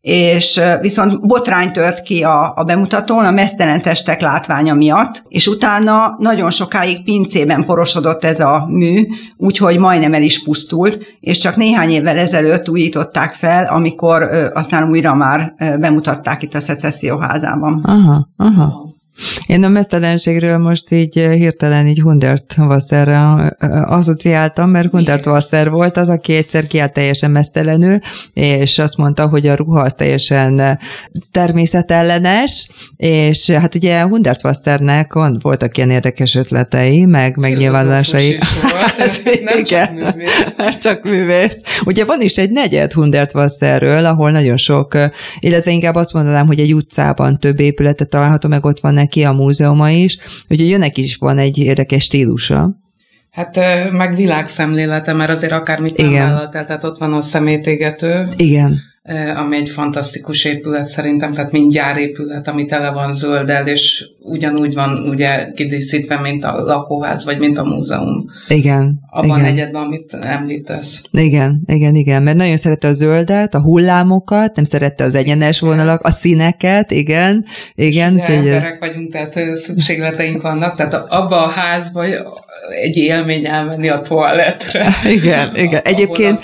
és 0.06 0.60
viszont 0.80 1.26
botrány 1.26 1.72
tört 1.72 2.00
ki 2.00 2.22
a, 2.22 2.52
a 2.56 2.64
bemutatón 2.64 3.24
a 3.24 3.30
mesztelen 3.30 3.82
testek 3.82 4.20
látványa 4.20 4.74
miatt, 4.74 5.22
és 5.28 5.46
utána 5.46 6.16
nagyon 6.18 6.50
sokáig 6.50 7.04
pincében 7.04 7.64
porosodott 7.64 8.24
ez 8.24 8.40
a 8.40 8.66
mű, 8.68 9.06
úgyhogy 9.36 9.78
majdnem 9.78 10.14
el 10.14 10.22
is 10.22 10.42
pusztult, 10.42 10.98
és 11.20 11.38
csak 11.38 11.56
néhány 11.56 11.90
évvel 11.90 12.16
ezelőtt 12.18 12.68
újították 12.68 13.34
fel, 13.34 13.64
amikor 13.64 14.22
ö, 14.22 14.46
aztán 14.54 14.88
újra 14.88 15.14
már 15.14 15.54
ö, 15.58 15.76
bemutatták 15.78 16.42
itt 16.42 16.54
a 16.54 16.60
szecesszió 16.60 17.18
házában. 17.18 17.80
Aha, 17.84 18.28
aha. 18.36 18.95
Én 19.46 19.64
a 19.64 19.68
mesztelenségről 19.68 20.58
most 20.58 20.90
így 20.90 21.18
eh, 21.18 21.32
hirtelen 21.32 21.86
így 21.86 22.00
Hundert 22.00 22.54
Wasserre 22.58 23.54
eh, 23.58 23.92
asszociáltam, 23.92 24.70
mert 24.70 24.90
Hundert 24.90 25.26
Wasser 25.26 25.70
volt 25.70 25.96
az, 25.96 26.08
aki 26.08 26.34
egyszer 26.34 26.66
kiállt 26.66 26.92
teljesen 26.92 27.30
mesztelenül, 27.30 27.98
és 28.32 28.78
azt 28.78 28.96
mondta, 28.96 29.28
hogy 29.28 29.46
a 29.46 29.54
ruha 29.54 29.80
az 29.80 29.92
teljesen 29.96 30.58
eh, 30.58 30.76
természetellenes, 31.30 32.68
és 32.96 33.50
hát 33.50 33.74
ugye 33.74 34.02
Hundert 34.02 34.44
Wassernek 34.44 35.12
voltak 35.40 35.76
ilyen 35.76 35.90
érdekes 35.90 36.34
ötletei, 36.34 37.04
meg 37.04 37.36
megnyilvánulásai. 37.36 38.38
Hát, 38.96 39.22
nem 39.44 39.58
igen, 39.58 39.64
csak 39.64 40.14
művész. 40.14 40.54
Nem 40.56 40.70
csak 40.78 41.02
művész. 41.02 41.60
Ugye 41.84 42.04
van 42.04 42.20
is 42.20 42.36
egy 42.36 42.50
negyed 42.50 42.92
Hundert 42.92 43.34
Wasserről, 43.34 44.04
ahol 44.04 44.30
nagyon 44.30 44.56
sok, 44.56 44.96
illetve 45.38 45.70
inkább 45.70 45.94
azt 45.94 46.12
mondanám, 46.12 46.46
hogy 46.46 46.60
egy 46.60 46.74
utcában 46.74 47.38
több 47.38 47.60
épületet 47.60 48.08
található, 48.08 48.48
meg 48.48 48.64
ott 48.64 48.80
van 48.80 48.94
neki 49.06 49.24
a 49.24 49.32
múzeuma 49.32 49.90
is, 49.90 50.18
úgyhogy 50.48 50.68
jönnek 50.68 50.96
is 50.96 51.16
van 51.16 51.38
egy 51.38 51.58
érdekes 51.58 52.04
stílusa. 52.04 52.76
Hát 53.30 53.56
meg 53.92 54.14
világszemlélete, 54.14 55.12
mert 55.12 55.30
azért 55.30 55.52
akármit 55.52 55.96
nem 55.96 56.12
vállalt 56.12 56.54
el, 56.54 56.64
tehát 56.64 56.84
ott 56.84 56.98
van 56.98 57.12
a 57.12 57.20
szemétégető. 57.20 58.28
Igen 58.36 58.94
ami 59.36 59.56
egy 59.56 59.68
fantasztikus 59.68 60.44
épület 60.44 60.86
szerintem, 60.86 61.32
tehát 61.32 61.52
mind 61.52 61.72
gyárépület, 61.72 62.48
ami 62.48 62.64
tele 62.64 62.90
van 62.90 63.14
zölddel, 63.14 63.66
és 63.66 64.06
ugyanúgy 64.18 64.74
van 64.74 65.08
ugye 65.08 65.50
kidíszítve, 65.54 66.20
mint 66.20 66.44
a 66.44 66.60
lakóház, 66.60 67.24
vagy 67.24 67.38
mint 67.38 67.58
a 67.58 67.64
múzeum. 67.64 68.24
Igen. 68.48 69.00
Abban 69.10 69.38
igen. 69.38 69.50
egyedben, 69.50 69.82
amit 69.82 70.14
említesz. 70.14 71.02
Igen, 71.10 71.62
igen, 71.66 71.94
igen, 71.94 72.22
mert 72.22 72.36
nagyon 72.36 72.56
szerette 72.56 72.88
a 72.88 72.92
zöldet, 72.92 73.54
a 73.54 73.60
hullámokat, 73.60 74.56
nem 74.56 74.64
szerette 74.64 75.04
az 75.04 75.14
egyenes 75.14 75.60
vonalak, 75.60 76.02
a 76.02 76.10
színeket, 76.10 76.90
igen, 76.90 77.44
igen. 77.74 78.12
És 78.12 78.20
ugye 78.20 78.34
emberek 78.34 78.72
ez... 78.72 78.78
vagyunk, 78.78 79.12
tehát 79.12 79.56
szükségleteink 79.56 80.42
vannak, 80.42 80.76
tehát 80.76 80.94
abba 80.94 81.44
a 81.44 81.50
házba 81.50 82.04
egy 82.82 82.96
élmény 82.96 83.46
elmenni 83.46 83.88
a 83.88 84.00
toaletre. 84.00 84.88
Igen, 85.08 85.56
igen. 85.56 85.80
Egyébként, 85.92 86.40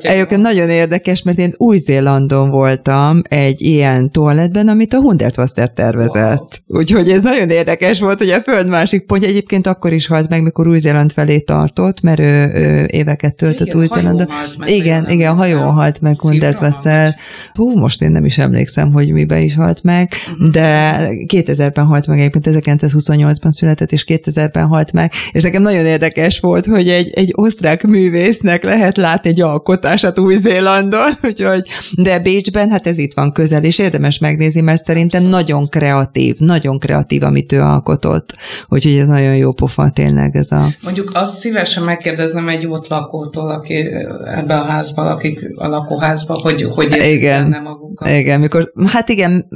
egyébként 0.00 0.40
nagyon 0.40 0.68
érdekes, 0.68 1.22
mert 1.22 1.38
én 1.38 1.54
Új-Zélandon 1.98 2.50
voltam 2.50 3.22
egy 3.28 3.60
ilyen 3.60 4.10
toaletben, 4.10 4.68
amit 4.68 4.94
a 4.94 5.00
Hundertwasser 5.00 5.70
tervezett. 5.72 6.62
Wow. 6.66 6.80
Úgyhogy 6.80 7.10
ez 7.10 7.22
nagyon 7.22 7.50
érdekes 7.50 8.00
volt, 8.00 8.18
hogy 8.18 8.30
a 8.30 8.40
föld 8.40 8.66
másik 8.66 9.06
pontja 9.06 9.28
egyébként 9.28 9.66
akkor 9.66 9.92
is 9.92 10.06
halt 10.06 10.28
meg, 10.28 10.42
mikor 10.42 10.68
Új-Zéland 10.68 11.12
felé 11.12 11.38
tartott, 11.38 12.00
mert 12.00 12.20
ő, 12.20 12.50
ő 12.54 12.86
éveket 12.90 13.34
töltött 13.34 13.74
Új-Zélandon. 13.74 14.26
Igen, 14.64 15.10
igen, 15.10 15.36
hajó 15.36 15.60
halt 15.60 16.00
meg 16.00 16.20
Hundertwasser. 16.20 17.16
Hú, 17.52 17.78
most 17.78 18.02
én 18.02 18.10
nem 18.10 18.24
is 18.24 18.38
emlékszem, 18.38 18.92
hogy 18.92 19.12
miben 19.12 19.42
is 19.42 19.54
halt 19.54 19.82
meg, 19.82 20.12
uh-huh. 20.32 20.50
de 20.50 20.96
2000-ben 21.26 21.84
halt 21.84 22.06
meg, 22.06 22.18
egyébként 22.18 22.46
1928-ban 22.48 23.50
született, 23.50 23.92
és 23.92 24.04
2000-ben 24.08 24.66
halt 24.66 24.92
meg, 24.92 25.12
és 25.32 25.42
nekem 25.42 25.62
nagyon 25.62 25.84
érdekes 25.84 26.40
volt, 26.40 26.66
hogy 26.66 26.88
egy, 26.88 27.10
egy 27.14 27.32
osztrák 27.34 27.82
művésznek 27.82 28.62
lehet 28.62 28.96
látni 28.96 29.30
egy 29.30 29.40
alkotását 29.40 30.18
Új-Zélandon, 30.18 31.18
úgyhogy, 31.28 31.62
de 31.96 32.18
Bécsben, 32.18 32.70
hát 32.70 32.86
ez 32.86 32.98
itt 32.98 33.14
van 33.14 33.32
közel, 33.32 33.64
és 33.64 33.78
érdemes 33.78 34.18
megnézni, 34.18 34.60
mert 34.60 34.84
szerintem 34.84 35.22
nagyon 35.22 35.68
kreatív, 35.68 36.36
nagyon 36.38 36.78
kreatív, 36.78 37.22
amit 37.22 37.52
ő 37.52 37.60
alkotott, 37.60 38.36
úgyhogy 38.68 38.96
ez 38.96 39.06
nagyon 39.06 39.36
jó 39.36 39.52
pofa 39.52 39.90
tényleg 39.90 40.36
ez 40.36 40.50
a... 40.50 40.68
Mondjuk 40.82 41.10
azt 41.14 41.38
szívesen 41.38 41.82
megkérdeznem 41.82 42.48
egy 42.48 42.66
ott 42.66 42.88
lakótól, 42.88 43.50
aki 43.50 43.74
ebbe 44.24 44.54
a 44.54 44.62
házba 44.62 45.04
lakik, 45.04 45.40
a 45.54 45.66
lakóházba, 45.66 46.38
hogy 46.42 46.62
hogy 46.62 46.96
igen, 47.04 47.60
magukat. 47.62 48.08
Igen, 48.08 48.40
mikor, 48.40 48.72
hát 48.86 49.08
igen, 49.08 49.48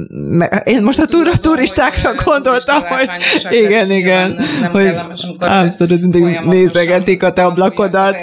én 0.63 0.83
most 0.83 0.99
a 0.99 1.05
tur- 1.05 1.41
turistákra 1.41 2.13
gondoltam, 2.25 2.81
hogy 2.83 3.09
igen, 3.49 3.91
igen, 3.91 4.31
nem, 4.31 4.45
nem 4.61 4.71
hogy 4.71 4.83
kellemes, 4.83 5.27
abszolút 5.39 6.01
mindig 6.01 6.39
nézegetik 6.45 7.23
a 7.23 7.33
te 7.33 7.43
ablakodat. 7.43 8.15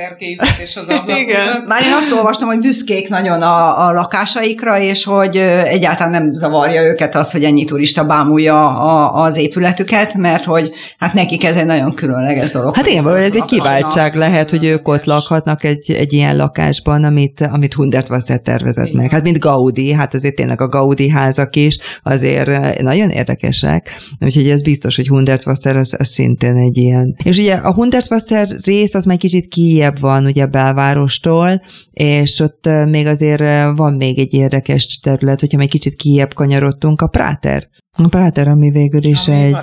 És 0.63 0.77
az 0.77 0.85
Igen. 1.07 1.65
Már 1.67 1.83
én 1.83 1.93
azt 1.93 2.13
olvastam, 2.13 2.49
hogy 2.49 2.59
büszkék 2.59 3.09
nagyon 3.09 3.43
a, 3.43 3.87
a 3.87 3.93
lakásaikra, 4.01 4.79
és 4.79 5.05
hogy 5.05 5.37
egyáltalán 5.65 6.11
nem 6.11 6.33
zavarja 6.33 6.83
őket 6.83 7.15
az, 7.15 7.31
hogy 7.31 7.45
ennyi 7.45 7.65
turista 7.65 8.05
bámulja 8.05 8.79
a, 8.79 9.23
az 9.23 9.37
épületüket, 9.37 10.15
mert 10.15 10.45
hogy 10.45 10.73
hát 10.99 11.15
nekik 11.15 11.45
ez 11.45 11.57
egy 11.57 11.65
nagyon 11.65 11.95
különleges 11.95 12.51
dolog. 12.51 12.75
Hát 12.75 12.87
igen, 12.87 13.09
ez 13.09 13.35
egy 13.35 13.45
kiváltság 13.45 14.15
lehet, 14.15 14.51
hogy 14.51 14.65
ők 14.65 14.89
ott 14.89 15.05
lakhatnak 15.05 15.65
egy, 15.65 15.91
egy 15.91 16.13
ilyen 16.13 16.37
lakásban, 16.37 17.05
amit, 17.05 17.41
amit 17.41 17.75
Hundertwasser 17.75 18.41
tervezett 18.41 18.93
meg. 18.93 19.11
Hát 19.11 19.23
mint 19.23 19.39
Gaudi, 19.39 19.93
hát 19.93 20.15
azért 20.15 20.35
tényleg 20.35 20.61
a 20.61 20.69
Gaudi 20.69 21.09
házak 21.09 21.57
is 21.57 21.79
azért 22.03 22.81
nagyon 22.83 23.11
érdekesek, 23.11 23.91
úgyhogy 24.21 24.49
ez 24.49 24.63
biztos, 24.63 24.97
hogy 24.97 25.09
Hundertwasser 25.09 25.77
az, 25.77 25.97
az 25.99 26.09
szintén 26.09 26.57
egy 26.57 26.77
ilyen. 26.77 27.17
És 27.25 27.39
ugye 27.39 27.55
a 27.55 27.73
Hundertwasser 27.73 28.49
rész 28.65 28.95
az 28.95 29.05
már 29.05 29.17
kicsit 29.17 29.49
kijebb 29.49 30.01
van 30.01 30.25
ugye 30.25 30.47
belvárostól, 30.47 31.63
és 31.93 32.41
ott 32.41 32.69
még 32.87 33.07
azért 33.07 33.43
van 33.77 33.90
még 33.95 34.19
egy 34.19 34.35
érdekes 34.35 34.99
terület, 34.99 35.41
hogyha 35.41 35.59
még 35.59 35.69
kicsit 35.69 35.95
kijebb 35.95 36.35
kanyarodtunk, 36.35 37.01
a 37.01 37.07
Práter. 37.07 37.69
A 37.97 38.09
Práter, 38.09 38.49
ami 38.49 38.71
végül 38.71 39.05
is 39.05 39.29
ami 39.29 39.37
egy... 39.37 39.57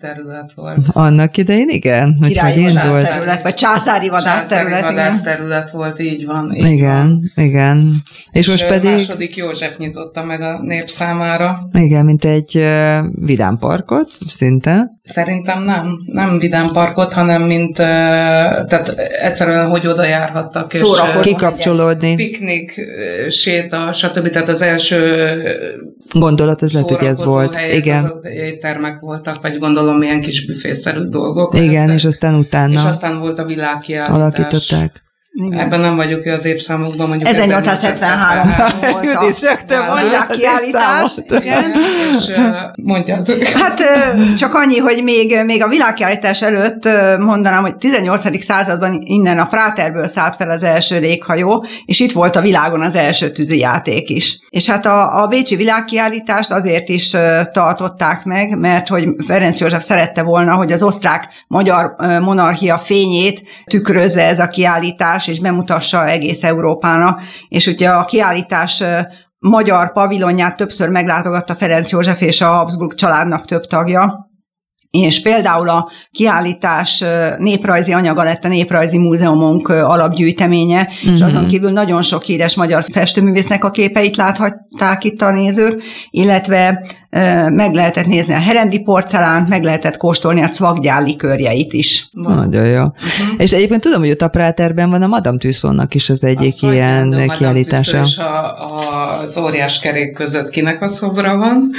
terület 0.00 0.52
volt. 0.54 0.88
Annak 0.92 1.36
idején, 1.36 1.68
igen. 1.68 2.16
Királyi 2.26 2.62
vadászterület, 2.62 3.42
vagy 3.42 3.54
császári 3.54 4.08
vadászterület. 4.08 4.80
Császári 4.80 4.94
vadászterület 4.94 5.70
volt, 5.70 6.00
így 6.00 6.26
van. 6.26 6.54
Így 6.54 6.70
igen, 6.70 7.06
van. 7.06 7.32
igen. 7.34 8.02
És, 8.32 8.38
és 8.38 8.48
most 8.48 8.66
pedig... 8.66 8.90
második 8.90 9.36
József 9.36 9.76
nyitotta 9.76 10.24
meg 10.24 10.40
a 10.40 10.60
nép 10.62 10.88
számára. 10.88 11.58
Igen, 11.72 12.04
mint 12.04 12.24
egy 12.24 12.56
uh, 12.56 12.98
vidámparkot, 13.24 14.10
szinte. 14.26 14.90
Szerintem 15.02 15.62
nem, 15.62 15.98
nem 16.06 16.38
vidámparkot, 16.38 17.12
hanem 17.12 17.42
mint, 17.42 17.78
uh, 17.78 17.84
tehát 18.66 18.88
egyszerűen, 19.22 19.68
hogy 19.68 19.86
oda 19.86 20.04
járhattak. 20.04 20.74
És, 20.74 20.82
uh, 20.82 21.20
kikapcsolódni. 21.20 22.14
Piknik, 22.14 22.80
séta, 23.28 23.92
stb. 23.92 24.28
Tehát 24.28 24.48
az 24.48 24.62
első 24.62 25.28
Gondolat, 26.12 26.62
ez 26.62 26.72
lehet, 26.72 26.90
hogy 26.90 27.06
ez 27.06 27.24
volt. 27.24 27.59
Igen. 27.68 28.04
Azok 28.04 28.26
éttermek 28.26 29.00
voltak, 29.00 29.42
vagy 29.42 29.58
gondolom 29.58 29.96
milyen 29.96 30.20
kis 30.20 30.46
büfészerű 30.46 31.04
dolgok. 31.04 31.54
Igen, 31.54 31.72
lehetett. 31.72 31.96
és 31.96 32.04
aztán 32.04 32.34
utána. 32.34 32.72
És 32.72 32.82
aztán 32.82 33.18
volt 33.18 33.38
a 33.38 33.44
világkiállítás. 33.44 34.14
Alakították. 34.16 35.02
Igen. 35.32 35.58
Ebben 35.58 35.80
nem 35.80 35.96
vagyok 35.96 36.24
az 36.24 36.44
évszámokban, 36.44 37.08
mondjuk 37.08 37.28
1873 37.28 38.50
volt 38.92 39.70
a 39.70 40.02
világkiállítás. 40.02 41.16
Igen. 41.26 41.72
És 42.18 42.30
mondjátok. 42.74 43.42
Hát 43.44 43.82
csak 44.38 44.54
annyi, 44.54 44.78
hogy 44.78 45.02
még, 45.02 45.36
még 45.44 45.62
a 45.62 45.68
világkiállítás 45.68 46.42
előtt 46.42 46.88
mondanám, 47.18 47.62
hogy 47.62 47.76
18. 47.76 48.44
században 48.44 49.00
innen 49.04 49.38
a 49.38 49.44
Práterből 49.46 50.06
szállt 50.06 50.36
fel 50.36 50.50
az 50.50 50.62
első 50.62 50.98
léghajó, 50.98 51.64
és 51.84 52.00
itt 52.00 52.12
volt 52.12 52.36
a 52.36 52.40
világon 52.40 52.82
az 52.82 52.94
első 52.94 53.30
tűzijáték 53.30 54.08
is. 54.08 54.38
És 54.48 54.70
hát 54.70 54.86
a, 54.86 55.22
a 55.22 55.26
Bécsi 55.26 55.56
világkiállítást 55.56 56.50
azért 56.50 56.88
is 56.88 57.10
tartották 57.52 58.24
meg, 58.24 58.58
mert 58.58 58.88
hogy 58.88 59.08
Ferenc 59.26 59.60
József 59.60 59.82
szerette 59.82 60.22
volna, 60.22 60.54
hogy 60.54 60.72
az 60.72 60.82
osztrák-magyar 60.82 61.94
monarchia 62.20 62.78
fényét 62.78 63.42
tükrözze 63.64 64.26
ez 64.26 64.38
a 64.38 64.48
kiállítás, 64.48 65.19
kiállítás, 65.20 65.26
és 65.28 65.40
bemutassa 65.40 66.06
egész 66.06 66.42
Európának. 66.42 67.22
És 67.48 67.66
ugye 67.66 67.88
a 67.88 68.04
kiállítás 68.04 68.82
magyar 69.38 69.92
pavilonját 69.92 70.56
többször 70.56 70.88
meglátogatta 70.88 71.54
Ferenc 71.54 71.90
József 71.90 72.20
és 72.20 72.40
a 72.40 72.46
Habsburg 72.46 72.94
családnak 72.94 73.44
több 73.44 73.66
tagja, 73.66 74.29
és 74.90 75.22
például 75.22 75.68
a 75.68 75.90
kiállítás 76.10 77.04
néprajzi 77.38 77.92
anyaga 77.92 78.22
lett 78.22 78.44
a 78.44 78.48
Néprajzi 78.48 78.98
Múzeumunk 78.98 79.68
alapgyűjteménye, 79.68 80.80
uh-huh. 80.80 81.12
és 81.12 81.18
mhm. 81.18 81.28
azon 81.28 81.46
kívül 81.46 81.70
nagyon 81.70 82.02
sok 82.02 82.22
híres 82.22 82.56
magyar 82.56 82.84
festőművésznek 82.92 83.64
a 83.64 83.70
képeit 83.70 84.16
láthatták 84.16 85.04
itt 85.04 85.22
a 85.22 85.30
nézők, 85.30 85.82
illetve 86.10 86.84
meg 87.50 87.74
lehetett 87.74 88.06
nézni 88.06 88.34
a 88.34 88.38
herendi 88.38 88.78
porcelánt, 88.80 89.48
meg 89.48 89.62
lehetett 89.62 89.96
kóstolni 89.96 90.42
a 90.42 90.48
cvakgyál 90.48 91.02
likörjeit 91.02 91.72
is. 91.72 92.08
Nagyon 92.10 92.66
jó. 92.66 92.82
Uh-huh. 92.82 93.34
És 93.38 93.52
egyébként 93.52 93.80
tudom, 93.80 94.00
hogy 94.00 94.16
a 94.18 94.28
Práterben 94.28 94.90
van 94.90 95.02
a 95.02 95.06
Madame 95.06 95.38
Tussaudsnak 95.38 95.94
is 95.94 96.10
az 96.10 96.24
egyik 96.24 96.52
Azt 96.52 96.62
ilyen 96.62 97.30
kiállítása. 97.38 98.02
És 98.02 98.16
a, 98.16 98.44
a, 98.44 99.20
az 99.22 99.38
óriás 99.38 99.78
kerék 99.78 100.12
között 100.12 100.50
kinek 100.50 100.82
a 100.82 100.86
szobra 100.86 101.36
van? 101.36 101.70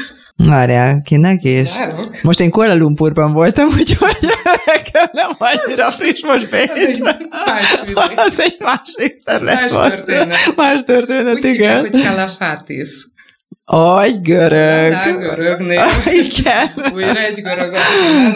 Várjál, 0.47 1.01
kinek 1.05 1.43
is? 1.43 1.77
Várok. 1.77 2.21
Most 2.21 2.39
én 2.39 2.49
Kuala 2.49 2.75
Lumpurban 2.75 3.33
voltam, 3.33 3.67
úgyhogy 3.79 4.17
nekem 4.65 5.09
nem 5.11 5.29
annyira 5.37 5.85
ez, 5.85 5.95
friss 5.95 6.23
most 6.23 6.49
Bécs. 6.49 6.99
Az 8.15 8.39
egy 8.39 8.57
másik 8.59 9.23
terület 9.23 9.55
Más 9.55 9.71
történet. 9.71 10.55
Más 10.55 10.81
történet, 10.83 11.35
Úgy 11.35 11.45
igen. 11.45 11.81
Úgy 11.83 11.89
hogy 11.91 12.01
Calafatis. 12.01 12.89
Aj, 13.73 14.11
görög. 14.21 14.91
Rá 14.91 15.11
görög 15.11 15.59
név. 15.59 15.79
Igen. 16.27 16.93
Újra 16.93 17.19
egy 17.19 17.41
görög 17.41 17.73
a 17.73 17.77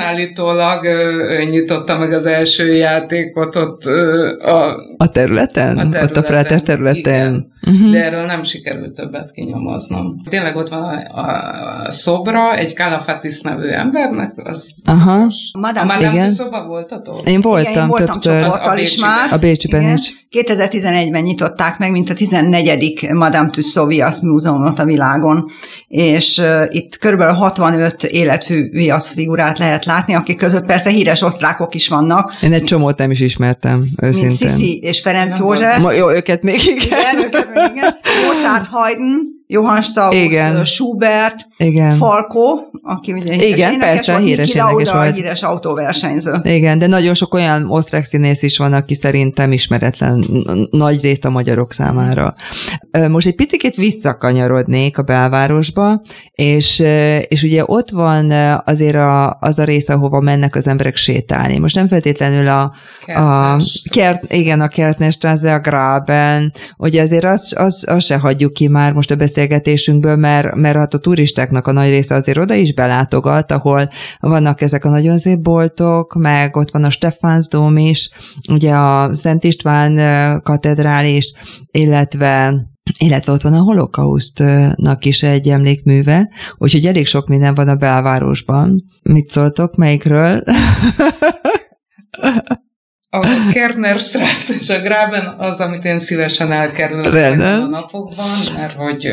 állítólag 0.01 0.85
ő 0.85 1.43
nyitotta 1.43 1.97
meg 1.97 2.11
az 2.11 2.25
első 2.25 2.75
játékot 2.75 3.55
ott 3.55 3.83
a... 4.39 4.75
A 4.97 5.09
területen? 5.09 5.77
A 5.77 5.89
területen. 5.89 6.03
Ott 6.03 6.15
a 6.15 6.21
Práter 6.21 6.61
területen. 6.61 7.01
Igen. 7.01 7.53
Uh-huh. 7.67 7.91
De 7.91 8.03
erről 8.03 8.25
nem 8.25 8.43
sikerült 8.43 8.93
többet 8.93 9.31
kinyomoznom. 9.31 10.21
Tényleg 10.29 10.55
ott 10.55 10.69
van 10.69 10.83
a, 10.83 11.19
a 11.19 11.91
szobra 11.91 12.55
egy 12.55 12.75
Kalafatis 12.75 13.41
nevű 13.41 13.67
embernek, 13.67 14.33
az 14.35 14.81
Aha. 14.85 15.27
Madame, 15.59 15.93
a 15.93 15.95
Madame 15.95 16.29
szoba 16.29 16.65
voltatok? 16.65 17.29
Én 17.29 17.41
voltam, 17.41 17.71
Igen, 17.71 17.83
én 17.83 17.87
voltam 17.87 18.05
többször. 18.05 18.43
A, 18.43 18.71
a 18.71 18.77
is 18.77 18.97
már. 18.97 19.33
A 19.33 19.37
Bécsiben 19.37 19.81
Igen. 19.81 19.93
is. 19.93 20.27
2011-ben 20.31 21.23
nyitották 21.23 21.77
meg, 21.77 21.91
mint 21.91 22.09
a 22.09 22.13
14. 22.13 23.09
Madame 23.13 23.49
Tussauds 23.49 24.19
Múzeumot 24.21 24.79
a 24.79 24.85
világon, 24.85 25.24
és 25.87 26.37
uh, 26.37 26.63
itt 26.69 26.97
kb. 26.97 27.21
65 27.21 28.03
életfű 28.03 28.69
viasz 28.69 29.13
figurát 29.13 29.57
lehet 29.57 29.85
látni, 29.85 30.13
akik 30.15 30.37
között 30.37 30.65
persze 30.65 30.89
híres 30.89 31.21
osztrákok 31.21 31.75
is 31.75 31.87
vannak. 31.87 32.33
Én 32.41 32.53
egy 32.53 32.63
csomót 32.63 32.97
nem 32.97 33.11
is 33.11 33.19
ismertem, 33.19 33.87
őszintén. 34.01 34.47
Mint 34.47 34.59
Sisi 34.59 34.79
és 34.79 35.01
Ferenc 35.01 35.37
József. 35.37 35.77
Ma, 35.77 35.91
jó, 35.91 36.11
őket 36.11 36.41
még 36.41 36.63
igen. 36.65 36.99
igen 36.99 37.17
őket 37.17 37.53
még 37.53 37.71
igen. 37.75 37.95
Mozart 38.25 38.67
Haydn, 38.69 39.35
Johann 39.47 39.81
Strauss, 39.81 40.15
Igen. 40.15 40.65
Schubert, 40.65 41.35
Igen. 41.57 41.95
Falco, 41.95 42.43
aki 42.81 43.11
ugye 43.11 43.33
híres 43.33 43.45
Igen, 43.45 43.71
énekes 43.71 43.89
persze, 43.89 44.11
volt, 44.11 44.23
híres 44.25 44.45
Niki 44.45 44.57
énekes 44.57 44.73
Lauda, 44.73 44.93
volt. 44.93 45.15
híres 45.15 45.43
autóversenyző. 45.43 46.39
Igen, 46.43 46.77
de 46.77 46.87
nagyon 46.87 47.13
sok 47.13 47.33
olyan 47.33 47.69
osztrák 47.69 48.03
színész 48.03 48.41
is 48.41 48.57
van, 48.57 48.73
aki 48.73 48.93
szerintem 48.93 49.51
ismeretlen 49.51 50.25
nagy 50.71 51.01
részt 51.01 51.25
a 51.25 51.29
magyarok 51.29 51.73
számára. 51.73 52.35
Most 53.09 53.27
egy 53.27 53.35
picit 53.35 53.75
visszakanyarodnék 53.75 54.97
a 54.97 55.01
belvárosba, 55.01 56.01
és, 56.31 56.83
és 57.27 57.43
ugye 57.43 57.63
ott 57.65 57.89
van 57.89 58.31
azért 58.65 58.95
a, 58.95 59.37
az 59.39 59.59
a 59.59 59.63
rész, 59.63 59.89
ahova 59.89 60.19
mennek 60.19 60.55
az 60.55 60.67
emberek 60.67 60.95
sétálni. 60.95 61.59
Most 61.59 61.75
nem 61.75 61.87
feltétlenül 61.87 62.47
a, 62.47 62.71
a 63.05 63.61
kert, 63.89 64.31
igen, 64.31 64.61
a 64.61 64.67
Kertnerstrasse, 64.67 65.53
a 65.53 65.59
Graben, 65.59 66.53
ugye 66.77 67.01
azért 67.01 67.25
azt 67.25 67.53
az, 67.53 67.85
az 67.87 68.03
se 68.03 68.17
hagyjuk 68.17 68.53
ki 68.53 68.67
már 68.67 68.93
most 68.93 69.11
a 69.11 69.15
beszélgetésünkből, 69.35 70.15
mert, 70.15 70.55
mert 70.55 70.77
hát 70.77 70.93
a 70.93 70.97
turistáknak 70.97 71.67
a 71.67 71.71
nagy 71.71 71.89
része 71.89 72.15
azért 72.15 72.37
oda 72.37 72.53
is 72.53 72.73
belátogat, 72.73 73.51
ahol 73.51 73.89
vannak 74.19 74.61
ezek 74.61 74.85
a 74.85 74.89
nagyon 74.89 75.17
szép 75.17 75.39
boltok, 75.39 76.13
meg 76.13 76.55
ott 76.55 76.71
van 76.71 76.83
a 76.83 76.89
Stefánsdóm 76.89 77.77
is, 77.77 78.09
ugye 78.49 78.73
a 78.73 79.13
Szent 79.13 79.43
István 79.43 80.41
katedrális, 80.41 81.33
illetve 81.71 82.53
illetve 82.97 83.31
ott 83.31 83.41
van 83.41 83.53
a 83.53 83.61
holokausztnak 83.61 85.05
is 85.05 85.23
egy 85.23 85.49
emlékműve, 85.49 86.29
úgyhogy 86.57 86.85
elég 86.85 87.05
sok 87.05 87.27
minden 87.27 87.53
van 87.53 87.67
a 87.67 87.75
belvárosban. 87.75 88.83
Mit 89.03 89.29
szóltok, 89.29 89.75
melyikről? 89.75 90.43
A 93.21 93.49
Kerner 93.51 93.99
Strasse 93.99 94.53
és 94.59 94.69
a 94.69 94.79
Graben 94.79 95.35
az, 95.37 95.59
amit 95.59 95.85
én 95.85 95.99
szívesen 95.99 96.51
elkerülök 96.51 97.13
a 97.41 97.67
napokban, 97.67 98.29
mert 98.55 98.73
hogy 98.73 99.07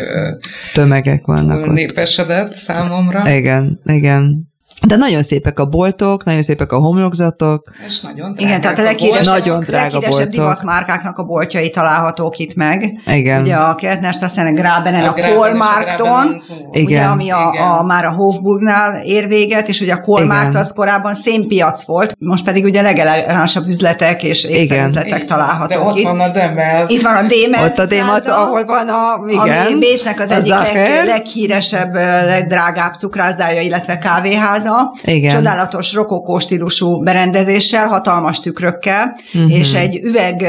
tömegek 0.73 1.27
vannak 1.27 1.67
ott. 1.67 1.73
népesedett 1.73 2.55
számomra. 2.55 3.35
Igen, 3.35 3.81
igen. 3.85 4.52
De 4.87 4.97
nagyon 4.97 5.23
szépek 5.23 5.59
a 5.59 5.67
boltok, 5.67 6.25
nagyon 6.25 6.43
szépek 6.43 6.73
a 6.73 6.77
homlokzatok. 6.77 7.73
És 7.87 8.01
nagyon 8.01 8.33
drága 8.33 8.49
Igen, 8.49 8.61
tehát 8.61 8.79
a 8.79 8.83
leghíresebb, 8.83 9.33
nagyon 9.33 9.61
drága 9.61 9.99
leghíresebb 9.99 10.29
divatmárkáknak 10.29 11.19
a 11.19 11.23
boltjai 11.23 11.71
találhatók 11.71 12.39
itt 12.39 12.55
meg. 12.55 13.01
Igen. 13.07 13.43
Ugye 13.43 13.55
a 13.55 13.75
Kertners, 13.75 14.23
aztán 14.23 14.47
a 14.47 14.61
Grabenen, 14.61 15.05
a, 15.05 15.15
a 15.17 15.35
Kolmárkton, 15.35 16.43
ugye, 16.71 17.03
ami 17.03 17.31
a, 17.31 17.79
a, 17.79 17.83
már 17.83 18.05
a 18.05 18.11
Hofburgnál 18.11 19.03
ér 19.05 19.29
véget, 19.29 19.69
és 19.69 19.81
ugye 19.81 19.93
a 19.93 20.01
Kolmárt 20.01 20.55
az 20.55 20.73
korábban 20.73 21.15
szénpiac 21.15 21.85
volt, 21.85 22.17
most 22.19 22.45
pedig 22.45 22.65
ugye 22.65 22.83
legelegánsabb 22.83 23.67
üzletek 23.67 24.23
és 24.23 24.45
üzletek 24.45 25.25
találhatók 25.25 25.79
De 25.79 25.91
ott 25.91 25.97
itt. 25.97 26.05
van 26.05 26.21
a 26.21 26.29
Demel. 26.29 26.85
Itt 26.89 27.03
van 27.03 27.15
a 27.15 27.23
Demel. 27.23 27.65
Ott 27.65 27.79
a 27.79 27.87
Demel, 27.87 28.21
ahol 28.25 28.65
van 28.65 28.89
a, 28.89 29.25
igen. 29.29 29.67
Ami 29.67 29.79
Bécsnek 29.79 30.21
az, 30.21 30.31
az 30.31 30.39
egyik 30.39 30.73
leg, 30.73 31.07
leghíresebb, 31.07 31.95
legdrágább 31.95 32.93
cukrászdája, 32.95 33.61
illetve 33.61 33.99
kávéháza 33.99 34.72
Plaza, 34.73 34.93
Igen. 35.05 35.35
csodálatos 35.35 35.93
rokokó 35.93 36.39
stílusú 36.39 37.03
berendezéssel, 37.03 37.87
hatalmas 37.87 38.41
tükrökkel, 38.41 39.17
uh-huh. 39.35 39.59
és 39.59 39.73
egy 39.73 40.01
üveg 40.03 40.45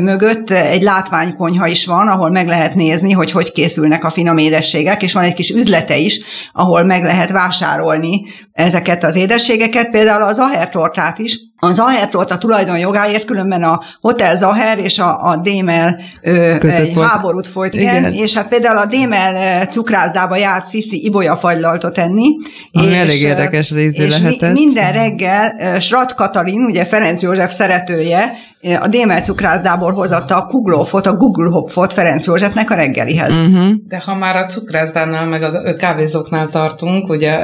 mögött 0.00 0.50
egy 0.50 0.82
látványkonyha 0.82 1.66
is 1.66 1.86
van, 1.86 2.08
ahol 2.08 2.30
meg 2.30 2.46
lehet 2.46 2.74
nézni, 2.74 3.12
hogy 3.12 3.30
hogy 3.30 3.52
készülnek 3.52 4.04
a 4.04 4.10
finom 4.10 4.36
édességek, 4.36 5.02
és 5.02 5.12
van 5.12 5.24
egy 5.24 5.34
kis 5.34 5.50
üzlete 5.50 5.96
is, 5.96 6.20
ahol 6.52 6.84
meg 6.84 7.02
lehet 7.02 7.30
vásárolni 7.30 8.22
ezeket 8.52 9.04
az 9.04 9.16
édességeket, 9.16 9.90
például 9.90 10.22
az 10.22 10.38
ahertortát 10.38 11.18
is, 11.18 11.38
a 11.58 11.72
Zahertort 11.72 12.30
a 12.30 12.38
tulajdon 12.38 12.78
jogáért, 12.78 13.24
különben 13.24 13.62
a 13.62 13.80
Hotel 14.00 14.36
Zaher 14.36 14.78
és 14.78 14.98
a, 14.98 15.24
a 15.24 15.36
Démel 15.36 16.00
ö, 16.22 16.54
egy 16.60 16.94
volt. 16.94 17.08
háborút 17.08 17.46
folyt, 17.46 17.74
igen, 17.74 17.96
igen, 17.96 18.12
és 18.12 18.34
hát 18.34 18.48
például 18.48 18.76
a 18.76 18.86
Démel 18.86 19.66
cukrászdába 19.66 20.36
járt 20.36 20.66
Sziszi 20.66 21.04
Ibolya 21.04 21.36
fagylaltot 21.36 21.98
enni. 21.98 22.36
Ami 22.72 22.86
és, 22.86 22.94
elég 22.94 23.22
érdekes 23.22 23.70
részű 23.70 24.04
és 24.04 24.18
lehetett. 24.18 24.52
Mi, 24.52 24.64
minden 24.64 24.92
reggel 24.92 25.80
Srat 25.80 26.14
Katalin, 26.14 26.64
ugye 26.64 26.84
Ferenc 26.84 27.22
József 27.22 27.52
szeretője, 27.52 28.32
a 28.80 28.86
Démel 28.88 29.20
cukrászdából 29.20 29.92
hozatta 29.92 30.36
a 30.36 30.46
kuglófot, 30.46 31.06
a 31.06 31.14
Google 31.14 31.50
Hopfot 31.50 31.92
Ferenc 31.92 32.26
Józsefnek 32.26 32.70
a 32.70 32.74
reggelihez. 32.74 33.38
Uh-huh. 33.38 33.74
De 33.88 34.02
ha 34.04 34.14
már 34.14 34.36
a 34.36 34.44
cukrászdánál, 34.44 35.26
meg 35.26 35.42
a 35.42 35.76
kávézóknál 35.76 36.48
tartunk, 36.48 37.08
ugye 37.08 37.38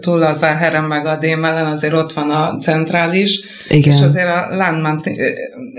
túl 0.00 0.22
az 0.22 0.38
Záheren, 0.38 0.84
meg 0.84 1.06
a 1.06 1.16
Démelen 1.16 1.66
azért 1.66 1.94
ott 1.94 2.12
van 2.12 2.30
a 2.30 2.56
centrális, 2.58 3.40
igen. 3.68 3.92
És 3.92 4.00
azért 4.00 4.28
a 4.28 4.46
Landmann 4.50 5.00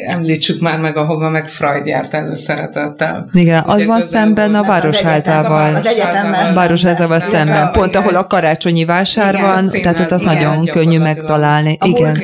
említsük 0.07 0.61
már 0.61 0.79
meg, 0.79 0.97
ahova 0.97 1.29
meg 1.29 1.49
Freud 1.49 1.85
járt 1.85 2.13
előszeretettel. 2.13 3.29
Igen, 3.33 3.63
az 3.65 3.85
van 3.85 4.01
szemben 4.01 4.55
a 4.55 4.63
Városházával. 4.63 5.75
Az 5.75 5.85
egyetemmel. 5.85 6.53
Városházával 6.53 7.19
szemben, 7.19 7.71
pont 7.71 7.95
ahol 7.95 8.15
a 8.15 8.27
karácsonyi 8.27 8.85
vásár 8.85 9.33
igen, 9.33 9.45
van, 9.45 9.69
tehát 9.81 9.99
ott 9.99 10.11
az 10.11 10.21
nagyon 10.21 10.65
könnyű 10.65 10.99
megtalálni. 10.99 11.77
A 11.79 11.87
igen. 11.87 12.15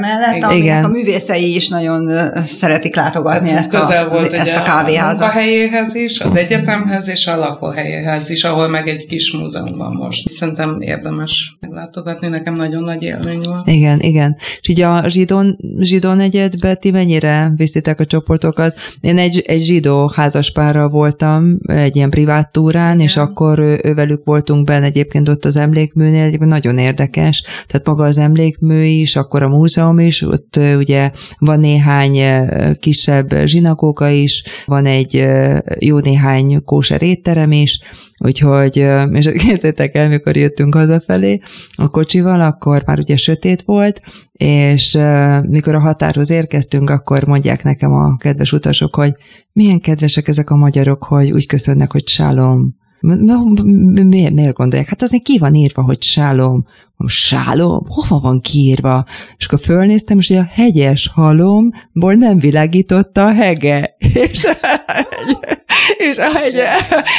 mellett, 0.00 0.42
aminek 0.42 0.84
a 0.84 0.88
művészei 0.88 1.54
is 1.54 1.68
nagyon 1.68 2.01
szeretik 2.42 2.96
látogatni 2.96 3.50
hát 3.50 3.58
ezt, 3.58 3.74
a, 3.92 4.08
volt, 4.10 4.32
ezt 4.32 4.56
a 4.56 4.62
kávéházat. 4.62 5.28
A 5.28 5.30
helyéhez 5.30 5.94
is, 5.94 6.20
az 6.20 6.36
egyetemhez 6.36 7.08
és 7.08 7.26
a 7.26 7.36
lakóhelyéhez 7.36 8.30
is, 8.30 8.44
ahol 8.44 8.68
meg 8.68 8.88
egy 8.88 9.06
kis 9.06 9.32
múzeum 9.32 9.76
van 9.76 9.92
most. 9.92 10.30
Szerintem 10.30 10.80
érdemes 10.80 11.56
meglátogatni, 11.60 12.28
nekem 12.28 12.54
nagyon 12.54 12.82
nagy 12.82 13.02
élmény 13.02 13.40
volt. 13.44 13.66
Igen, 13.66 14.00
igen. 14.00 14.36
És 14.60 14.68
így 14.68 14.80
a 14.80 15.08
zsidó, 15.08 15.42
zsidó 15.78 16.12
negyedbe 16.12 16.74
ti 16.74 16.90
mennyire 16.90 17.52
viszitek 17.56 18.00
a 18.00 18.04
csoportokat? 18.04 18.78
Én 19.00 19.18
egy, 19.18 19.42
egy 19.46 19.62
zsidó 19.62 20.12
házaspárral 20.14 20.88
voltam 20.88 21.58
egy 21.66 21.96
ilyen 21.96 22.10
privát 22.10 22.52
túrán, 22.52 22.94
Igen. 22.94 23.06
és 23.06 23.16
akkor 23.16 23.58
ő, 23.58 23.80
ővelük 23.82 24.24
voltunk 24.24 24.66
benne 24.66 24.84
egyébként 24.84 25.28
ott 25.28 25.44
az 25.44 25.56
emlékműnél, 25.56 26.24
egyébként 26.24 26.50
nagyon 26.50 26.78
érdekes, 26.78 27.42
tehát 27.66 27.86
maga 27.86 28.04
az 28.04 28.18
emlékmű 28.18 28.84
is, 28.84 29.16
akkor 29.16 29.42
a 29.42 29.48
múzeum 29.48 29.98
is, 29.98 30.22
ott 30.22 30.60
ugye 30.76 31.10
van 31.38 31.60
néhány 31.60 31.91
kisebb 32.80 33.44
zsinagóga 33.44 34.08
is, 34.08 34.44
van 34.66 34.86
egy 34.86 35.26
jó 35.78 35.98
néhány 35.98 36.64
kóser 36.64 37.02
étterem 37.02 37.52
is, 37.52 37.80
úgyhogy, 38.24 38.76
és 39.12 39.30
készítettek 39.44 39.94
el, 39.94 40.08
mikor 40.08 40.36
jöttünk 40.36 40.74
hazafelé 40.74 41.40
a 41.74 41.88
kocsival, 41.88 42.40
akkor 42.40 42.82
már 42.86 42.98
ugye 42.98 43.16
sötét 43.16 43.62
volt, 43.62 44.00
és 44.32 44.98
mikor 45.48 45.74
a 45.74 45.80
határhoz 45.80 46.30
érkeztünk, 46.30 46.90
akkor 46.90 47.24
mondják 47.24 47.62
nekem 47.62 47.92
a 47.92 48.16
kedves 48.16 48.52
utasok, 48.52 48.94
hogy 48.94 49.14
milyen 49.52 49.80
kedvesek 49.80 50.28
ezek 50.28 50.50
a 50.50 50.56
magyarok, 50.56 51.04
hogy 51.04 51.32
úgy 51.32 51.46
köszönnek, 51.46 51.92
hogy 51.92 52.08
sálom. 52.08 52.80
Miért 53.00 54.52
gondolják? 54.52 54.88
Hát 54.88 55.02
azért 55.02 55.22
ki 55.22 55.38
van 55.38 55.54
írva, 55.54 55.82
hogy 55.82 56.02
sálom. 56.02 56.64
Sálom? 57.08 57.86
Hova 57.88 58.18
van 58.18 58.40
kiírva? 58.40 59.04
És 59.36 59.46
akkor 59.46 59.58
fölnéztem, 59.58 60.18
és 60.18 60.30
a 60.30 60.48
hegyes 60.52 61.10
halomból 61.14 62.14
nem 62.14 62.38
világította 62.38 63.24
a 63.24 63.34
hege. 63.34 63.96
És 63.98 64.46
és 66.10 66.18
a, 66.18 66.30
hegye, 66.32 66.68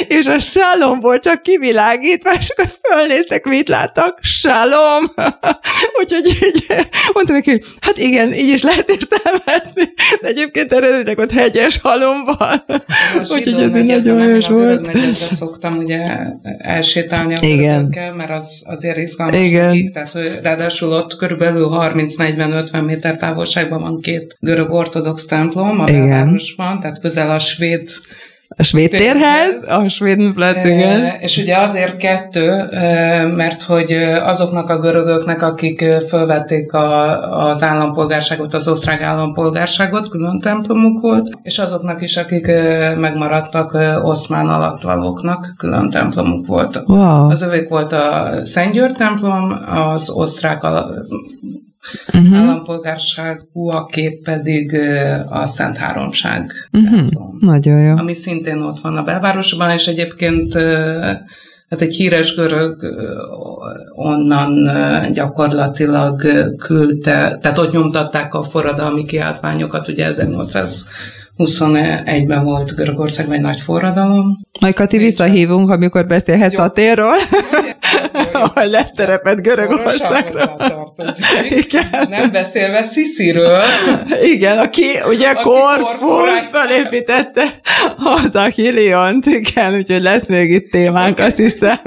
és 0.07 0.25
a 0.25 0.39
sálomból 0.39 1.19
csak 1.19 1.41
kivilágítva, 1.41 2.31
és 2.39 2.49
akkor 2.49 2.73
fölnéztek, 2.81 3.45
mit 3.45 3.67
láttak? 3.67 4.19
Sálom! 4.21 5.13
Úgyhogy 5.99 6.25
így 6.27 6.65
mondtam 7.13 7.36
neki, 7.36 7.49
hogy 7.49 7.63
hát 7.79 7.97
igen, 7.97 8.34
így 8.34 8.49
is 8.49 8.61
lehet 8.61 8.89
értelmezni, 8.89 9.93
de 10.21 10.27
egyébként 10.27 10.73
eredetileg 10.73 11.17
ott 11.17 11.31
hegyes 11.31 11.79
halom 11.81 12.23
van. 12.23 12.63
Úgyhogy 13.36 13.61
ez 13.61 13.73
egy 13.73 13.86
nagyon 13.86 14.21
hős 14.21 14.47
volt. 14.47 14.97
szoktam 15.13 15.77
ugye 15.77 15.99
elsétálni 16.57 17.36
a 17.36 17.39
görögökkel, 17.39 18.13
mert 18.13 18.31
az 18.31 18.63
azért 18.65 18.97
izgalmas 18.97 19.39
igen. 19.39 19.72
Nekik, 19.74 19.93
tehát 19.93 20.41
ráadásul 20.41 20.91
ott 20.91 21.15
körülbelül 21.15 21.69
30-40-50 21.71 22.86
méter 22.86 23.17
távolságban 23.17 23.82
van 23.82 24.01
két 24.01 24.38
görög 24.39 24.71
ortodox 24.71 25.26
templom 25.26 25.80
a 25.80 25.84
belvárosban, 25.84 26.80
tehát 26.80 26.99
közel 26.99 27.30
a 27.30 27.39
svéd 27.39 27.89
a 28.58 28.64
svéd 28.64 28.89
térhez, 28.89 29.68
a 29.68 29.88
svéd 29.88 30.20
igen. 30.64 31.06
És 31.20 31.38
ugye 31.38 31.58
azért 31.58 31.97
kettő, 31.97 32.70
mert 33.36 33.64
hogy 33.64 33.91
azoknak 34.24 34.70
a 34.70 34.80
görögöknek, 34.80 35.41
akik 35.41 35.86
fölvették 36.08 36.74
a, 36.74 37.47
az 37.47 37.64
állampolgárságot, 37.64 38.54
az 38.54 38.68
osztrák 38.68 39.01
állampolgárságot, 39.01 40.10
külön 40.10 40.38
templomuk 40.38 41.01
volt, 41.01 41.38
és 41.41 41.60
azoknak 41.60 42.01
is, 42.01 42.18
akik 42.18 42.47
megmaradtak 42.97 43.78
oszmán 44.04 44.47
alattvalóknak, 44.47 45.54
külön 45.58 45.89
templomuk 45.89 46.47
volt. 46.47 46.82
Wow. 46.86 47.30
Az 47.30 47.41
övék 47.41 47.70
volt 47.70 47.91
a 47.91 48.30
Szentgyörgy 48.43 48.95
templom, 48.95 49.60
az 49.68 50.10
osztrák 50.10 50.64
uh-huh. 52.13 52.38
állampolgárságúaké 52.38 54.19
pedig 54.23 54.77
a 55.29 55.45
Szent 55.45 55.77
Háromság. 55.77 56.51
Uh-huh. 56.71 57.09
Nagyon 57.39 57.81
jó. 57.81 57.95
Ami 57.95 58.13
szintén 58.13 58.61
ott 58.61 58.79
van 58.79 58.97
a 58.97 59.03
belvárosban, 59.03 59.71
és 59.71 59.88
egyébként 59.88 60.53
hát 61.69 61.81
egy 61.81 61.93
híres 61.95 62.36
görög 62.36 62.77
onnan 63.95 64.53
gyakorlatilag 65.13 66.21
küldte, 66.57 67.38
tehát 67.41 67.57
ott 67.57 67.71
nyomtatták 67.71 68.34
a 68.34 68.43
forradalmi 68.43 69.05
kiáltványokat, 69.05 69.88
ugye 69.88 70.11
1821-ben 71.38 72.43
volt 72.43 72.75
Görögországban 72.75 73.36
egy 73.36 73.41
nagy 73.41 73.59
forradalom, 73.59 74.38
Majd 74.59 74.73
Kati 74.73 74.97
visszahívunk, 74.97 75.69
amikor 75.69 76.07
beszélhetsz 76.07 76.57
Jó. 76.57 76.63
a 76.63 76.69
térről. 76.69 77.15
Ahol 78.34 78.68
lesz 78.68 78.91
terepet 78.96 79.41
Görögországra. 79.41 80.56
Igen. 81.50 82.08
Nem 82.10 82.32
beszélve 82.32 82.84
Szisziről. 82.84 83.62
Igen, 84.22 84.58
aki 84.58 84.86
ugye 85.08 85.34
Korfu 85.34 86.10
felépítette 86.52 87.60
az 87.98 88.36
a 88.36 88.44
Hiliont, 88.44 89.26
igen, 89.26 89.76
úgyhogy 89.76 90.02
lesz 90.02 90.28
még 90.28 90.52
itt 90.52 90.72
témánk, 90.72 91.20
azt 91.20 91.38
hiszem. 91.38 91.80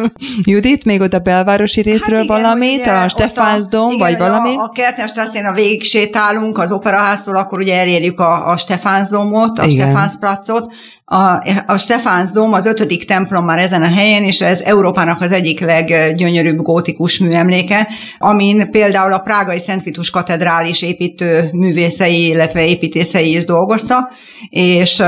Judit, 0.43 0.85
még 0.85 1.01
ott 1.01 1.13
a 1.13 1.19
belvárosi 1.19 1.81
részről 1.81 2.17
hát 2.17 2.25
igen, 2.25 2.41
valamit, 2.43 2.81
ugye, 2.81 2.93
a 2.93 3.09
Stefánsdom, 3.09 3.99
vagy 3.99 4.19
valami? 4.19 4.57
A, 4.57 4.63
a 4.63 4.71
Kertnesstrasszén 4.75 5.45
a 5.45 5.53
végig 5.53 5.83
sétálunk 5.83 6.59
az 6.59 6.73
operaháztól, 6.73 7.37
akkor 7.37 7.59
ugye 7.59 7.81
elérjük 7.81 8.21
a, 8.21 8.49
a 8.49 8.57
Stefánsdomot, 8.57 9.59
a 9.59 9.71
Stefánsplacot. 9.71 10.75
A, 11.09 11.43
a 11.67 11.77
Stefánsdom 11.77 12.53
az 12.53 12.67
ötödik 12.67 13.05
templom 13.05 13.45
már 13.45 13.59
ezen 13.59 13.83
a 13.83 13.95
helyen, 13.95 14.23
és 14.23 14.41
ez 14.41 14.61
Európának 14.61 15.21
az 15.21 15.33
egyik 15.33 15.61
leggyönyörűbb 15.61 16.57
gótikus 16.57 17.19
műemléke, 17.19 17.89
amin 18.19 18.71
például 18.71 19.13
a 19.13 19.19
Prágai 19.19 19.61
Szent 19.61 19.83
Vitus 19.83 20.11
katedrális 20.11 20.83
építő 20.83 21.49
művészei, 21.53 22.27
illetve 22.27 22.67
építészei 22.67 23.37
is 23.37 23.45
dolgoztak, 23.45 24.13
és 24.49 25.03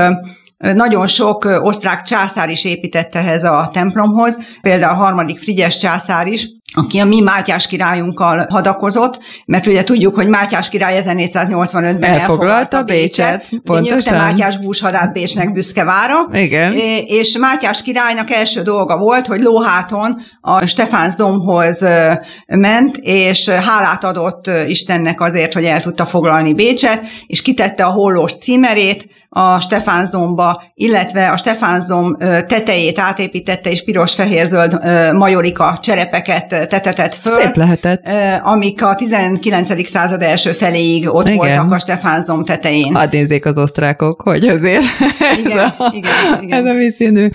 nagyon 0.57 1.07
sok 1.07 1.59
osztrák 1.61 2.01
császár 2.01 2.49
is 2.49 2.65
épített 2.65 3.15
ehhez 3.15 3.43
a 3.43 3.69
templomhoz, 3.73 4.39
például 4.61 4.93
a 4.93 5.03
harmadik 5.03 5.39
Frigyes 5.39 5.77
császár 5.77 6.27
is, 6.27 6.47
aki 6.73 6.99
a 6.99 7.05
mi 7.05 7.21
Mátyás 7.21 7.67
királyunkkal 7.67 8.47
hadakozott, 8.49 9.19
mert 9.45 9.67
ugye 9.67 9.83
tudjuk, 9.83 10.15
hogy 10.15 10.27
Mátyás 10.27 10.69
király 10.69 11.01
1485-ben 11.05 12.03
elfoglalta 12.03 12.83
Bécset. 12.83 13.39
Bécset 13.49 13.61
pontosan. 13.63 14.17
Mátyás 14.17 14.57
búshadát 14.57 15.13
Bécsnek 15.13 15.51
büszke 15.51 15.83
vára. 15.83 16.15
Igen. 16.33 16.73
És 17.05 17.37
Mátyás 17.37 17.81
királynak 17.81 18.31
első 18.31 18.61
dolga 18.61 18.97
volt, 18.97 19.27
hogy 19.27 19.41
lóháton 19.41 20.21
a 20.41 20.65
Stefánz 20.65 21.15
domhoz 21.15 21.85
ment, 22.47 22.97
és 22.97 23.49
hálát 23.49 24.03
adott 24.03 24.49
Istennek 24.67 25.21
azért, 25.21 25.53
hogy 25.53 25.63
el 25.63 25.81
tudta 25.81 26.05
foglalni 26.05 26.53
Bécset, 26.53 27.01
és 27.27 27.41
kitette 27.41 27.83
a 27.83 27.91
hollós 27.91 28.33
címerét, 28.33 29.07
a 29.31 29.59
Stefánsdomba, 29.59 30.63
illetve 30.73 31.29
a 31.29 31.37
Stefánsdom 31.37 32.17
tetejét 32.47 32.99
átépítette, 32.99 33.69
és 33.69 33.83
piros-fehér-zöld 33.83 34.79
majorika 35.13 35.77
cserepeket 35.81 36.58
tetetett 36.67 37.13
föl. 37.13 37.41
Szép 37.41 37.55
lehetett. 37.55 38.09
Amik 38.43 38.83
a 38.83 38.95
19. 38.95 39.87
század 39.87 40.21
első 40.21 40.51
feléig 40.51 41.09
ott 41.09 41.25
Igen. 41.25 41.37
voltak 41.37 41.71
a 41.71 41.79
Stefánsdom 41.79 42.43
tetején. 42.43 42.95
Hadd 42.95 43.07
nézzék 43.11 43.45
az 43.45 43.57
osztrákok, 43.57 44.21
hogy 44.21 44.47
azért 44.47 44.83
igen, 45.45 45.57
ez, 45.57 45.63
a, 45.77 45.91
igen, 45.93 46.43
igen. 46.43 46.65
ez 46.65 46.71
a 46.71 46.75
vízszínű. 46.75 47.29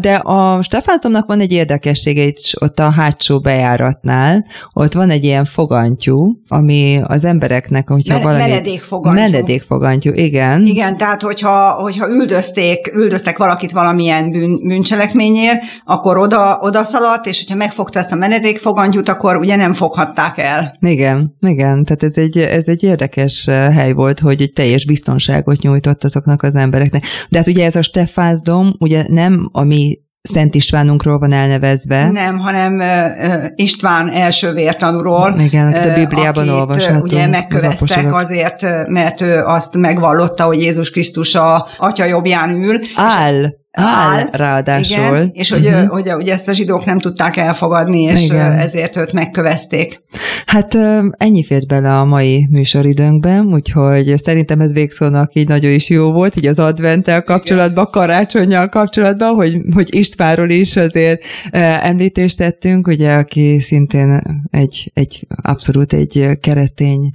De 0.00 0.14
a 0.14 0.62
Stefánsdomnak 0.62 1.26
van 1.26 1.40
egy 1.40 1.52
érdekessége 1.52 2.22
itt 2.22 2.36
ott 2.60 2.78
a 2.78 2.90
hátsó 2.90 3.40
bejáratnál. 3.40 4.44
Ott 4.72 4.92
van 4.92 5.10
egy 5.10 5.24
ilyen 5.24 5.44
fogantyú, 5.44 6.36
ami 6.48 7.00
az 7.06 7.24
embereknek, 7.24 7.88
hogyha 7.88 8.20
valami... 8.20 8.40
Menedékfogantyú. 8.40 9.20
Menedékfogantyú, 9.20 10.12
igen. 10.14 10.66
Igen, 10.66 10.96
tehát 10.96 11.22
hogyha, 11.22 11.70
hogyha 11.70 12.08
üldözték, 12.08 12.92
üldöztek 12.94 13.38
valakit 13.38 13.72
valamilyen 13.72 14.30
bűn, 14.30 14.66
bűncselekményért, 14.66 15.62
akkor 15.84 16.18
oda, 16.18 16.58
oda 16.62 16.84
szaladt, 16.84 17.26
és 17.26 17.38
hogyha 17.38 17.56
megfogta 17.56 17.98
ezt 17.98 18.12
a 18.12 18.16
menedékfogantyút, 18.54 19.08
akkor 19.08 19.36
ugye 19.36 19.56
nem 19.56 19.72
foghatták 19.72 20.38
el. 20.38 20.76
Igen, 20.80 21.36
igen, 21.46 21.84
tehát 21.84 22.02
ez 22.02 22.16
egy, 22.16 22.38
ez 22.38 22.66
egy 22.66 22.82
érdekes 22.82 23.46
eh, 23.46 23.74
hely 23.74 23.92
volt, 23.92 24.20
hogy 24.20 24.40
egy 24.40 24.52
teljes 24.52 24.86
biztonságot 24.86 25.60
nyújtott 25.60 26.04
azoknak 26.04 26.42
az 26.42 26.54
embereknek. 26.54 27.04
De 27.28 27.38
hát 27.38 27.48
ugye 27.48 27.64
ez 27.64 27.76
a 27.76 27.82
Stefázdom, 27.82 28.74
ugye 28.78 29.04
nem 29.08 29.48
a 29.52 29.62
mi 29.62 30.02
Szent 30.28 30.54
Istvánunkról 30.54 31.18
van 31.18 31.32
elnevezve. 31.32 32.10
Nem, 32.10 32.38
hanem 32.38 32.74
uh, 32.74 33.44
István 33.54 34.10
első 34.10 34.52
vértanúról. 34.52 35.34
Igen, 35.38 35.66
akit 35.66 35.90
a 35.90 35.94
Bibliában 35.94 36.48
akit, 36.48 36.60
olvashatunk. 36.60 37.04
ugye 37.04 37.26
megköveztek 37.26 38.04
az 38.06 38.12
azért, 38.12 38.88
mert 38.88 39.20
ő 39.20 39.42
azt 39.44 39.76
megvallotta, 39.76 40.44
hogy 40.44 40.60
Jézus 40.60 40.90
Krisztus 40.90 41.34
a 41.34 41.66
atya 41.78 42.04
jobbján 42.04 42.50
ül. 42.50 42.78
Áll 42.94 43.52
áll, 43.74 44.28
ráadásul. 44.32 45.14
Igen, 45.14 45.30
és 45.32 45.50
hogy, 45.50 45.66
uh-huh. 45.66 45.88
hogy, 45.88 46.10
hogy 46.10 46.28
ezt 46.28 46.48
a 46.48 46.52
zsidók 46.52 46.84
nem 46.84 46.98
tudták 46.98 47.36
elfogadni, 47.36 48.02
és 48.02 48.24
Igen. 48.24 48.52
ezért 48.52 48.96
őt 48.96 49.12
megkövezték. 49.12 50.02
Hát 50.46 50.74
ennyi 51.10 51.44
fért 51.44 51.66
bele 51.66 51.98
a 51.98 52.04
mai 52.04 52.46
műsoridőnkben, 52.50 53.46
úgyhogy 53.46 54.14
szerintem 54.16 54.60
ez 54.60 54.72
végszónak 54.72 55.34
így 55.34 55.48
nagyon 55.48 55.72
is 55.72 55.90
jó 55.90 56.12
volt, 56.12 56.36
így 56.36 56.46
az 56.46 56.58
adventtel 56.58 57.22
kapcsolatban, 57.22 57.90
karácsonyjal 57.90 58.68
kapcsolatban, 58.68 59.34
hogy, 59.34 59.60
hogy 59.74 59.94
Istvánról 59.94 60.50
is 60.50 60.76
azért 60.76 61.24
említést 61.50 62.38
tettünk, 62.38 62.86
ugye, 62.86 63.12
aki 63.12 63.60
szintén 63.60 64.22
egy, 64.50 64.90
egy 64.94 65.26
abszolút 65.42 65.92
egy 65.92 66.28
keresztény 66.40 67.10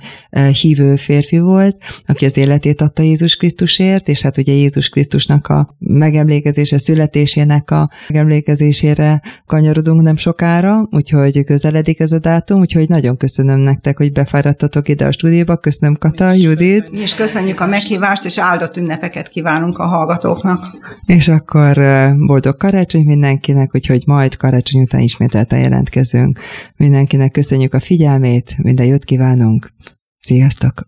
hívő 0.61 0.95
férfi 0.95 1.39
volt, 1.39 1.75
aki 2.07 2.25
az 2.25 2.37
életét 2.37 2.81
adta 2.81 3.01
Jézus 3.01 3.35
Krisztusért, 3.35 4.07
és 4.07 4.21
hát 4.21 4.37
ugye 4.37 4.53
Jézus 4.53 4.89
Krisztusnak 4.89 5.47
a 5.47 5.75
megemlékezés 5.79 6.47
megemlékezése 6.49 6.77
születésének 6.77 7.71
a 7.71 7.89
megemlékezésére 8.07 9.21
kanyarodunk 9.45 10.01
nem 10.01 10.15
sokára, 10.15 10.87
úgyhogy 10.91 11.43
közeledik 11.43 11.99
ez 11.99 12.11
a 12.11 12.19
dátum, 12.19 12.59
úgyhogy 12.59 12.89
nagyon 12.89 13.17
köszönöm 13.17 13.59
nektek, 13.59 13.97
hogy 13.97 14.11
befáradtatok 14.11 14.89
ide 14.89 15.05
a 15.05 15.11
stúdióba. 15.11 15.57
Köszönöm 15.57 15.95
Kata, 15.95 16.31
mi 16.31 16.39
Judit. 16.39 16.91
Mi 16.91 17.01
is 17.01 17.15
köszönjük 17.15 17.59
a 17.59 17.65
meghívást, 17.65 18.25
és 18.25 18.39
áldott 18.39 18.77
ünnepeket 18.77 19.29
kívánunk 19.29 19.77
a 19.77 19.87
hallgatóknak. 19.87 20.65
És 21.05 21.27
akkor 21.27 21.77
boldog 22.25 22.57
karácsony 22.57 23.05
mindenkinek, 23.05 23.75
úgyhogy 23.75 24.03
majd 24.05 24.35
karácsony 24.35 24.81
után 24.81 25.01
ismételten 25.01 25.59
jelentkezünk. 25.59 26.39
Mindenkinek 26.77 27.31
köszönjük 27.31 27.73
a 27.73 27.79
figyelmét, 27.79 28.55
minden 28.57 28.85
jót 28.85 29.03
kívánunk. 29.03 29.73
Sziasztok! 30.17 30.73